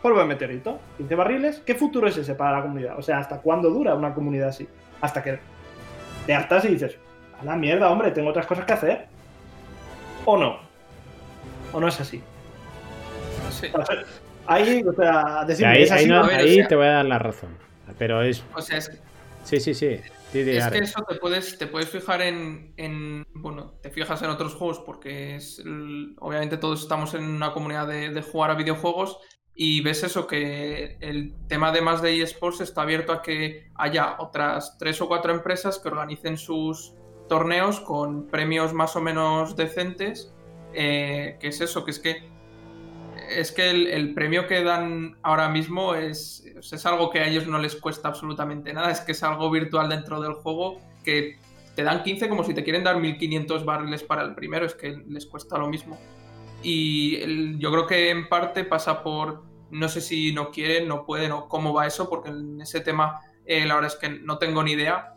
[0.00, 0.78] polvo de meteorito.
[0.98, 2.96] 15 barriles, ¿qué futuro es ese para la comunidad?
[2.96, 4.68] O sea, ¿hasta cuándo dura una comunidad así?
[5.00, 5.40] Hasta que
[6.26, 6.96] te hartas y dices,
[7.40, 9.06] a la mierda, hombre, tengo otras cosas que hacer.
[10.24, 10.60] ¿O no?
[11.72, 12.22] ¿O no es así?
[13.50, 13.66] Sí.
[14.50, 17.50] Ahí, o sea, ahí, ahí te voy a dar la razón.
[17.98, 18.42] Pero es.
[18.54, 18.98] O sea, es,
[19.48, 19.86] Sí, sí, sí.
[19.86, 24.80] es que eso te puedes, te puedes fijar en, Bueno, te fijas en otros juegos
[24.80, 25.62] porque es,
[26.18, 29.18] obviamente todos estamos en una comunidad de, jugar a videojuegos
[29.54, 34.16] y ves eso, que el tema de más de eSports está abierto a que haya
[34.18, 36.94] otras tres o cuatro empresas que organicen sus
[37.26, 40.34] torneos con premios más o menos decentes.
[40.74, 42.37] Eh, que es eso, que es que
[43.28, 47.58] es que el, premio que dan ahora mismo es, es algo que a ellos no
[47.58, 51.38] les cuesta absolutamente nada, es que es algo virtual dentro del juego que
[51.74, 55.02] te dan 15 como si te quieren dar 1500 barriles para el primero, es que
[55.08, 55.98] les cuesta lo mismo.
[56.62, 61.32] y yo creo que en parte pasa por, no sé si no quieren, no pueden
[61.32, 64.62] o cómo va eso, porque en ese tema eh, la verdad es que no tengo
[64.62, 65.14] ni idea,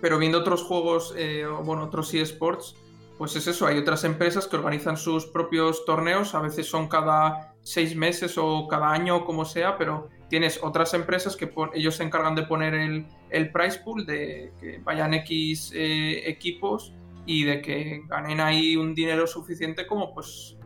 [0.00, 2.74] pero viendo otros juegos, eh, bueno, otros eSports,
[3.20, 7.54] pues es eso, hay otras empresas que organizan sus propios torneos, a veces son cada
[7.60, 12.02] seis meses o cada año o como sea, pero tienes otras empresas que ellos se
[12.02, 16.94] encargan de poner el, el price pool, de que vayan X eh, equipos
[17.26, 20.56] y de que ganen ahí un dinero suficiente como pues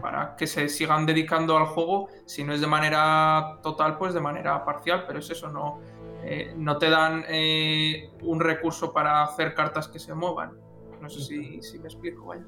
[0.00, 4.20] para que se sigan dedicando al juego, si no es de manera total, pues de
[4.20, 5.80] manera parcial, pero es eso, no,
[6.22, 10.62] eh, no te dan eh, un recurso para hacer cartas que se muevan.
[11.04, 12.42] No sé si, me explico, vaya.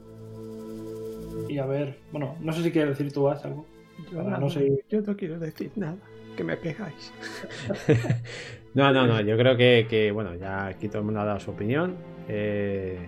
[1.46, 3.66] Y a ver, bueno, no sé si quieres decir tú algo.
[4.10, 4.82] Yo, no, sé...
[4.88, 5.98] yo no quiero decir nada,
[6.38, 7.12] que me pegáis.
[8.74, 11.50] no, no, no, yo creo que, bueno, ya aquí todo el mundo ha dado su
[11.50, 11.96] opinión.
[12.28, 12.98] Eh,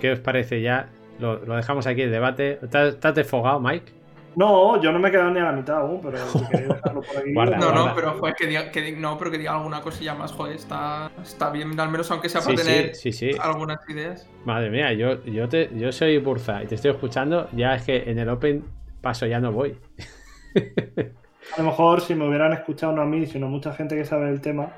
[0.00, 0.90] ¿Qué os parece ya?
[1.20, 2.58] Lo, dejamos aquí el debate.
[2.62, 3.92] ¿Estás desfogado, Mike?
[4.34, 7.02] No, yo no me he quedado ni a la mitad aún, pero si queréis dejarlo
[7.02, 7.32] por aquí.
[7.32, 10.56] no, no, pero joder, que diga, que, no, pero que diga alguna cosilla más, joder,
[10.56, 12.92] está, está bien, al menos aunque sea para tener
[13.40, 14.28] algunas ideas.
[14.44, 18.10] Madre mía, yo, yo, te, yo soy Burza y te estoy escuchando, ya es que
[18.10, 18.64] en el Open
[19.00, 19.76] paso ya no voy.
[20.54, 24.30] a lo mejor si me hubieran escuchado no a mí, sino mucha gente que sabe
[24.30, 24.72] el tema.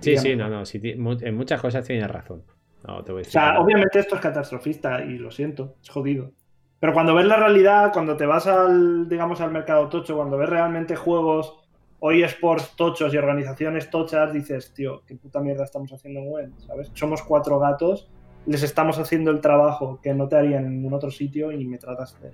[0.00, 2.42] Sí, sí, no, no, en muchas cosas tienes razón.
[2.86, 5.90] No, te voy a decir o sea, obviamente esto es catastrofista y lo siento, es
[5.90, 6.32] jodido.
[6.80, 10.48] Pero cuando ves la realidad, cuando te vas al, digamos, al mercado tocho, cuando ves
[10.48, 11.58] realmente juegos
[11.98, 16.52] o eSports tochos y organizaciones tochas, dices, tío, qué puta mierda estamos haciendo en web,
[16.66, 16.90] ¿sabes?
[16.94, 18.10] Somos cuatro gatos,
[18.46, 21.76] les estamos haciendo el trabajo que no te harían en ningún otro sitio y me
[21.76, 22.30] tratas de...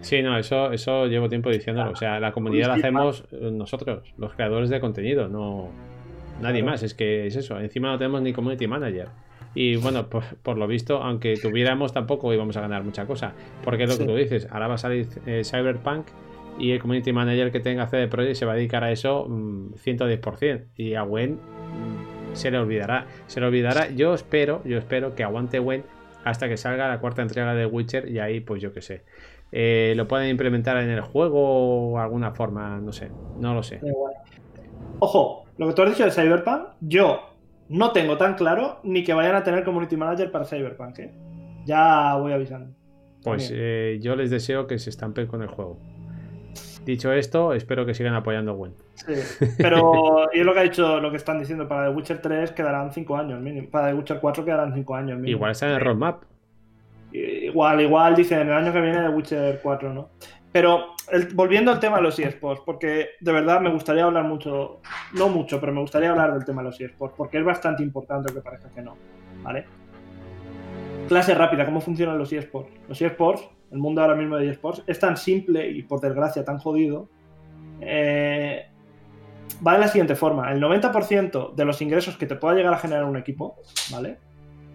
[0.00, 1.90] Sí, no, eso, eso llevo tiempo diciéndolo.
[1.90, 5.70] O sea, la comunidad la hacemos nosotros, los creadores de contenido, no
[6.40, 6.82] nadie más.
[6.82, 7.58] Es que es eso.
[7.58, 9.08] Encima no tenemos ni community manager.
[9.54, 13.32] Y bueno, por, lo visto, aunque tuviéramos, tampoco íbamos a ganar mucha cosa.
[13.62, 16.06] Porque es lo que tú dices, ahora va a salir eh, Cyberpunk
[16.58, 20.58] y el community manager que tenga CD Projekt se va a dedicar a eso 110%.
[20.58, 23.06] Mm, y a Gwen mm, se le olvidará.
[23.26, 23.90] Se le olvidará.
[23.90, 25.84] Yo espero, yo espero que aguante Gwen
[26.24, 29.02] hasta que salga la cuarta entrega de Witcher y ahí, pues yo qué sé.
[29.52, 33.80] Eh, lo pueden implementar en el juego o alguna forma, no sé, no lo sé.
[34.98, 37.33] Ojo, lo que tú has dicho de Cyberpunk, yo
[37.68, 40.98] no tengo tan claro ni que vayan a tener community manager para Cyberpunk.
[40.98, 41.12] ¿eh?
[41.64, 42.74] Ya voy avisando.
[43.22, 45.78] Pues eh, yo les deseo que se estampen con el juego.
[46.84, 48.74] Dicho esto, espero que sigan apoyando a Gwen.
[48.94, 49.14] Sí,
[49.56, 52.52] pero y es lo que ha dicho, lo que están diciendo, para The Witcher 3
[52.52, 53.70] quedarán 5 años mínimo.
[53.70, 55.38] Para The Witcher 4 quedarán 5 años mínimo.
[55.38, 56.24] Igual está en el roadmap.
[57.12, 60.10] Igual, igual, dicen en el año que viene The Witcher 4, ¿no?
[60.52, 60.93] Pero
[61.34, 64.80] volviendo al tema de los eSports, porque de verdad me gustaría hablar mucho,
[65.12, 68.32] no mucho, pero me gustaría hablar del tema de los eSports, porque es bastante importante
[68.32, 68.96] que parezca que no,
[69.42, 69.64] ¿vale?
[71.08, 72.72] Clase rápida, ¿cómo funcionan los eSports?
[72.88, 76.58] Los eSports, el mundo ahora mismo de eSports, es tan simple y por desgracia tan
[76.58, 77.08] jodido,
[77.80, 78.66] eh,
[79.66, 82.78] va de la siguiente forma, el 90% de los ingresos que te pueda llegar a
[82.78, 83.56] generar un equipo,
[83.90, 84.18] ¿vale?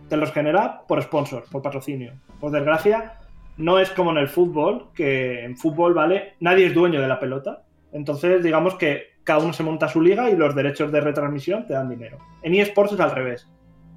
[0.08, 2.14] Te los genera por sponsor, por patrocinio.
[2.40, 3.19] Por desgracia,
[3.60, 6.36] no es como en el fútbol, que en fútbol, ¿vale?
[6.40, 7.64] Nadie es dueño de la pelota.
[7.92, 11.74] Entonces, digamos que cada uno se monta su liga y los derechos de retransmisión te
[11.74, 12.20] dan dinero.
[12.42, 13.52] En eSports es al revés.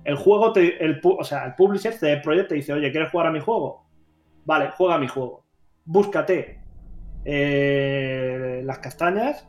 [0.04, 3.28] El juego, te, el, o sea, el publisher de Project te dice, oye, ¿quieres jugar
[3.28, 3.86] a mi juego?
[4.44, 5.44] Vale, juega a mi juego.
[5.84, 6.58] Búscate
[7.24, 9.48] eh, las castañas,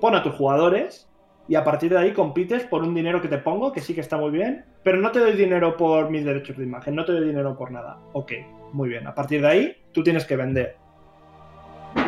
[0.00, 1.10] pon a tus jugadores
[1.48, 4.02] y a partir de ahí compites por un dinero que te pongo, que sí que
[4.02, 7.10] está muy bien, pero no te doy dinero por mis derechos de imagen, no te
[7.10, 7.98] doy dinero por nada.
[8.12, 8.32] Ok,
[8.72, 9.06] muy bien.
[9.06, 10.76] A partir de ahí, tú tienes que vender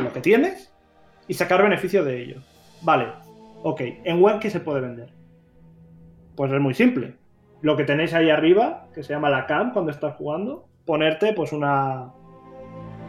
[0.03, 0.73] lo que tienes
[1.27, 2.43] y sacar beneficio de ello.
[2.83, 3.09] Vale,
[3.63, 3.81] ok.
[4.05, 5.13] ¿En web qué se puede vender?
[6.37, 7.17] Pues es muy simple.
[7.61, 11.53] Lo que tenéis ahí arriba, que se llama la cam cuando estás jugando, ponerte pues
[11.53, 12.13] una.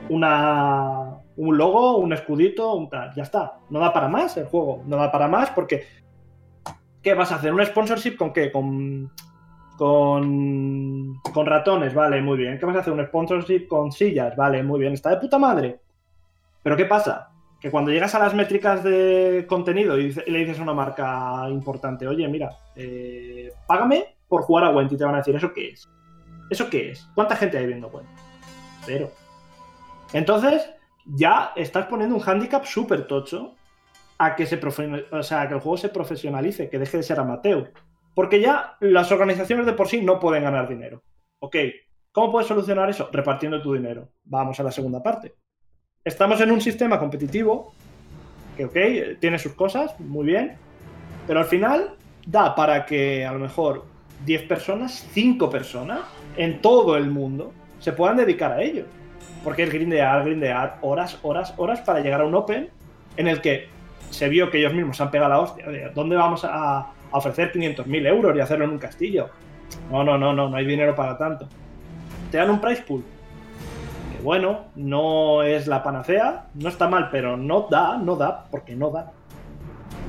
[0.09, 3.13] una un logo, un escudito, un tal.
[3.13, 3.59] Ya está.
[3.69, 4.83] No da para más el juego.
[4.85, 5.85] No da para más porque.
[7.01, 7.53] ¿Qué vas a hacer?
[7.53, 8.51] ¿Un sponsorship con qué?
[8.51, 9.11] Con
[9.79, 12.59] con, con ratones, vale, muy bien.
[12.59, 12.91] ¿Qué vas a hacer?
[12.91, 14.91] Un sponsorship con sillas, vale, muy bien.
[14.91, 15.79] Está de puta madre.
[16.61, 17.29] Pero ¿qué pasa?
[17.61, 22.05] Que cuando llegas a las métricas de contenido y, le dices a una marca importante,
[22.05, 25.87] oye, mira, eh, págame por jugar a Wendy, te van a decir, ¿eso qué es?
[26.49, 27.09] ¿Eso qué es?
[27.15, 28.11] ¿Cuánta gente hay viendo Wendy?
[28.81, 29.09] Cero.
[30.11, 30.69] Entonces,
[31.05, 33.55] ya estás poniendo un handicap súper tocho
[34.17, 34.59] a que, se
[35.11, 37.71] o sea, que el juego se profesionalice, que deje de ser amateur.
[38.19, 41.03] Porque ya las organizaciones de por sí no pueden ganar dinero.
[41.39, 41.55] Ok,
[42.11, 43.09] ¿cómo puedes solucionar eso?
[43.13, 44.09] Repartiendo tu dinero.
[44.25, 45.35] Vamos a la segunda parte.
[46.03, 47.73] Estamos en un sistema competitivo
[48.57, 50.57] que, ok, tiene sus cosas, muy bien,
[51.27, 51.95] pero al final
[52.27, 53.85] da para que a lo mejor
[54.25, 56.01] 10 personas, 5 personas
[56.35, 58.83] en todo el mundo se puedan dedicar a ello.
[59.45, 62.69] Porque es grindear, grindear, horas, horas, horas para llegar a un Open
[63.15, 63.69] en el que
[64.09, 65.69] se vio que ellos mismos se han pegado la hostia.
[65.69, 69.29] De, ¿Dónde vamos a, a ofrecer 500.000 euros y hacerlo en un castillo?
[69.91, 71.47] No, no, no, no, no hay dinero para tanto.
[72.31, 73.03] Te dan un price pool.
[74.15, 78.75] Que bueno, no es la panacea, no está mal, pero no da, no da, porque
[78.75, 79.11] no da.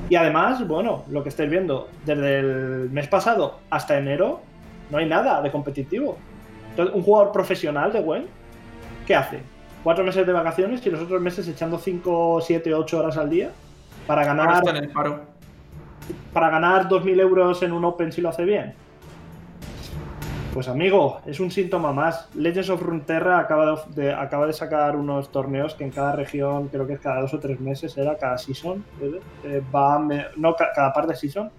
[0.09, 4.41] Y además, bueno, lo que estáis viendo, desde el mes pasado hasta enero,
[4.89, 6.17] no hay nada de competitivo.
[6.71, 8.27] Entonces, un jugador profesional de WEN,
[9.07, 9.39] ¿qué hace?
[9.83, 13.51] Cuatro meses de vacaciones y los otros meses echando 5, 7, 8 horas al día
[14.05, 15.30] para Ahora ganar, está en el paro.
[16.33, 18.73] Para ganar 2.000 euros en un Open si lo hace bien.
[20.53, 22.27] Pues amigo, es un síntoma más.
[22.35, 26.85] Legends of Runeterra acaba de, acaba de sacar unos torneos que en cada región, creo
[26.85, 29.19] que es cada dos o tres meses, era cada season, ¿eh?
[29.45, 29.97] Eh, va,
[30.35, 31.49] no, ca- cada par de season.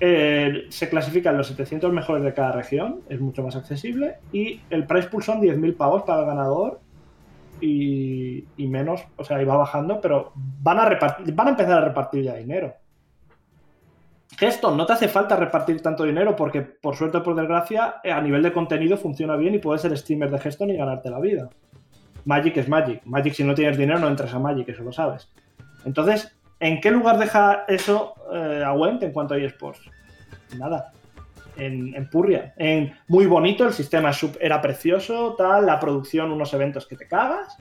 [0.00, 5.06] Se clasifican los 700 mejores de cada región, es mucho más accesible, y el price
[5.06, 6.80] pool son 10.000 pavos para el ganador
[7.60, 11.78] y, y menos, o sea, y va bajando, pero van a, repartir, van a empezar
[11.78, 12.74] a repartir ya dinero.
[14.38, 18.12] Gesto, no te hace falta repartir tanto dinero porque, por suerte o por desgracia, eh,
[18.12, 21.20] a nivel de contenido funciona bien y puedes ser streamer de Geston y ganarte la
[21.20, 21.50] vida.
[22.24, 23.02] Magic es Magic.
[23.04, 25.30] Magic, si no tienes dinero, no entras a Magic, eso lo sabes.
[25.84, 29.90] Entonces, ¿en qué lugar deja eso eh, a Went en cuanto a eSports?
[30.56, 30.92] Nada.
[31.56, 32.54] En, en Purria.
[32.56, 37.56] En muy bonito, el sistema era precioso, tal, la producción, unos eventos que te cagas,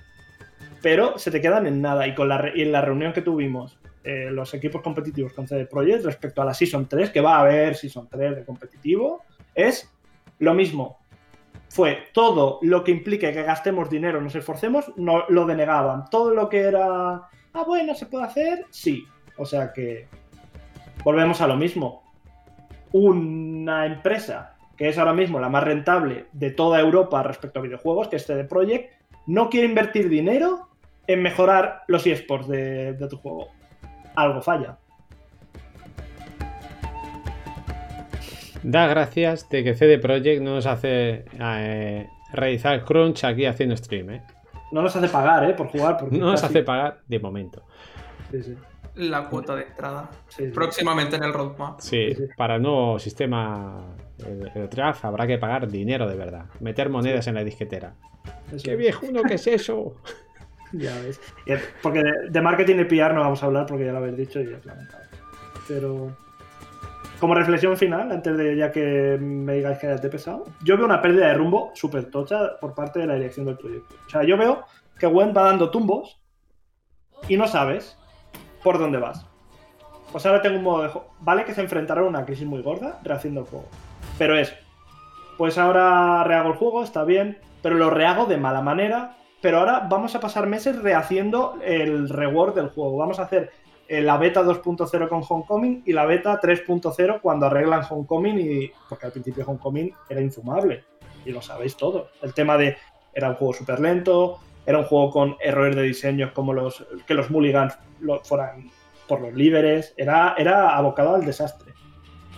[0.81, 2.07] pero se te quedan en nada.
[2.07, 5.65] Y, con la, y en la reunión que tuvimos eh, los equipos competitivos con CD
[5.67, 9.21] Projekt respecto a la Season 3, que va a haber Season 3 de competitivo,
[9.53, 9.91] es
[10.39, 10.97] lo mismo.
[11.69, 16.05] Fue todo lo que implique que gastemos dinero, nos esforcemos, no, lo denegaban.
[16.09, 17.13] Todo lo que era,
[17.53, 19.05] ah, bueno, se puede hacer, sí.
[19.37, 20.07] O sea que
[21.03, 22.03] volvemos a lo mismo.
[22.91, 28.07] Una empresa que es ahora mismo la más rentable de toda Europa respecto a videojuegos,
[28.07, 28.93] que es CD Projekt,
[29.27, 30.69] no quiere invertir dinero
[31.05, 33.60] en mejorar los eSports de, de tu juego.
[34.15, 34.77] Algo falla.
[38.63, 44.09] Da gracias de que CD Projekt no nos hace eh, realizar crunch aquí haciendo stream,
[44.11, 44.21] ¿eh?
[44.71, 45.53] No nos hace pagar, ¿eh?
[45.53, 45.97] Por jugar.
[45.97, 47.63] Porque No nos casi- hace pagar de momento.
[48.29, 48.55] Sí, sí,
[48.95, 50.09] La cuota de entrada.
[50.27, 50.51] sí, sí.
[50.51, 51.79] Próximamente en el roadmap.
[51.79, 52.23] Sí, Sí, sí.
[52.37, 56.45] para el nuevo sistema el, draft habrá que pagar dinero de verdad.
[56.59, 57.95] Meter monedas en la disquetera.
[58.53, 59.95] Eso ¡Qué viejuno que es eso!
[60.79, 61.19] Ya ves.
[61.45, 64.17] Es- Porque de, de marketing y PR no vamos a hablar porque ya lo habéis
[64.17, 65.07] dicho y es lamentable.
[65.67, 66.11] Pero
[67.19, 70.85] como reflexión final, antes de ya que me digáis que hayas de pesado, yo veo
[70.85, 73.95] una pérdida de rumbo súper tocha por parte de la dirección del proyecto.
[74.07, 74.63] O sea, yo veo
[74.97, 76.19] que Gwen va dando tumbos
[77.27, 77.97] y no sabes
[78.63, 79.25] por dónde vas.
[80.11, 80.89] Pues ahora tengo un modo de.
[81.19, 83.67] Vale que se enfrentaron a una crisis muy gorda rehaciendo el juego.
[84.17, 84.53] Pero es,
[85.37, 89.15] pues ahora rehago el juego, está bien, pero lo rehago de mala manera.
[89.41, 92.97] Pero ahora vamos a pasar meses rehaciendo el reward del juego.
[92.97, 93.51] Vamos a hacer
[93.87, 99.07] eh, la beta 2.0 con Homecoming y la beta 3.0 cuando arreglan Homecoming y porque
[99.07, 100.83] al principio Homecoming era infumable
[101.25, 102.09] y lo sabéis todos.
[102.21, 102.77] El tema de
[103.13, 107.13] era un juego súper lento, era un juego con errores de diseño como los que
[107.13, 108.69] los mulligans lo, fueran
[109.07, 111.73] por los líderes, era, era abocado al desastre.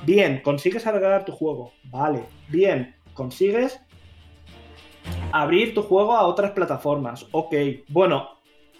[0.06, 2.24] Bien, consigues arreglar tu juego, vale.
[2.50, 3.80] Bien, consigues
[5.32, 7.56] abrir tu juego a otras plataformas, ok.
[7.90, 8.30] Bueno,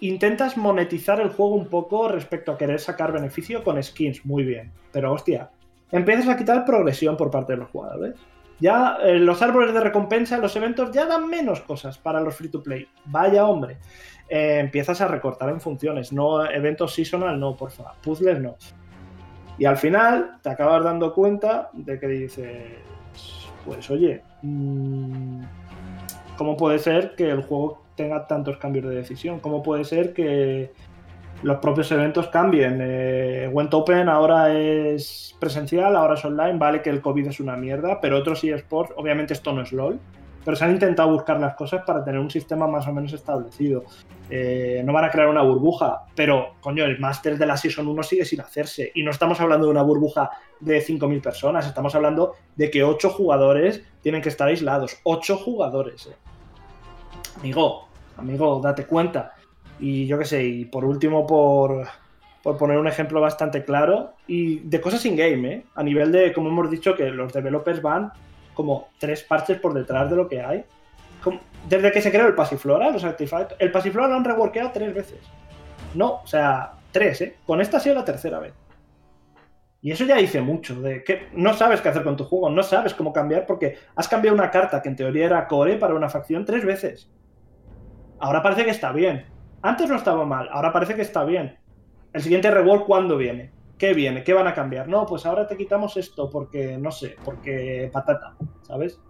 [0.00, 4.72] intentas monetizar el juego un poco respecto a querer sacar beneficio con skins, muy bien.
[4.92, 5.50] Pero hostia,
[5.90, 8.14] empiezas a quitar progresión por parte de los jugadores.
[8.60, 12.48] Ya eh, los árboles de recompensa, los eventos ya dan menos cosas para los free
[12.48, 12.86] to play.
[13.06, 13.78] Vaya hombre.
[14.28, 18.56] Eh, empiezas a recortar en funciones, no eventos seasonal, no, por favor, puzzles no.
[19.58, 22.78] Y al final te acabas dando cuenta de que dices,
[23.64, 25.42] pues oye, mm,
[26.36, 29.40] ¿cómo puede ser que el juego tenga tantos cambios de decisión?
[29.40, 30.72] ¿Cómo puede ser que
[31.42, 32.78] los propios eventos cambien?
[32.80, 37.56] Eh, Went Open ahora es presencial, ahora es online, vale que el COVID es una
[37.56, 39.98] mierda, pero otros eSports, obviamente esto no es LOL,
[40.44, 43.84] pero se han intentado buscar las cosas para tener un sistema más o menos establecido.
[44.28, 48.02] Eh, no van a crear una burbuja, pero coño, el máster de la Season 1
[48.02, 48.92] sigue sin hacerse.
[48.94, 50.30] Y no estamos hablando de una burbuja
[50.60, 54.98] de 5.000 personas, estamos hablando de que 8 jugadores tienen que estar aislados.
[55.04, 56.06] 8 jugadores.
[56.06, 56.16] eh.
[57.40, 59.32] Amigo, amigo, date cuenta.
[59.80, 61.86] Y yo qué sé, y por último, por,
[62.42, 65.64] por poner un ejemplo bastante claro, y de cosas in-game, ¿eh?
[65.74, 68.12] a nivel de, como hemos dicho, que los developers van
[68.54, 70.64] como tres parches por detrás de lo que hay.
[71.68, 75.18] Desde que se creó el Passiflora, los Artifacts, el Passiflora lo han reworkeado tres veces.
[75.94, 77.36] No, o sea, tres, ¿eh?
[77.46, 78.52] Con esta ha sido la tercera vez.
[79.80, 82.62] Y eso ya dice mucho, de que no sabes qué hacer con tu juego, no
[82.62, 86.08] sabes cómo cambiar porque has cambiado una carta que en teoría era core para una
[86.08, 87.10] facción tres veces.
[88.18, 89.26] Ahora parece que está bien.
[89.60, 91.58] Antes no estaba mal, ahora parece que está bien.
[92.12, 93.52] El siguiente reward, ¿cuándo viene?
[93.78, 94.22] ¿Qué viene?
[94.22, 94.88] ¿Qué van a cambiar?
[94.88, 99.00] No, pues ahora te quitamos esto porque, no sé, porque patata, ¿sabes?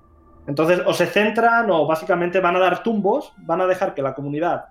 [0.46, 4.14] Entonces, o se centran o básicamente van a dar tumbos, van a dejar que la
[4.14, 4.66] comunidad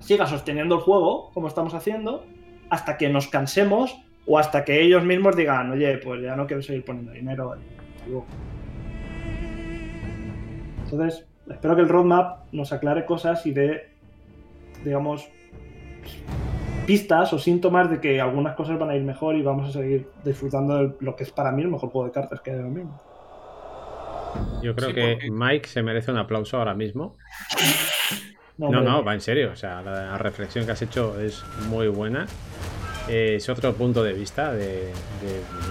[0.00, 2.26] siga sosteniendo el juego, como estamos haciendo,
[2.70, 6.62] hasta que nos cansemos o hasta que ellos mismos digan, oye, pues ya no quiero
[6.62, 7.54] seguir poniendo dinero.
[10.84, 13.90] Entonces, espero que el roadmap nos aclare cosas y dé,
[14.84, 15.28] digamos,
[16.86, 20.08] pistas o síntomas de que algunas cosas van a ir mejor y vamos a seguir
[20.24, 22.68] disfrutando de lo que es para mí el mejor juego de cartas que hay ahora
[22.68, 23.00] mismo.
[24.62, 27.16] Yo creo que Mike se merece un aplauso ahora mismo.
[28.56, 29.50] No, no, va en serio.
[29.52, 32.26] O sea, la, reflexión que has hecho es muy buena.
[33.08, 34.92] es otro punto de vista de,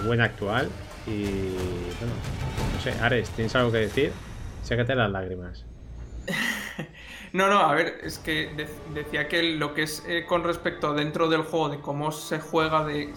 [0.06, 0.68] buen actual.
[1.06, 2.14] Y bueno,
[2.74, 4.12] no sé, Ares, ¿tienes algo que decir?
[4.62, 5.66] Sácate las lágrimas.
[7.34, 8.48] No, no, a ver, es que
[8.94, 12.84] decía que lo que es eh, con respecto dentro del juego, de cómo se juega,
[12.84, 13.12] de.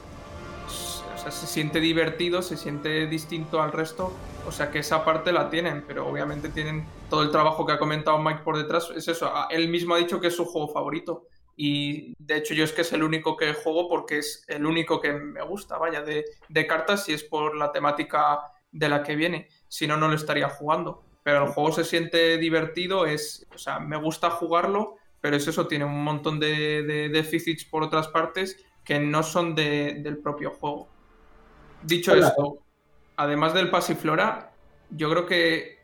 [0.65, 4.11] O sea, se siente divertido, se siente distinto al resto.
[4.47, 7.77] O sea, que esa parte la tienen, pero obviamente tienen todo el trabajo que ha
[7.77, 8.89] comentado Mike por detrás.
[8.95, 11.27] Es eso, él mismo ha dicho que es su juego favorito.
[11.55, 14.99] Y de hecho, yo es que es el único que juego porque es el único
[14.99, 18.39] que me gusta, vaya, de, de cartas, y es por la temática
[18.71, 19.47] de la que viene.
[19.67, 23.81] Si no, no lo estaría jugando pero el juego se siente divertido, es, o sea,
[23.81, 28.97] me gusta jugarlo, pero es eso, tiene un montón de, déficits por otras partes que
[28.97, 30.87] no son del propio juego.
[31.83, 32.59] Dicho esto,
[33.17, 34.53] además del pasiflora,
[34.89, 35.79] yo creo que,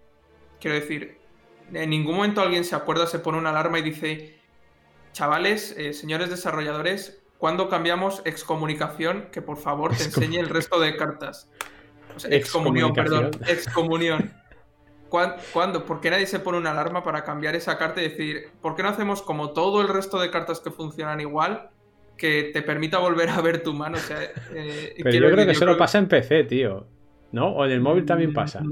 [0.62, 1.18] quiero decir,
[1.74, 4.40] en ningún momento alguien se acuerda, se pone una alarma y dice,
[5.12, 9.28] chavales, eh, señores desarrolladores, ¿cuándo cambiamos excomunicación?
[9.30, 11.50] Que por favor te enseñe el resto de cartas.
[12.30, 14.42] excomunión, perdón, excomunión.
[15.54, 15.86] ¿Cuándo?
[15.86, 18.82] ¿Por qué nadie se pone una alarma para cambiar esa carta y decir, ¿por qué
[18.82, 21.70] no hacemos como todo el resto de cartas que funcionan igual?
[22.18, 24.00] Que te permita volver a ver tu mano.
[24.56, 26.88] Eh, Pero yo creo que solo pasa en PC, tío.
[27.32, 27.50] ¿No?
[27.50, 28.64] O en el móvil también mm, pasa.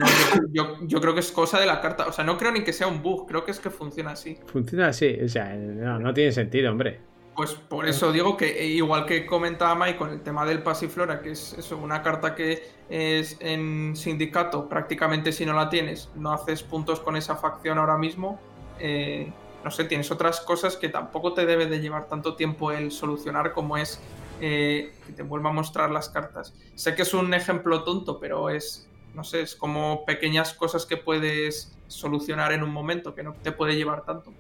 [0.52, 2.08] yo, creo que es cosa de la carta.
[2.08, 4.38] O sea, no creo ni que sea un bug, creo que es que funciona así.
[4.48, 7.00] Funciona así, o sea, no, no tiene sentido, hombre.
[7.36, 11.22] Pues por eso digo que eh, igual que comentaba Mike con el tema del Pasiflora,
[11.22, 16.34] que es eso, una carta que es en sindicato, prácticamente si no la tienes, no
[16.34, 18.40] haces puntos con esa facción ahora mismo.
[18.80, 19.32] Eh,
[19.64, 23.54] no sé, tienes otras cosas que tampoco te debe de llevar tanto tiempo el solucionar
[23.54, 24.02] como es
[24.42, 26.54] eh, que te vuelva a mostrar las cartas.
[26.76, 30.98] Sé que es un ejemplo tonto, pero es, no sé, es como pequeñas cosas que
[30.98, 34.34] puedes solucionar en un momento, que no te puede llevar tanto.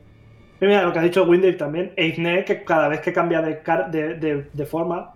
[0.67, 4.65] Mira, lo que ha dicho Windy también, Eizne, que cada vez que cambia de, de,
[4.65, 5.15] forma,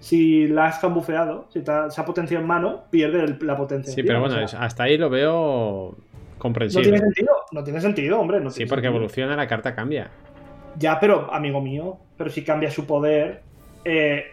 [0.00, 3.92] si la has cambufeado, si se ha potenciado en mano, pierde la potencia.
[3.92, 5.94] Sí, pero bueno, hasta ahí lo veo
[6.38, 6.90] comprensible.
[6.90, 8.50] No tiene sentido, no tiene sentido, hombre.
[8.50, 10.08] sí, porque evoluciona, la carta cambia.
[10.78, 13.42] Ya, pero, amigo mío, pero si cambia su poder,
[13.84, 14.24] eh,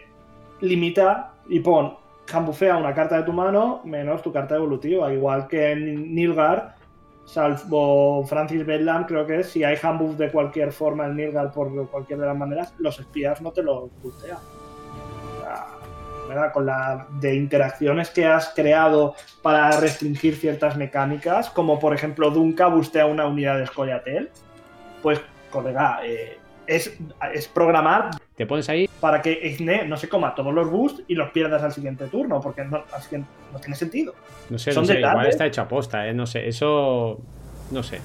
[0.62, 5.12] limita y pon, cambufea una carta de tu mano menos tu carta evolutiva.
[5.12, 6.75] Igual que en Nilgar
[7.26, 12.20] salvo Francis Bedlam, creo que si hay handbuff de cualquier forma en Nilgar por cualquier
[12.20, 14.38] de las maneras, los espías no te lo bustean.
[16.52, 22.66] Con la de interacciones que has creado para restringir ciertas mecánicas, como por ejemplo Dunka
[22.66, 24.30] bustea una unidad de Scoyatel,
[25.02, 25.20] pues,
[25.50, 26.96] colega, eh, es,
[27.32, 28.88] es programar te pones ahí.
[29.00, 32.40] Para que Izne no se coma todos los boosts y los pierdas al siguiente turno,
[32.40, 32.84] porque no,
[33.52, 34.14] no tiene sentido.
[34.50, 36.12] No sé, no sé igual está hecho a posta, ¿eh?
[36.12, 37.22] no sé, eso.
[37.70, 38.00] No sé.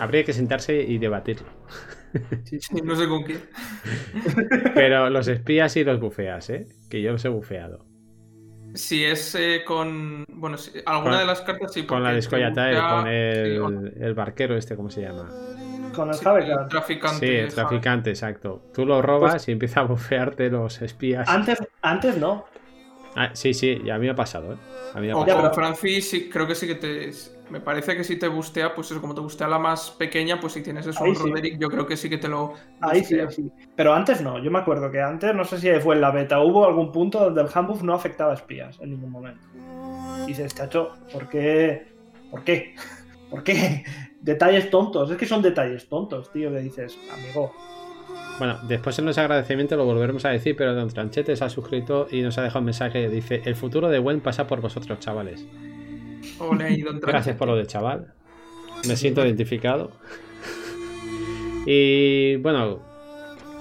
[0.00, 1.48] Habría que sentarse y debatirlo.
[2.44, 3.38] Sí, no sé con qué.
[4.74, 6.66] Pero los espías y los bufeas, ¿eh?
[6.90, 7.86] Que yo los he bufeado.
[8.74, 10.26] Si es eh, con.
[10.28, 11.86] Bueno, alguna de las cartas sí.
[11.86, 15.30] Con la de con el, el barquero, este, ¿cómo se llama?
[15.94, 16.18] Con el
[16.68, 17.26] traficante.
[17.26, 18.62] Sí, el traficante, exacto.
[18.74, 21.28] Tú lo robas pues y empieza a bufearte los espías.
[21.28, 22.46] Antes, antes no.
[23.14, 24.56] Ah, sí, sí, ya a mí me ha pasado, ¿eh?
[24.94, 25.52] A mí me ha pasado.
[25.52, 27.10] Francis, sí, creo que sí que te.
[27.50, 30.54] Me parece que si te bustea, pues eso, como te bustea la más pequeña, pues
[30.54, 32.54] si tienes eso, un Roderick, yo creo que sí que te lo.
[32.80, 33.52] Ahí sí, sí.
[33.76, 36.40] Pero antes no, yo me acuerdo que antes, no sé si fue en la beta,
[36.40, 39.46] hubo algún punto donde el handbuff no afectaba a espías en ningún momento.
[40.24, 41.92] Y dices, chacho, ¿por qué?
[42.30, 42.74] ¿Por qué?
[43.30, 43.84] ¿Por qué?
[44.22, 47.52] Detalles tontos, es que son detalles tontos, tío, le dices, amigo.
[48.38, 52.06] Bueno, después en los agradecimientos lo volveremos a decir, pero Don Tranchete se ha suscrito
[52.10, 54.98] y nos ha dejado un mensaje que dice: El futuro de Gwen pasa por vosotros,
[55.00, 55.44] chavales.
[57.00, 58.12] Gracias por lo de chaval.
[58.86, 59.92] Me siento identificado.
[61.66, 62.80] Y bueno,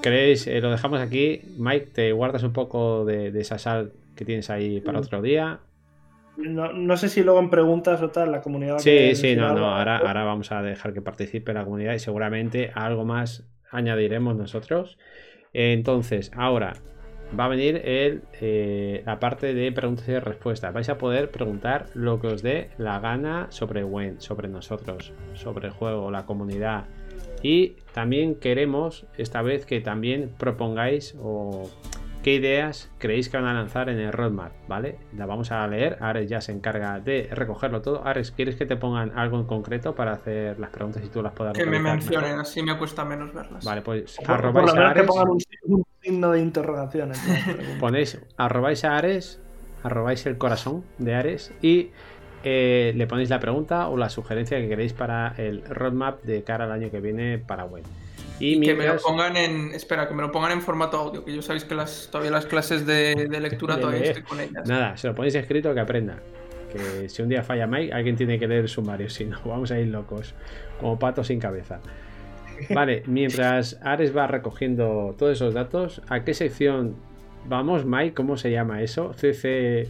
[0.02, 0.48] ¿queréis?
[0.48, 1.42] Eh, lo dejamos aquí.
[1.58, 5.60] Mike, ¿te guardas un poco de, esa sal que tienes ahí para otro día?
[6.42, 8.80] No, sé si luego en preguntas o tal la comunidad.
[8.80, 9.76] Sí, sí, no, no.
[9.76, 14.98] Ahora, ahora vamos a dejar que participe la comunidad y seguramente algo más añadiremos nosotros.
[15.54, 16.74] Entonces, ahora
[17.38, 20.74] va a venir el, eh, la parte de preguntas y respuestas.
[20.74, 25.68] Vais a poder preguntar lo que os dé la gana sobre Wen, sobre nosotros, sobre
[25.68, 26.86] el juego, la comunidad.
[27.42, 31.70] Y también queremos esta vez que también propongáis o
[32.24, 34.98] qué ideas creéis que van a lanzar en el roadmap, ¿vale?
[35.16, 38.06] La vamos a leer, Ares ya se encarga de recogerlo todo.
[38.06, 41.34] Ares, ¿quieres que te pongan algo en concreto para hacer las preguntas y tú las
[41.34, 43.64] puedas Que me mencionen, así me cuesta menos verlas.
[43.66, 45.02] Vale, pues arrobáis a Ares.
[45.02, 47.12] Que pongan un, signo de interrogación.
[47.80, 49.40] Ponéis, arrobáis a Ares,
[49.84, 51.92] arrobáis el corazón de Ares y
[52.44, 56.66] eh, le ponéis la pregunta o la sugerencia que queréis para el roadmap de cara
[56.66, 57.84] al año que viene para web.
[58.42, 59.74] Y, que me lo pongan en.
[59.74, 62.46] Espera, que me lo pongan en formato audio, que yo sabéis que las, todavía las
[62.46, 64.68] clases de, lectura todavía estoy con ellas.
[64.68, 66.18] Nada, se lo ponéis escrito que aprenda.
[66.72, 69.72] Que si un día falla Mike, alguien tiene que leer el sumario, si no, vamos
[69.72, 70.34] a ir locos,
[70.80, 71.80] como patos sin cabeza.
[72.70, 76.96] Vale, mientras Ares va recogiendo todos esos datos, ¿a qué sección
[77.48, 78.14] vamos, Mike?
[78.14, 79.14] ¿Cómo se llama eso?
[79.14, 79.90] CC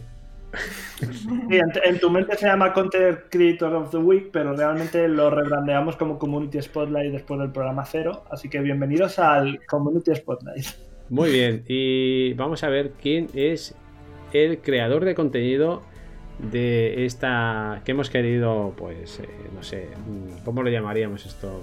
[1.84, 6.18] en, tu mente se llama Content Creator of the Week, pero realmente lo rebrandeamos como
[6.18, 8.24] Community Spotlight después del programa cero.
[8.30, 10.66] Así que bienvenidos al Community Spotlight.
[11.08, 13.74] Muy bien, y vamos a ver quién es
[14.32, 15.82] el creador de contenido
[16.38, 19.88] de esta que hemos querido, pues, eh, no sé,
[20.44, 21.62] ¿cómo lo llamaríamos esto?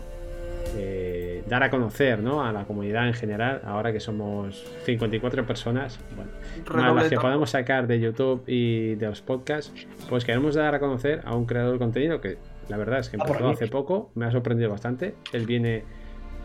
[0.76, 2.44] Eh, dar a conocer ¿no?
[2.45, 7.88] a la comunidad en general, ahora que somos 54 personas, bueno, las que podemos sacar
[7.88, 11.80] de YouTube y de los podcasts, pues queremos dar a conocer a un creador de
[11.80, 12.38] contenido que
[12.68, 15.15] la verdad es que ah, empezó hace poco, me ha sorprendido bastante.
[15.34, 15.84] Él viene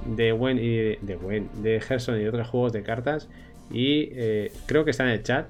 [0.07, 3.28] de Wen y de, de de Gerson y otros juegos de cartas
[3.70, 5.47] y eh, creo que está en el chat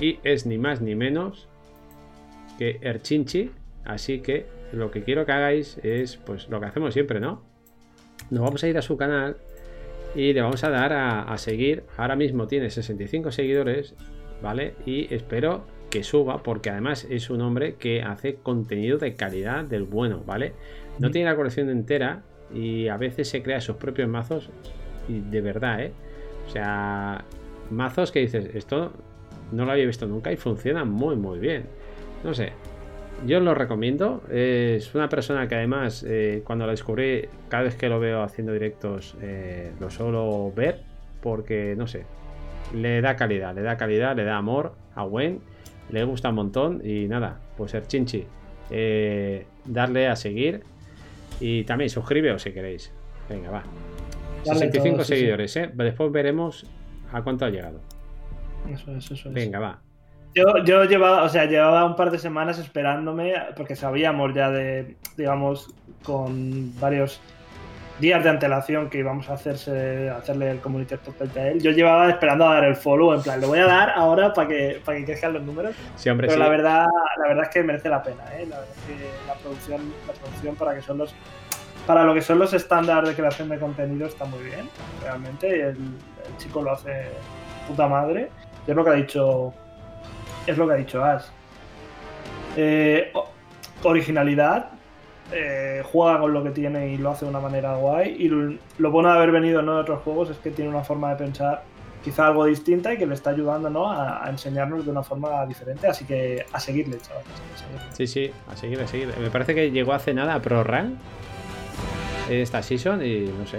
[0.00, 1.48] y es ni más ni menos
[2.58, 3.50] que Erchinchi,
[3.84, 7.47] así que lo que quiero que hagáis es pues lo que hacemos siempre, ¿no?
[8.30, 9.36] Nos vamos a ir a su canal
[10.14, 11.84] y le vamos a dar a, seguir.
[11.96, 13.94] Ahora mismo tiene 65 seguidores,
[14.42, 14.74] ¿vale?
[14.86, 19.84] Y espero que suba porque además es un hombre que hace contenido de calidad del
[19.84, 20.52] bueno, ¿vale?
[20.98, 22.22] No tiene la colección entera
[22.52, 24.50] y a veces se crea sus propios mazos
[25.08, 25.92] y de verdad, ¿eh?
[26.46, 27.24] O sea,
[27.70, 28.92] mazos que dices, esto
[29.52, 31.64] no lo había visto nunca y funciona muy, muy bien.
[32.24, 32.52] No sé,
[33.26, 34.22] yo lo recomiendo.
[34.30, 38.52] Es una persona que además, eh, cuando la descubrí, cada vez que lo veo haciendo
[38.52, 40.80] directos, eh, lo suelo ver
[41.22, 42.04] porque, no sé,
[42.74, 45.40] le da calidad, le da calidad, le da amor a Gwen,
[45.90, 48.26] le gusta un montón y nada, pues ser chinchi.
[48.70, 50.62] Eh, darle a seguir
[51.40, 52.92] y también suscribiros si queréis.
[53.28, 53.62] Venga, va.
[54.44, 55.70] 65 seguidores, ¿eh?
[55.74, 56.66] Después veremos
[57.12, 57.80] a cuánto ha llegado.
[58.70, 59.34] Eso es, eso es.
[59.34, 59.87] Venga, va.
[60.34, 65.74] Yo, llevaba, o sea, llevaba un par de semanas esperándome, porque sabíamos ya de, digamos,
[66.04, 67.20] con varios
[67.98, 71.60] días de antelación que íbamos a hacerse, hacerle el community spotlight a él.
[71.60, 74.48] Yo llevaba esperando a dar el follow, en plan, lo voy a dar ahora para
[74.48, 75.74] que, para que crezcan los números.
[75.96, 76.86] Sí, hombre, Pero la verdad,
[77.16, 78.46] la verdad es que merece la pena, ¿eh?
[78.48, 81.14] La verdad es que la producción, la producción para que son los
[81.86, 84.68] para lo que son los estándares de creación de contenido está muy bien,
[85.02, 85.48] realmente.
[85.48, 87.06] El, el chico lo hace
[87.66, 88.28] puta madre.
[88.66, 89.54] Es lo que ha dicho
[90.50, 91.24] es lo que ha dicho Ash.
[92.56, 93.12] Eh,
[93.82, 94.70] originalidad,
[95.30, 98.16] eh, juega con lo que tiene y lo hace de una manera guay.
[98.18, 99.74] Y lo, bueno de haber venido ¿no?
[99.74, 101.62] de otros juegos es que tiene una forma de pensar
[102.02, 103.90] quizá algo distinta y que le está ayudando ¿no?
[103.90, 105.86] a, enseñarnos de una forma diferente.
[105.86, 107.22] Así que a seguirle, chaval.
[107.92, 109.14] Sí, sí, a seguirle, a seguirle.
[109.20, 110.98] Me parece que llegó hace nada a Pro Run
[112.30, 113.58] esta season y no sé.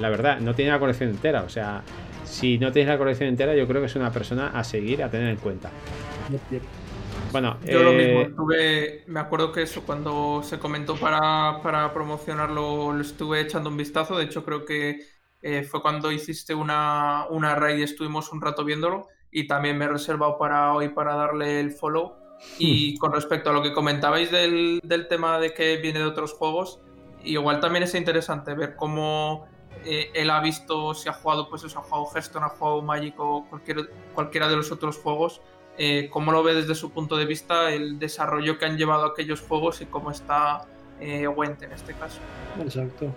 [0.00, 1.42] La verdad, no tiene la colección entera.
[1.42, 1.82] O sea,
[2.30, 5.10] si no tenéis la colección entera, yo creo que es una persona a seguir, a
[5.10, 5.70] tener en cuenta.
[7.32, 12.92] Bueno, yo lo mismo, estuve, me acuerdo que eso cuando se comentó para, para promocionarlo
[12.92, 15.00] lo estuve echando un vistazo, de hecho creo que
[15.42, 19.84] eh, fue cuando hiciste una, una raid y estuvimos un rato viéndolo y también me
[19.84, 22.14] he reservado para hoy para darle el follow.
[22.58, 26.32] Y con respecto a lo que comentabais del, del tema de que viene de otros
[26.32, 26.80] juegos,
[27.22, 29.46] igual también es interesante ver cómo
[29.84, 33.14] eh, él ha visto si ha jugado, pues eso, ha jugado Hearthstone, ha jugado Magic
[33.18, 35.40] o cualquier, cualquiera de los otros juegos,
[35.78, 39.40] eh, cómo lo ve desde su punto de vista el desarrollo que han llevado aquellos
[39.40, 40.66] juegos y cómo está
[41.00, 42.20] eh, Went en este caso.
[42.60, 43.14] Exacto.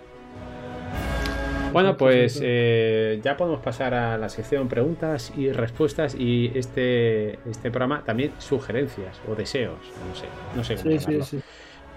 [1.74, 7.70] Bueno, pues eh, ya podemos pasar a la sección preguntas y respuestas y este, este
[7.70, 11.44] programa también sugerencias o deseos, no sé, no sé cómo sí, sí,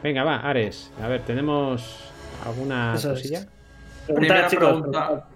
[0.02, 2.12] Venga, va, Ares, a ver, ¿tenemos
[2.44, 3.48] alguna cosilla?
[4.16, 5.28] Primera pregunta,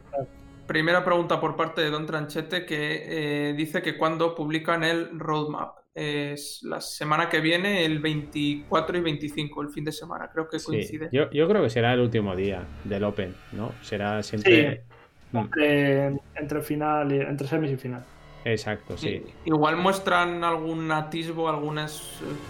[0.67, 5.75] primera pregunta por parte de Don Tranchete que eh, dice que cuando publican el roadmap.
[5.93, 10.59] es la semana que viene, el 24 y 25, el fin de semana, creo que
[10.59, 11.09] coincide.
[11.11, 13.73] yo, creo que será el último día del Open, ¿no?
[13.81, 14.85] Será siempre...
[15.33, 15.37] Mm.
[15.37, 18.03] entre, entre final y entre semis y final.
[18.43, 19.23] Exacto, sí.
[19.45, 21.87] Igual muestran algún atisbo, alguna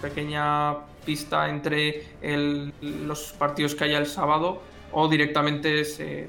[0.02, 2.04] pequeña pista entre
[2.82, 4.62] los partidos que haya el sábado
[4.92, 6.28] o directamente se,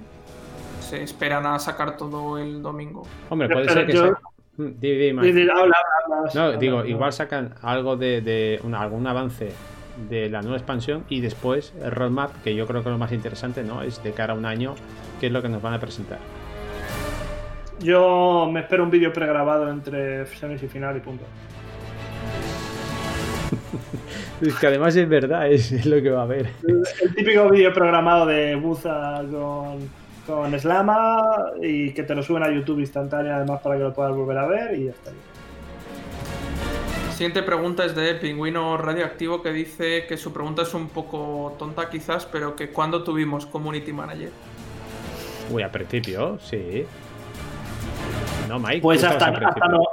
[0.92, 3.04] esperan a sacar todo el domingo.
[3.30, 4.12] Hombre, puede ser que...
[6.34, 9.52] no, digo, igual sacan algo de, algún avance
[10.08, 13.62] de la nueva expansión y después el roadmap, que yo creo que lo más interesante,
[13.62, 13.82] ¿no?
[13.82, 14.74] Es de cara a un año,
[15.20, 16.18] qué es lo que nos van a presentar.
[17.80, 21.24] Yo me espero un vídeo pregrabado entre semis y final y punto.
[24.42, 26.50] Es que además es verdad, es, lo que va a haber.
[26.66, 29.88] El, típico vídeo programado de Buza con,
[30.26, 31.20] con Slama
[31.60, 34.46] y que te lo suben a YouTube instantáneo además para que lo puedas volver a
[34.46, 35.10] ver y ya está.
[37.12, 41.88] Siguiente pregunta es de Pingüino Radioactivo que dice que su pregunta es un poco tonta
[41.88, 44.30] quizás, pero que ¿cuándo tuvimos Community Manager?
[45.50, 46.86] Uy, a principio, sí.
[48.82, 49.32] Pues hasta,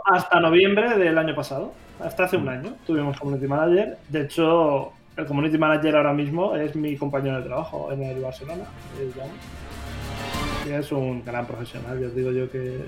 [0.05, 1.71] hasta, noviembre del año pasado,
[2.03, 2.49] hasta hace un mm.
[2.49, 3.97] año, tuvimos Community Manager.
[4.07, 8.63] De hecho, el Community Manager ahora mismo es mi compañero de trabajo en el Barcelona.
[10.67, 12.85] Y es un gran profesional, yo digo yo que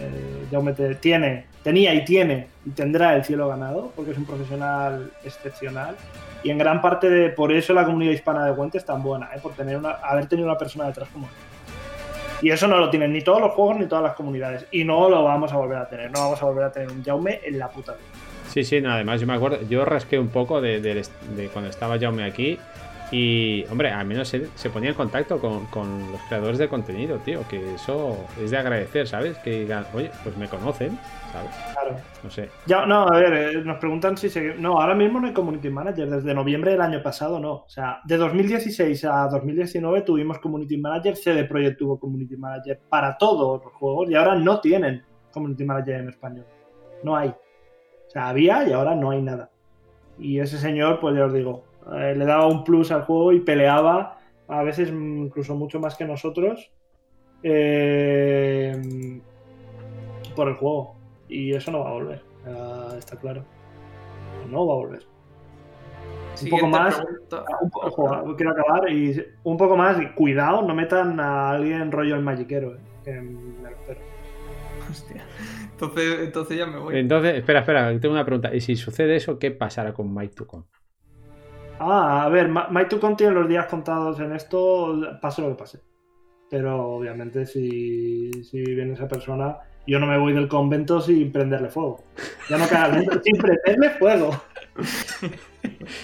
[0.00, 5.96] eh, tiene, tenía y tiene y tendrá el cielo ganado, porque es un profesional excepcional.
[6.42, 9.30] Y en gran parte de, por eso la comunidad hispana de Guente es tan buena,
[9.34, 9.38] ¿eh?
[9.42, 11.32] por tener una, haber tenido una persona detrás como él.
[12.42, 14.66] Y eso no lo tienen ni todos los juegos ni todas las comunidades.
[14.70, 16.10] Y no lo vamos a volver a tener.
[16.10, 18.15] No vamos a volver a tener un Jaume en la puta vida.
[18.56, 21.04] Sí, sí, nada además yo me acuerdo, yo rasqué un poco de, de,
[21.36, 22.58] de cuando estaba Jaume aquí
[23.12, 27.18] y, hombre, al menos se, se ponía en contacto con, con, los creadores de contenido,
[27.18, 29.36] tío, que eso es de agradecer, ¿sabes?
[29.40, 30.98] Que digan, oye, pues me conocen,
[31.32, 31.50] ¿sabes?
[31.74, 31.96] Claro.
[32.24, 32.48] No sé.
[32.64, 34.54] Ya, no, a ver, eh, nos preguntan si se...
[34.54, 37.52] No, ahora mismo no hay Community Manager, desde noviembre del año pasado no.
[37.52, 43.18] O sea, de 2016 a 2019 tuvimos Community Manager, CD Projekt tuvo Community Manager para
[43.18, 46.46] todos los juegos y ahora no tienen Community Manager en español.
[47.04, 47.34] No hay.
[48.16, 49.50] Sea, había y ahora no hay nada.
[50.18, 51.64] Y ese señor, pues ya os digo,
[51.94, 54.18] eh, le daba un plus al juego y peleaba
[54.48, 56.72] a veces incluso mucho más que nosotros
[57.42, 59.20] eh,
[60.34, 60.96] por el juego.
[61.28, 62.22] Y eso no va a volver,
[62.96, 63.44] está claro.
[64.50, 65.02] No va a volver.
[66.42, 67.02] Un poco más.
[68.24, 68.90] Un quiero acabar.
[68.90, 69.98] Y un poco más.
[70.14, 72.76] Cuidado, no metan a alguien rollo el magiquero.
[72.76, 74.00] Eh, que me lo espero.
[74.90, 75.24] Hostia.
[75.76, 76.98] Entonces, entonces ya me voy.
[76.98, 78.54] Entonces, espera, espera, tengo una pregunta.
[78.54, 80.64] ¿Y si sucede eso, qué pasará con Mike Tucon?
[81.78, 85.80] Ah, a ver, Mike tiene los días contados en esto, pase lo que pase.
[86.48, 91.68] Pero obviamente si, si viene esa persona, yo no me voy del convento sin prenderle
[91.68, 92.04] fuego.
[92.48, 94.30] Ya no queda dentro, sin prenderle fuego.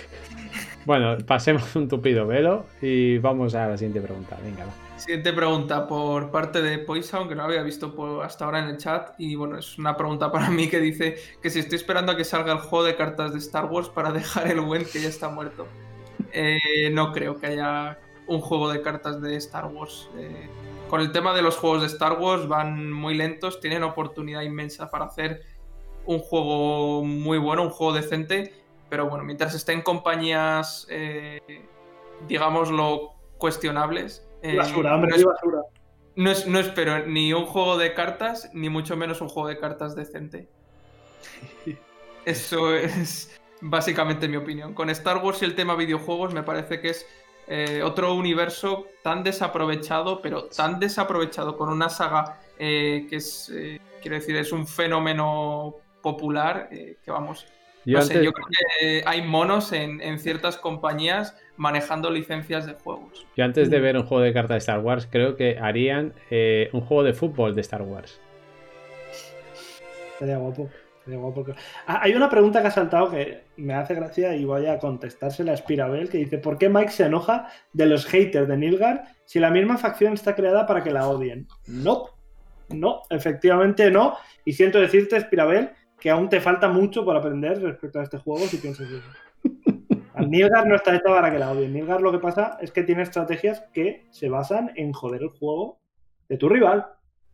[0.84, 4.36] Bueno, pasemos un tupido velo y vamos a la siguiente pregunta.
[4.42, 4.81] Venga, va.
[5.02, 9.14] Siguiente pregunta por parte de Poison, que no había visto hasta ahora en el chat.
[9.18, 12.22] Y bueno, es una pregunta para mí que dice que si estoy esperando a que
[12.22, 15.28] salga el juego de cartas de Star Wars para dejar el buen que ya está
[15.28, 15.66] muerto.
[16.32, 17.98] Eh, no creo que haya
[18.28, 20.08] un juego de cartas de Star Wars.
[20.16, 20.48] Eh,
[20.88, 24.88] con el tema de los juegos de Star Wars van muy lentos, tienen oportunidad inmensa
[24.88, 25.42] para hacer
[26.06, 28.54] un juego muy bueno, un juego decente.
[28.88, 31.40] Pero bueno, mientras estén compañías, eh,
[32.28, 35.62] digámoslo, cuestionables, eh, basura, hombre, no, basura.
[36.16, 40.48] No, espero ni un juego de cartas, ni mucho menos un juego de cartas decente.
[42.24, 44.74] Eso es básicamente mi opinión.
[44.74, 47.06] Con Star Wars y el tema videojuegos me parece que es
[47.48, 53.52] eh, otro universo tan desaprovechado, pero tan desaprovechado con una saga eh, que es,
[54.01, 57.47] quiero decir, es un fenómeno popular que vamos.
[57.84, 58.46] Yo, yo creo
[58.80, 63.26] que hay monos en, en ciertas compañías manejando licencias de juegos.
[63.36, 66.70] Yo antes de ver un juego de cartas de Star Wars, creo que harían eh,
[66.72, 68.20] un juego de fútbol de Star Wars.
[70.18, 70.70] Sería guapo.
[71.86, 75.52] Ah, hay una pregunta que ha saltado que me hace gracia y voy a contestársela
[75.52, 79.40] a Spirabel, que dice, ¿por qué Mike se enoja de los haters de Nilgar si
[79.40, 81.48] la misma facción está creada para que la odien?
[81.66, 82.06] No,
[82.68, 84.16] no, efectivamente no.
[84.44, 85.70] Y siento decirte, Spirabel,
[86.02, 89.08] que aún te falta mucho por aprender respecto a este juego si piensas eso.
[90.26, 91.72] Nilgar no está hecho para que la odien.
[91.72, 95.78] Nilgar lo que pasa es que tiene estrategias que se basan en joder el juego
[96.28, 96.88] de tu rival.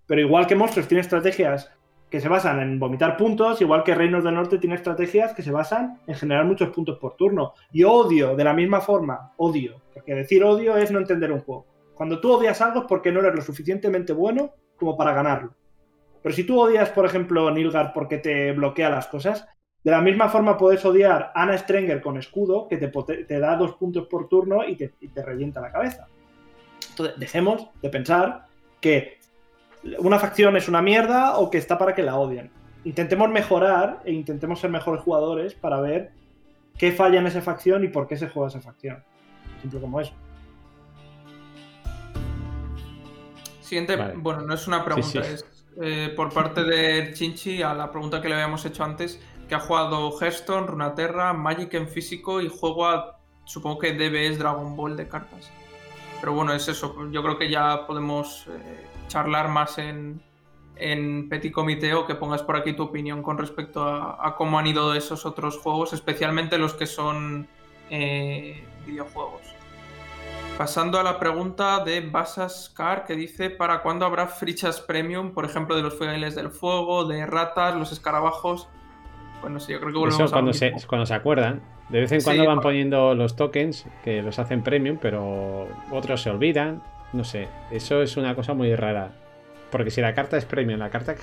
[0.05, 1.73] Pero igual que Monsters tiene estrategias
[2.11, 5.51] que se basan en vomitar puntos, igual que Reinos del Norte tiene estrategias que se
[5.51, 7.55] basan en generar muchos puntos por turno.
[7.73, 9.81] Y odio, de la misma forma, odio.
[9.95, 11.65] Porque decir odio es no entender un juego.
[11.95, 15.55] Cuando tú odias algo es porque no eres lo suficientemente bueno como para ganarlo.
[16.23, 19.47] Pero si tú odias, por ejemplo, Nilgar porque te bloquea las cosas,
[19.85, 23.77] De la misma forma puedes odiar a Ana Strenger con escudo, que te, da dos
[23.77, 26.09] puntos por turno y te, y te revienta la cabeza.
[26.91, 28.47] Entonces, dejemos de pensar
[28.81, 29.19] que
[29.99, 32.51] una facción es una mierda o que está para que la odien.
[32.85, 36.11] Intentemos mejorar e intentemos ser mejores jugadores para ver
[36.77, 39.03] qué falla en esa facción y por qué se juega esa facción.
[39.63, 40.13] Simple como eso.
[43.61, 45.45] Siguiente, bueno, no es una pregunta, es
[45.81, 49.61] eh, por parte de Chinchi a la pregunta que le habíamos hecho antes, que ha
[49.61, 55.09] jugado Hearthstone, Runaterra, Magic en físico y juego a, supongo que DBS Dragon Ball de
[55.09, 55.51] cartas.
[56.21, 60.21] Pero bueno, es eso, yo creo que ya podemos eh, charlar más en,
[60.77, 64.67] en Petit Comité o que pongas por aquí tu opinión con respecto a, cómo han
[64.67, 67.47] ido esos otros juegos, especialmente los que son
[67.89, 69.58] eh, videojuegos.
[70.59, 75.45] Pasando a la pregunta de Basas Car, que dice: ¿Para cuándo habrá fichas premium, por
[75.45, 78.67] ejemplo, de los fueles del fuego, de ratas, los escarabajos?
[79.41, 81.63] Pues no sé, yo creo que volvemos Eso cuando, se, cuando se acuerdan.
[81.91, 86.31] De vez en cuando van poniendo los tokens que los hacen premium, pero otros se
[86.31, 86.83] olvidan.
[87.13, 89.13] No sé, eso es una cosa muy rara.
[89.71, 91.15] Porque si la carta es premium, la carta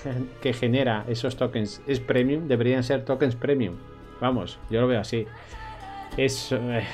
[0.41, 3.75] que genera esos tokens es premium, deberían ser tokens premium.
[4.21, 5.27] Vamos, yo lo veo así.
[6.15, 6.53] Es.
[6.53, 6.85] Eh,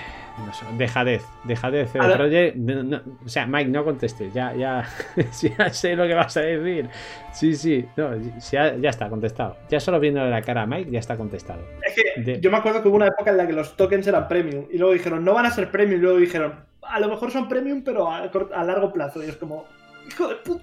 [0.77, 1.91] dejadez, dejadez.
[1.95, 4.85] o sea, Mike, no contestes, ya, ya,
[5.57, 6.89] ya sé lo que vas a decir.
[7.33, 7.87] Sí, sí,
[8.51, 9.57] ya, está contestado.
[9.69, 11.61] Ya solo viendo la cara a Mike, ya está contestado.
[11.85, 14.27] Es que yo me acuerdo que hubo una época en la que los tokens eran
[14.27, 17.31] premium y luego dijeron, no van a ser premium, y luego dijeron, a lo mejor
[17.31, 19.23] son premium, pero a, a largo plazo.
[19.23, 19.65] Y es como,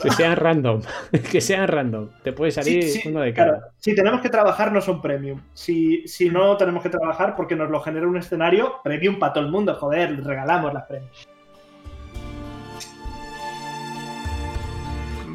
[0.03, 0.83] que sean random.
[1.31, 2.11] que sean random.
[2.23, 3.73] Te puede salir uno de cada.
[3.79, 5.41] Si tenemos que trabajar, no son premium.
[5.55, 9.45] Si, si no tenemos que trabajar porque nos lo genera un escenario, premium para todo
[9.45, 9.75] el mundo.
[9.75, 11.29] Joder, regalamos las premiums.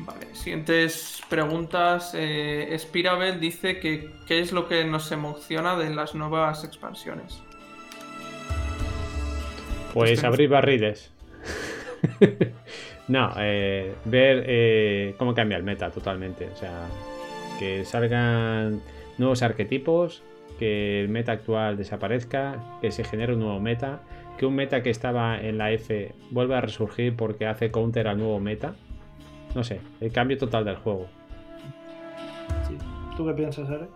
[0.05, 2.13] Vale, siguientes preguntas.
[2.15, 7.41] Eh, Spirabel dice que qué es lo que nos emociona de las nuevas expansiones.
[9.93, 11.11] Pues abrir barriles.
[13.07, 16.47] No, eh, ver eh, cómo cambia el meta totalmente.
[16.53, 16.87] O sea,
[17.59, 18.81] que salgan
[19.17, 20.23] nuevos arquetipos,
[20.57, 24.01] que el meta actual desaparezca, que se genere un nuevo meta,
[24.37, 28.17] que un meta que estaba en la F vuelva a resurgir porque hace counter al
[28.17, 28.75] nuevo meta.
[29.53, 31.07] No sé, el cambio total del juego.
[33.17, 33.89] ¿Tú qué piensas, Eric?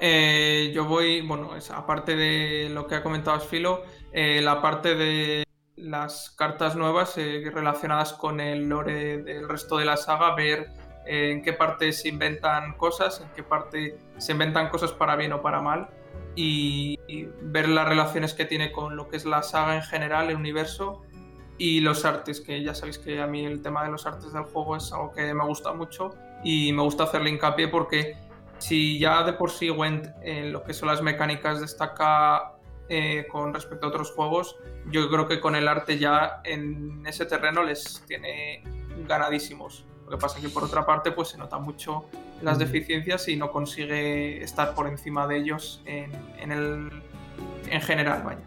[0.00, 3.82] Eh, yo voy, bueno, aparte de lo que ha comentado Sfilo,
[4.12, 5.44] la parte de
[5.82, 10.70] las cartas nuevas eh, relacionadas con el lore del resto de la saga, ver
[11.06, 15.32] eh, en qué parte se inventan cosas, en qué parte se inventan cosas para bien
[15.32, 15.88] o para mal,
[16.34, 16.98] y,
[17.42, 21.02] ver las relaciones que tiene con lo que es la saga en general, el universo,
[21.58, 24.44] y los artes, que ya sabéis que a mí el tema de los artes del
[24.44, 28.16] juego es algo que me gusta mucho y me gusta hacerle hincapié porque
[28.58, 32.51] si ya de por sí Went en lo que son las mecánicas destaca
[32.94, 34.58] eh, con respecto a otros juegos,
[34.90, 38.62] yo creo que con el arte ya en ese terreno les tiene
[39.08, 39.86] ganadísimos.
[40.04, 42.04] Lo que pasa es que por otra parte pues se nota mucho
[42.42, 46.90] las deficiencias y no consigue estar por encima de ellos en, el,
[47.70, 48.42] en general, vaya.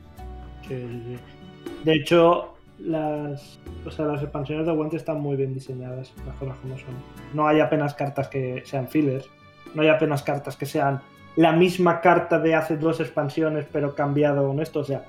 [1.84, 6.94] De hecho, las, las expansiones de Gwent están muy bien diseñadas, las cosas como son.
[7.34, 9.28] No hay apenas cartas que sean fillers,
[9.74, 11.02] no hay apenas cartas que sean
[11.36, 14.80] la misma carta de hace dos expansiones, pero cambiado con esto.
[14.80, 15.04] O sea,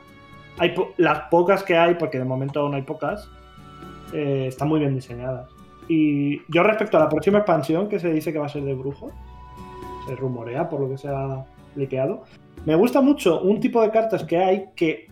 [0.59, 3.28] hay las pocas que hay, porque de momento aún hay pocas,
[4.12, 5.48] eh, están muy bien diseñadas.
[5.89, 8.74] Y yo respecto a la próxima expansión, que se dice que va a ser de
[8.74, 9.12] brujo,
[10.09, 11.44] se rumorea por lo que se ha
[11.77, 12.24] liqueado,
[12.65, 15.09] me gusta mucho un tipo de cartas que hay que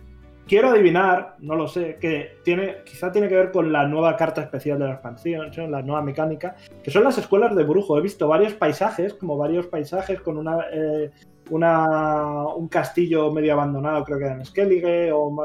[0.47, 4.41] quiero adivinar, no lo sé, que tiene, quizá tiene que ver con la nueva carta
[4.41, 7.97] especial de la expansión, la nueva mecánica, que son las escuelas de brujo.
[7.97, 11.11] He visto varios paisajes, como varios paisajes con una, eh,
[11.49, 15.35] una un castillo medio abandonado, creo que era en Skellige, o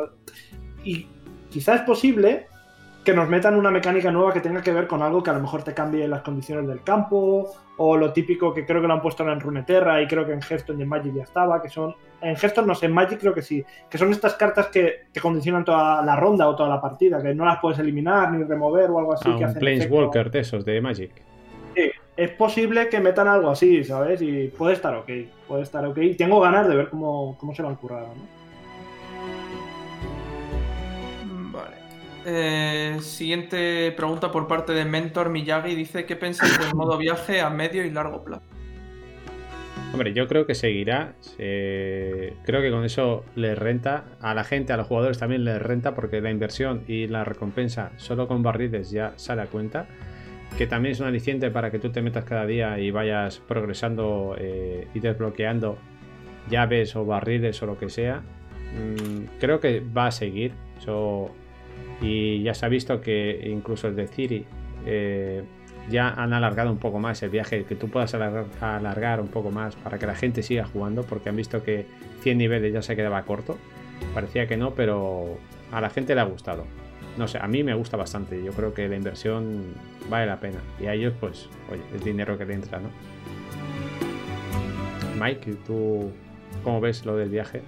[0.85, 1.07] y
[1.51, 2.47] quizá es posible
[3.11, 5.41] que nos metan una mecánica nueva que tenga que ver con algo que a lo
[5.41, 9.03] mejor te cambie las condiciones del campo, o lo típico que creo que lo han
[9.03, 11.97] puesto en Runeterra y creo que en Hearthstone y en Magic ya estaba, que son,
[12.21, 15.65] en Hearthstone no sé, en Magic creo que sí, que son estas cartas que, condicionan
[15.65, 19.01] toda la ronda o toda la partida, que no las puedes eliminar ni remover o
[19.01, 19.29] algo así.
[19.29, 21.11] Ah, que un Planeswalker de esos, de Magic.
[21.75, 24.23] Sí, es posible que metan algo así, ¿sabes?
[24.23, 25.11] Y puede estar ok,
[25.49, 25.99] puede estar ok.
[26.17, 28.40] Tengo ganas de ver cómo, cómo se lo han currado, ¿no?
[32.27, 35.75] Eh, siguiente pregunta por parte de Mentor Miyagi.
[35.75, 38.43] Dice, ¿qué pensáis del modo viaje a medio y largo plazo?
[39.93, 41.15] Hombre, yo creo que seguirá.
[41.37, 45.95] Creo que con eso le renta a la gente, a los jugadores también les renta
[45.95, 49.87] porque la inversión y la recompensa solo con barriles ya sale a cuenta.
[50.57, 54.37] Que también es un aliciente para que tú te metas cada día y vayas progresando
[54.39, 55.79] eh, y desbloqueando
[56.49, 58.21] llaves o barriles o lo que sea.
[58.21, 60.53] Mm, creo que va a seguir.
[62.01, 64.47] Y ya se ha visto que incluso el de Ciri
[64.87, 65.43] eh,
[65.91, 69.77] ya han alargado un poco más el viaje, que tú puedas alargar, un poco más
[69.77, 71.87] para que la gente siga jugando, porque han visto que
[72.23, 73.59] 100 niveles ya se quedaba corto.
[74.15, 75.39] Parecía que no, pero
[75.73, 76.65] a la gente le ha gustado.
[77.19, 78.43] No sé, a mí me gusta bastante.
[78.43, 79.75] Yo creo que la inversión
[80.09, 80.61] vale la pena.
[80.81, 82.89] Y a ellos, pues, oye, el dinero que le entra, ¿no?
[85.21, 86.11] Mike, ¿tú
[86.65, 87.63] cómo ves lo del viaje?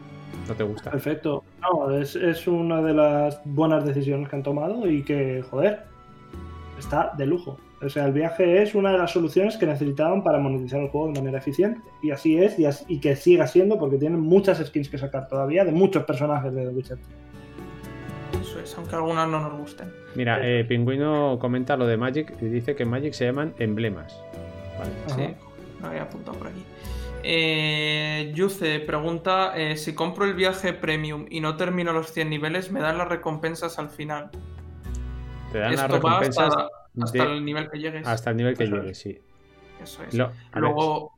[0.48, 0.90] ¿No te gusta?
[0.90, 1.44] Perfecto.
[1.60, 5.84] No, es, es una de las buenas decisiones que han tomado y que, joder,
[6.78, 7.58] está de lujo.
[7.82, 11.08] O sea, el viaje es una de las soluciones que necesitaban para monetizar el juego
[11.08, 11.80] de manera eficiente.
[12.02, 12.56] Y así es,
[12.88, 16.66] y, que siga siendo, porque tienen muchas skins que sacar todavía de muchos personajes de
[16.66, 16.98] The Witcher.
[18.40, 19.92] Eso es, aunque algunas no nos gusten.
[20.14, 24.16] Mira, eh, Pingüino comenta lo de Magic y dice que Magic se llaman emblemas.
[24.78, 24.92] Vale.
[25.06, 25.34] Sí,
[25.80, 26.62] lo había apuntado por aquí.
[27.22, 32.70] Eh, Yuce pregunta: eh, Si compro el viaje premium y no termino los 100 niveles,
[32.70, 34.30] ¿me dan las recompensas al final?
[35.52, 36.54] Te dan las recompensas.
[37.00, 38.06] Hasta, el nivel que llegues.
[38.06, 39.18] Hasta el nivel que llegues, sí.
[39.82, 40.14] Eso es.
[40.54, 41.12] Luego.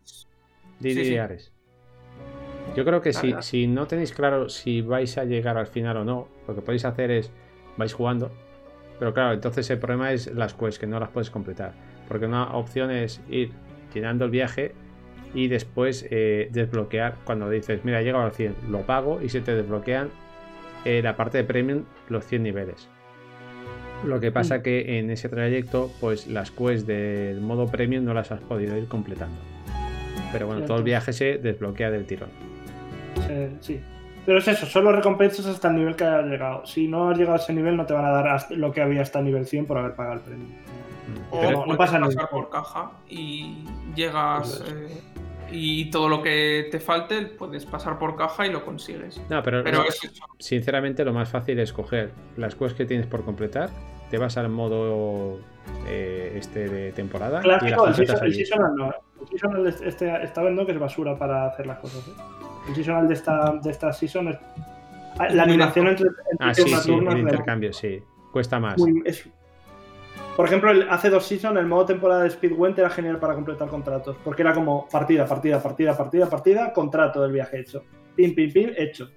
[2.76, 6.04] Yo creo que si, si no tenéis claro si vais a llegar al final o
[6.04, 7.30] no, lo que podéis hacer es
[7.76, 8.30] vais jugando.
[8.98, 11.72] Pero claro, entonces el problema es las quests, que no las puedes completar.
[12.08, 13.52] Porque una opción es ir
[13.92, 14.74] llenando el viaje
[15.34, 19.40] y después eh, desbloquear cuando dices, mira, he llegado al 100, lo pago y se
[19.40, 20.10] te desbloquean
[20.84, 22.88] eh, la parte de premium los 100 niveles.
[24.04, 24.62] Lo que pasa mm.
[24.62, 28.86] que en ese trayecto, pues las quests del modo premium no las has podido ir
[28.86, 29.36] completando.
[30.32, 32.30] Pero bueno, todo el viaje se desbloquea del tirón.
[33.60, 33.80] sí.
[34.26, 36.66] Pero es eso, solo recompensas hasta el nivel que hayas llegado.
[36.66, 39.02] Si no has llegado a ese nivel, no te van a dar lo que había
[39.02, 40.50] hasta el nivel 100 por haber pagado el premium.
[41.30, 42.26] O no, pasa nada.
[42.30, 45.02] por caja y llegas eh,
[45.54, 49.20] y todo lo que te falte puedes pasar por caja y lo consigues.
[49.30, 49.62] No, pero,
[50.38, 53.70] sinceramente lo más fácil es coger las quests que tienes por completar,
[54.10, 55.38] te vas al modo
[55.86, 58.90] eh, este de temporada claro, y las el, el seasonal no.
[58.90, 58.94] ¿eh?
[59.20, 62.06] El seasonal este, está viendo que es basura para hacer las cosas.
[62.08, 62.22] ¿eh?
[62.68, 64.38] El seasonal de esta, de esta season es...
[65.32, 68.02] La animación entre, entre ah, sí, sí, el intercambio, sí.
[68.32, 68.82] Cuesta más.
[70.36, 74.16] Por ejemplo, hace dos seasons el modo temporada de Speedwent era genial para completar contratos,
[74.24, 77.84] porque era como partida, partida, partida, partida, partida, contrato del viaje hecho.
[78.16, 79.10] Pim, pim, pim, hecho.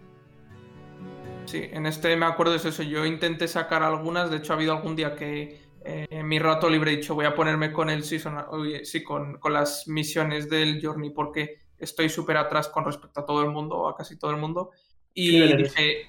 [1.45, 2.83] Sí, en este me acuerdo de eso.
[2.83, 6.69] Yo intenté sacar algunas, de hecho ha habido algún día que eh, en mi rato
[6.69, 8.35] libre he dicho voy a ponerme con el season,
[8.83, 13.49] sí, con, las misiones del Journey porque estoy súper atrás con respecto a todo el
[13.49, 14.69] mundo, a casi todo el mundo.
[15.15, 16.05] Y dije,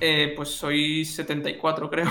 [0.00, 2.10] eh, pues soy 74 creo.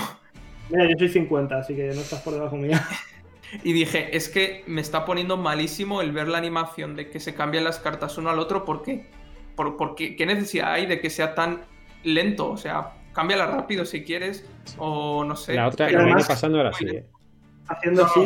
[0.70, 2.86] Mira, yo soy 50, así que no estás por debajo mía.
[3.62, 7.34] y dije, es que me está poniendo malísimo el ver la animación de que se
[7.34, 8.64] cambian las cartas uno al otro.
[8.64, 9.10] ¿Por qué?
[9.56, 11.62] ¿Por, qué, necesidad hay de que sea tan
[12.02, 12.50] lento?
[12.50, 15.54] O sea, cámbiala rápido si quieres, o no sé.
[15.54, 16.86] La otra que viene pasando ahora sí.
[17.68, 18.20] Haciendo así,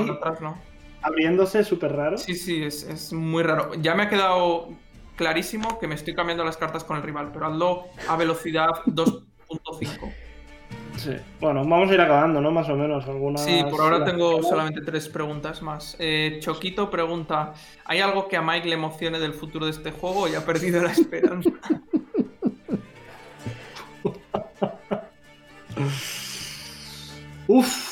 [1.03, 2.19] abriéndose súper raro.
[2.19, 3.75] Sí, sí, es, es, muy raro.
[3.75, 4.71] Ya me ha quedado
[5.17, 10.13] clarísimo que me estoy cambiando las cartas con el rival, pero hazlo a velocidad 2.5.
[11.41, 12.51] Bueno, vamos a ir acabando, ¿no?
[12.51, 13.07] Más o menos.
[13.07, 13.45] Algunas...
[13.45, 15.97] Sí, por ahora tengo solamente tres preguntas más.
[15.99, 17.53] Eh, Choquito pregunta:
[17.85, 20.83] ¿hay algo que a Mike le emocione del futuro de este juego y ha perdido
[20.83, 21.51] la esperanza?
[27.47, 27.89] Uf.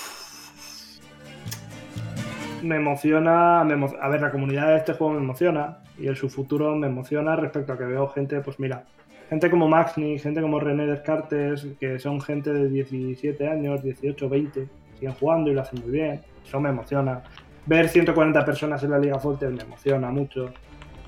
[2.62, 6.74] Me emociona, A ver, la comunidad de este juego me emociona y el su futuro
[6.74, 8.84] me emociona respecto a que veo gente, pues mira,
[9.28, 14.68] gente como Maxni, gente como René Descartes, que son gente de 17 años, 18, 20,
[14.94, 16.22] siguen jugando y lo hacen muy bien.
[16.44, 17.22] Eso me emociona.
[17.66, 20.52] Ver 140 personas en la Liga Forte me emociona mucho.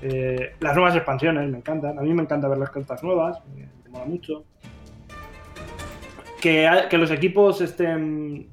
[0.01, 1.97] Eh, las nuevas expansiones me encantan.
[1.97, 4.43] A mí me encanta ver las cartas nuevas, me, mola mucho.
[6.41, 8.47] Que, que los equipos estén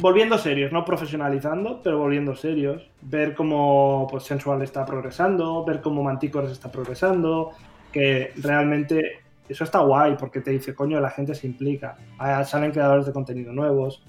[0.00, 2.90] volviendo serios, no profesionalizando, pero volviendo serios.
[3.02, 7.52] Ver cómo pues, Sensual está progresando, ver cómo Manticore está progresando,
[7.96, 11.96] que realmente eso está guay porque te dice, coño, la gente se implica.
[12.18, 14.04] Ah, salen creadores de contenido nuevos.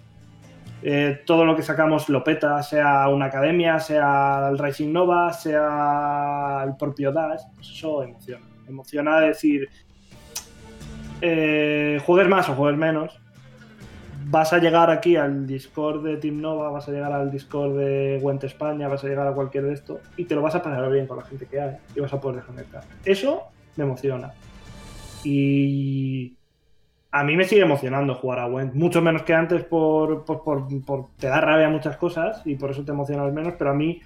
[0.83, 6.63] Eh, todo lo que sacamos lo peta, sea una academia, sea el Rising Nova, sea
[6.65, 8.45] el propio Dash, pues eso emociona.
[8.67, 9.69] Emociona decir,
[11.21, 13.17] eh, juegues más o juegues menos,
[14.25, 18.19] vas a llegar aquí al Discord de Team Nova, vas a llegar al Discord de
[18.21, 20.91] Went España, vas a llegar a cualquier de esto y te lo vas a pasar
[20.91, 22.83] bien con la gente que hay y vas a poder desconectar.
[23.05, 23.47] Eso
[23.77, 24.33] me emociona.
[25.23, 26.35] Y
[27.11, 30.67] a mí me sigue emocionando jugar a Went, mucho menos que antes por, por,
[31.17, 34.01] te da rabia muchas cosas y por eso te emocionas menos, pero a mí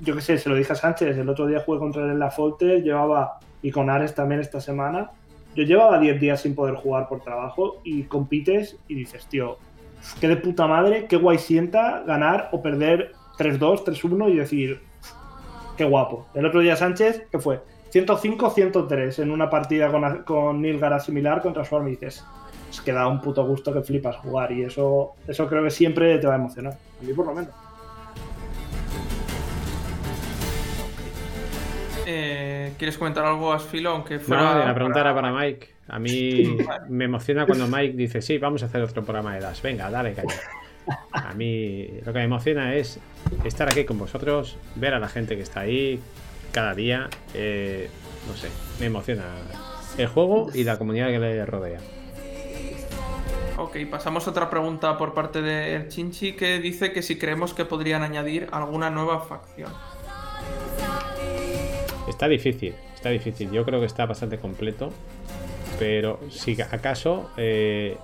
[0.00, 2.18] yo qué sé, se lo dije a Sánchez, el otro día jugué contra él en
[2.18, 5.10] la Folter, llevaba, y con Ares también esta semana,
[5.54, 9.58] yo llevaba 10 días sin poder jugar por trabajo y compites y dices, tío,
[10.20, 14.80] qué de puta madre, qué guay sienta ganar o perder 3-2, 3-1 y decir,
[15.76, 16.26] qué guapo.
[16.34, 17.60] El otro día Sánchez, ¿qué fue?
[17.94, 22.24] 105-103 en una partida con, con Nilgara similar contra Swarm y dices,
[22.68, 26.18] es que da un puto gusto que flipas jugar y eso, eso creo que siempre
[26.18, 26.72] te va a emocionar.
[26.72, 27.50] A mí por lo menos.
[32.04, 33.90] Eh, ¿Quieres comentar algo, Asfilo?
[33.90, 35.68] Aunque fuera no, la pregunta era para Mike.
[35.86, 36.56] A mí
[36.88, 39.62] me emociona cuando Mike dice, sí, vamos a hacer otro programa de Dash.
[39.62, 40.34] Venga, dale, caña.
[41.12, 42.98] A mí lo que me emociona es
[43.44, 46.00] estar aquí con vosotros, ver a la gente que está ahí
[46.54, 47.10] cada día.
[47.34, 47.90] Eh,
[48.26, 48.48] no sé,
[48.80, 49.24] me emociona
[49.98, 51.80] el juego y la comunidad que le rodea.
[53.58, 57.52] Ok, pasamos a otra pregunta por parte de El Chinchi que dice que si creemos
[57.52, 59.70] que podrían añadir alguna nueva facción.
[62.08, 63.50] Está difícil, está difícil.
[63.50, 64.92] Yo creo que está bastante completo.
[65.78, 67.96] Pero si acaso eh,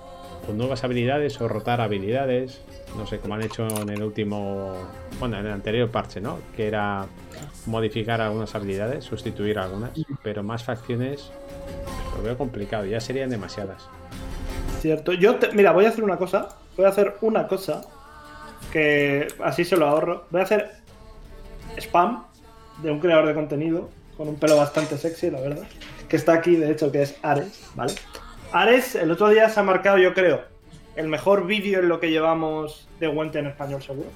[0.45, 2.61] con nuevas habilidades o rotar habilidades,
[2.97, 4.75] no sé, como han hecho en el último,
[5.19, 6.39] bueno, en el anterior parche, ¿no?
[6.57, 7.07] Que era
[7.67, 9.91] modificar algunas habilidades, sustituir algunas,
[10.23, 11.31] pero más facciones
[12.17, 13.89] lo veo complicado, ya serían demasiadas.
[14.81, 17.83] Cierto, yo, mira, voy a hacer una cosa, voy a hacer una cosa
[18.73, 20.25] que así se lo ahorro.
[20.31, 20.71] Voy a hacer
[21.77, 22.25] spam
[22.83, 25.65] de un creador de contenido con un pelo bastante sexy, la verdad,
[26.09, 27.95] que está aquí, de hecho, que es Ares, ¿vale?
[28.53, 30.43] Ares, el otro día se ha marcado, yo creo,
[30.97, 34.09] el mejor vídeo en lo que llevamos de Wente en español, seguro.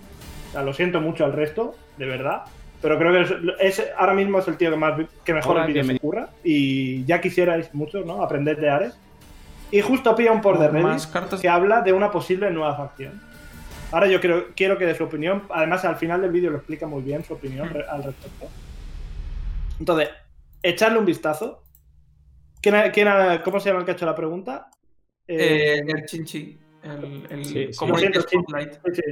[0.49, 2.43] O sea, lo siento mucho al resto, de verdad.
[2.83, 5.97] Pero creo que es, ahora mismo es el tío que, más, que mejor vídeo se
[5.97, 6.29] ocurra.
[6.45, 8.23] Y ya quisierais mucho, ¿no?
[8.23, 8.99] Aprender de Ares.
[9.71, 13.23] Y justo pilla un por de Reddit que habla de una posible nueva facción.
[13.91, 15.45] Ahora yo quiero, quiero que dé su opinión.
[15.51, 18.49] Además, al final del vídeo lo explica muy bien su opinión al respecto.
[19.79, 20.11] Entonces,
[20.63, 21.63] echarle un vistazo.
[22.61, 23.09] ¿Quién, quién
[23.45, 24.69] ¿Cómo se llama el que ha hecho la pregunta?
[25.27, 26.59] Eh, el Chinchi.
[26.85, 29.03] El, el sí, sí.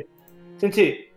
[0.58, 1.12] Chinchi,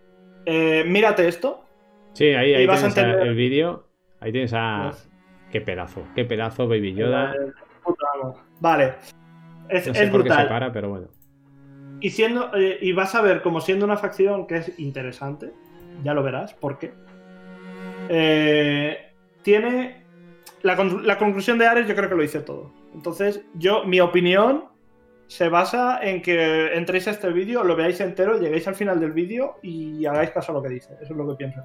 [0.45, 1.65] eh, mírate esto.
[2.13, 3.87] Sí, ahí, ahí tienes el vídeo.
[4.19, 4.91] Ahí tienes a.
[5.51, 7.33] Qué pedazo, qué pedazo, Baby Yoda.
[8.59, 8.95] Vale.
[9.69, 10.37] Es, no sé por brutal.
[10.37, 11.07] Qué se para, pero bueno.
[12.01, 15.51] Y, siendo, eh, y vas a ver como siendo una facción que es interesante,
[16.03, 16.93] ya lo verás, porque
[18.09, 19.11] eh,
[19.43, 20.03] tiene
[20.61, 22.71] la, la, conclusión de Ares yo creo que lo dice todo.
[22.93, 24.65] Entonces, yo, mi opinión
[25.27, 29.11] se basa en que entréis a este vídeo, lo veáis entero, lleguéis al final del
[29.11, 30.93] vídeo y hagáis caso a lo que dice.
[31.01, 31.61] Eso es lo que pienso.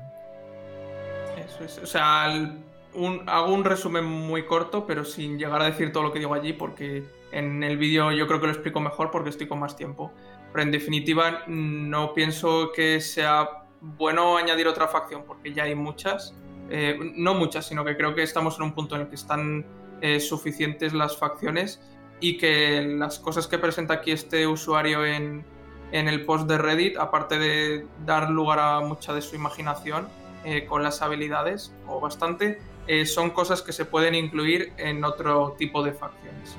[1.44, 1.78] Eso es.
[1.78, 6.18] O sea, hago un resumen muy corto, pero sin llegar a decir todo lo que
[6.18, 9.58] digo allí, porque en el vídeo yo creo que lo explico mejor porque estoy con
[9.60, 10.12] más tiempo.
[10.52, 16.34] Pero en definitiva, no pienso que sea bueno añadir otra facción, porque ya hay muchas.
[16.70, 19.66] Eh, no muchas, sino que creo que estamos en un punto en el que están
[20.00, 21.80] eh, suficientes las facciones
[22.20, 25.44] y que las cosas que presenta aquí este usuario en,
[25.92, 30.08] el post de Reddit, aparte de dar lugar a mucha de su imaginación
[30.44, 35.56] eh, con las habilidades, o bastante, eh, son cosas que se pueden incluir en otro
[35.58, 36.56] tipo de facciones.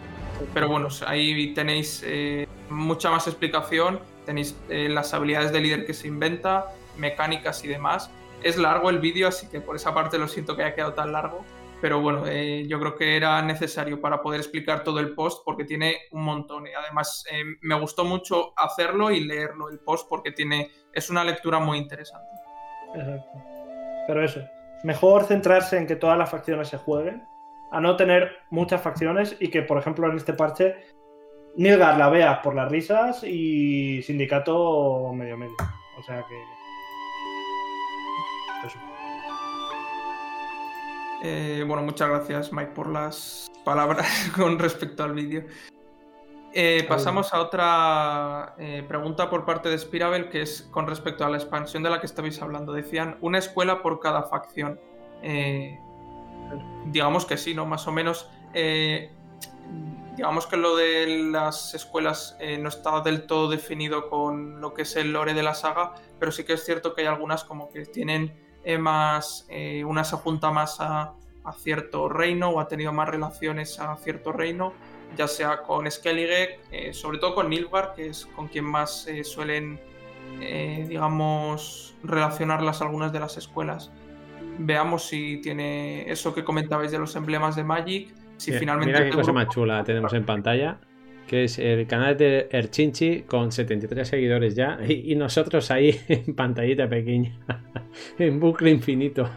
[0.53, 6.07] Pero bueno, ahí tenéis eh, mucha más explicación, tenéis las habilidades de líder que se
[6.07, 6.65] inventa,
[6.97, 8.09] mecánicas y demás.
[8.43, 11.11] Es largo el vídeo, así que por esa parte lo siento que haya quedado tan
[11.11, 11.45] largo,
[11.81, 15.65] pero bueno, eh, yo creo que era necesario para poder explicar todo el post porque
[15.65, 16.67] tiene un montón.
[16.67, 21.23] Y además, eh, me gustó mucho hacerlo y leerlo el post porque tiene, es una
[21.23, 22.29] lectura muy interesante.
[22.93, 23.43] Exacto.
[24.07, 24.41] Pero eso,
[24.83, 27.23] mejor centrarse en que todas las facciones se jueguen,
[27.71, 30.75] a no tener muchas facciones y que, por ejemplo, en este parche,
[31.55, 35.55] Nilgar la vea por las risas y Sindicato medio medio.
[35.97, 36.50] O sea que.
[41.23, 45.45] Eh, bueno, muchas gracias Mike por las palabras con respecto al vídeo.
[46.53, 51.29] Eh, pasamos a otra eh, pregunta por parte de Spirabel, que es con respecto a
[51.29, 52.73] la expansión de la que estabais hablando.
[52.73, 54.79] Decían, una escuela por cada facción.
[56.87, 57.65] digamos que sí, ¿no?
[57.65, 58.29] Más o menos.
[60.17, 64.95] digamos que lo de las escuelas no está del todo definido con lo que es
[64.97, 67.85] el lore de la saga, pero sí que es cierto que hay algunas como que
[67.85, 68.40] tienen eh,
[68.77, 71.13] más, eh, una se apunta más a,
[71.57, 74.73] cierto reino o ha tenido más relaciones a cierto reino,
[75.17, 79.79] ya sea con Skellige, eh, sobre todo con Nilfgaard, que es con quien más suelen,
[80.87, 83.91] digamos, relacionarlas algunas de las escuelas.
[84.59, 88.93] Veamos si tiene eso que comentabais de los emblemas de Magic, si finalmente...
[88.93, 90.77] Mira qué cosa más chula tenemos en pantalla
[91.31, 96.89] que es el canal de Erchinchi con 73 seguidores ya y, nosotros ahí en pantallita
[96.89, 97.33] pequeña.
[98.19, 99.29] en bucle infinito.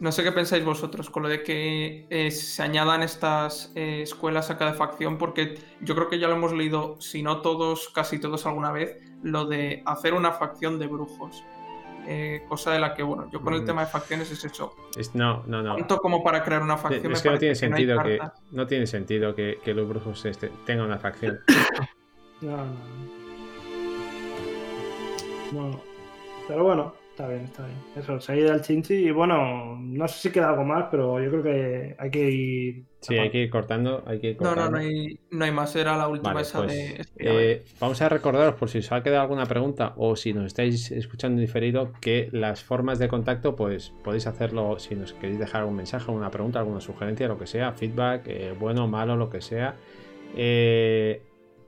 [0.00, 4.50] No sé qué pensáis vosotros con lo de que eh, se añadan estas eh, escuelas
[4.50, 8.18] a cada facción, porque yo creo que ya lo hemos leído, si no todos, casi
[8.18, 11.44] todos alguna vez, lo de hacer una facción de brujos.
[12.06, 13.66] Eh, cosa de la que, bueno, yo con el mm.
[13.66, 14.74] tema de facciones es eso.
[15.14, 15.76] no, no, no.
[15.76, 17.12] Tanto como para crear una facción.
[17.12, 18.18] Es que no tiene sentido que,
[18.50, 21.40] no tiene sentido que, los brujos este, tengan una facción.
[22.40, 22.66] no, no.
[25.52, 25.80] No.
[26.48, 27.78] Pero bueno, Está bien, está bien.
[27.94, 31.42] Eso, seguir al chinchi y bueno, no sé si queda algo más, pero yo creo
[31.42, 32.84] que hay que ir.
[33.00, 34.62] Sí, hay que ir cortando, hay que ir cortando.
[34.62, 37.04] No, no, no hay, no hay más, era la última esa pues, de.
[37.18, 40.90] Eh, vamos a recordaros, por si os ha quedado alguna pregunta o si nos estáis
[40.90, 45.76] escuchando diferido, que las formas de contacto, pues podéis hacerlo si nos queréis dejar algún
[45.76, 49.74] mensaje, una pregunta, alguna sugerencia, lo que sea, feedback, eh, bueno, malo, lo que sea.
[50.34, 51.20] Eh,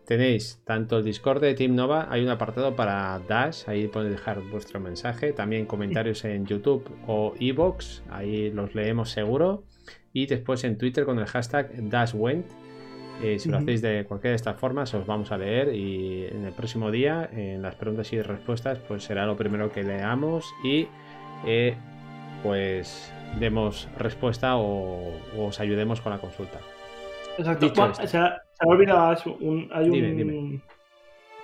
[0.06, 4.40] Tenéis tanto el Discord de Team Nova, hay un apartado para Dash, ahí podéis dejar
[4.50, 9.64] vuestro mensaje, también comentarios en YouTube o Evox, ahí los leemos seguro,
[10.12, 12.46] y después en Twitter con el hashtag DashWent.
[13.22, 16.44] Eh, si lo hacéis de cualquiera de estas formas, os vamos a leer y en
[16.44, 20.88] el próximo día, en las preguntas y respuestas, pues será lo primero que leamos y
[21.46, 21.76] eh,
[22.42, 26.60] pues demos respuesta o, os ayudemos con la consulta.
[27.38, 28.06] Exacto.
[28.06, 30.62] Se me ha olvidado Un, hay un...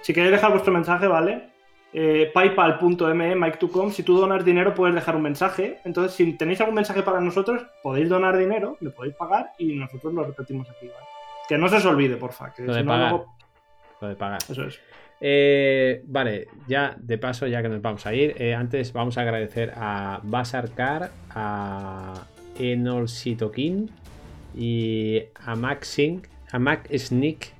[0.03, 1.51] Si queréis dejar vuestro mensaje, ¿vale?
[1.93, 5.79] Eh, paypal.me, mike2com, si tú donas dinero puedes dejar un mensaje.
[5.85, 10.15] Entonces, si tenéis algún mensaje para nosotros, podéis donar dinero, le podéis pagar y nosotros
[10.15, 11.07] lo repetimos aquí, ¿vale?
[11.49, 12.53] Que no se os olvide, porfa.
[12.53, 13.25] Que lo, de pagar.
[14.01, 14.39] lo de pagar.
[14.49, 14.81] Eso es.
[15.21, 19.23] Eh, vale, ya de paso, ya que nos vamos a ir, eh, antes vamos a
[19.23, 22.25] agradecer a Basarkar, a
[22.59, 23.91] Enolsitokin
[24.55, 27.53] y a Maxing a Mac Sneak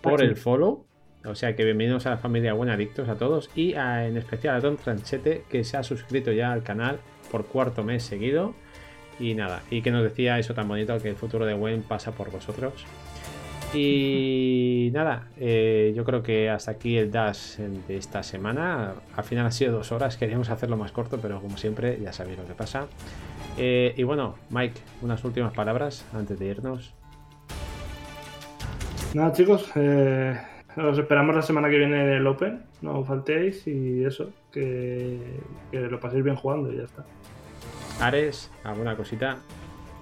[0.00, 0.84] por el follow.
[1.24, 3.50] O sea que bienvenidos a la familia Buena Adictos a todos.
[3.54, 6.98] Y en especial a Don Tranchete, que se ha suscrito ya al canal
[7.30, 8.54] por cuarto mes seguido.
[9.18, 12.12] Y nada, y que nos decía eso tan bonito que el futuro de Gwen pasa
[12.12, 12.84] por vosotros.
[13.74, 18.94] Y nada, eh, yo creo que hasta aquí el Dash de esta semana.
[19.16, 22.38] Al final ha sido dos horas, queríamos hacerlo más corto, pero como siempre ya sabéis
[22.38, 22.86] lo que pasa.
[23.58, 26.94] Eh, y bueno, Mike, unas últimas palabras antes de irnos.
[29.12, 30.38] Nada, chicos, eh,
[30.76, 32.62] os esperamos la semana que viene en el Open.
[32.80, 35.18] No faltéis y eso, que,
[35.72, 37.04] lo paséis bien jugando y ya está.
[38.00, 39.38] Ares, ¿alguna cosita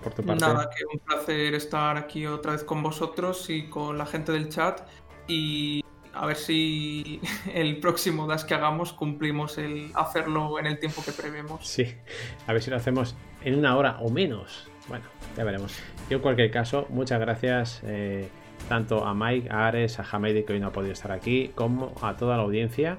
[0.03, 0.45] por tu parte?
[0.45, 4.49] Nada, que un placer estar aquí otra vez con vosotros y con la gente del
[4.49, 4.81] chat.
[5.29, 7.21] Y a ver si
[7.55, 11.67] el próximo Dash que hagamos cumplimos el hacerlo en el tiempo que prevemos.
[11.67, 11.95] Sí,
[12.47, 14.69] a ver si lo hacemos en una hora o menos.
[14.89, 15.05] Bueno,
[15.37, 15.79] ya veremos.
[16.11, 17.81] Yo en cualquier caso, muchas gracias.
[17.85, 18.29] Eh,
[18.69, 21.93] tanto a Mike, a Ares, a Hamedi que hoy no ha podido estar aquí, como
[22.01, 22.99] a toda la audiencia,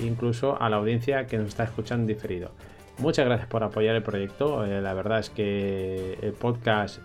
[0.00, 2.52] incluso a la audiencia que nos está escuchando diferido.
[2.98, 4.64] Muchas gracias por apoyar el proyecto.
[4.64, 6.98] Eh, la verdad es que el podcast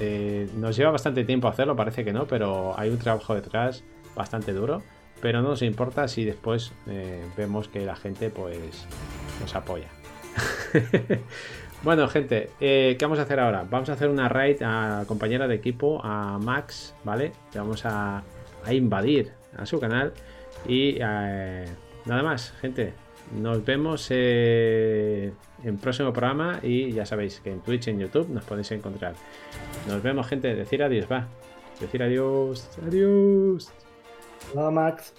[0.00, 3.84] eh, nos lleva bastante tiempo hacerlo, parece que no, pero hay un trabajo detrás
[4.14, 4.82] bastante duro.
[5.20, 8.86] Pero no nos importa si después eh, vemos que la gente pues
[9.40, 9.88] nos apoya.
[11.82, 13.64] Bueno, gente, ¿qué vamos a hacer ahora?
[13.70, 17.32] Vamos a hacer una raid a compañera de equipo, a Max, ¿vale?
[17.52, 18.24] Le vamos a,
[18.70, 20.12] invadir a su canal.
[20.66, 22.94] Y nada más, gente.
[23.32, 25.32] Nos vemos eh,
[25.64, 29.14] en próximo programa y ya sabéis que en Twitch, en YouTube nos podéis encontrar.
[29.88, 30.54] Nos vemos, gente.
[30.54, 31.26] Decir adiós, va.
[31.80, 32.68] Decir adiós.
[32.86, 33.72] Adiós.
[34.54, 35.12] Hola, Max.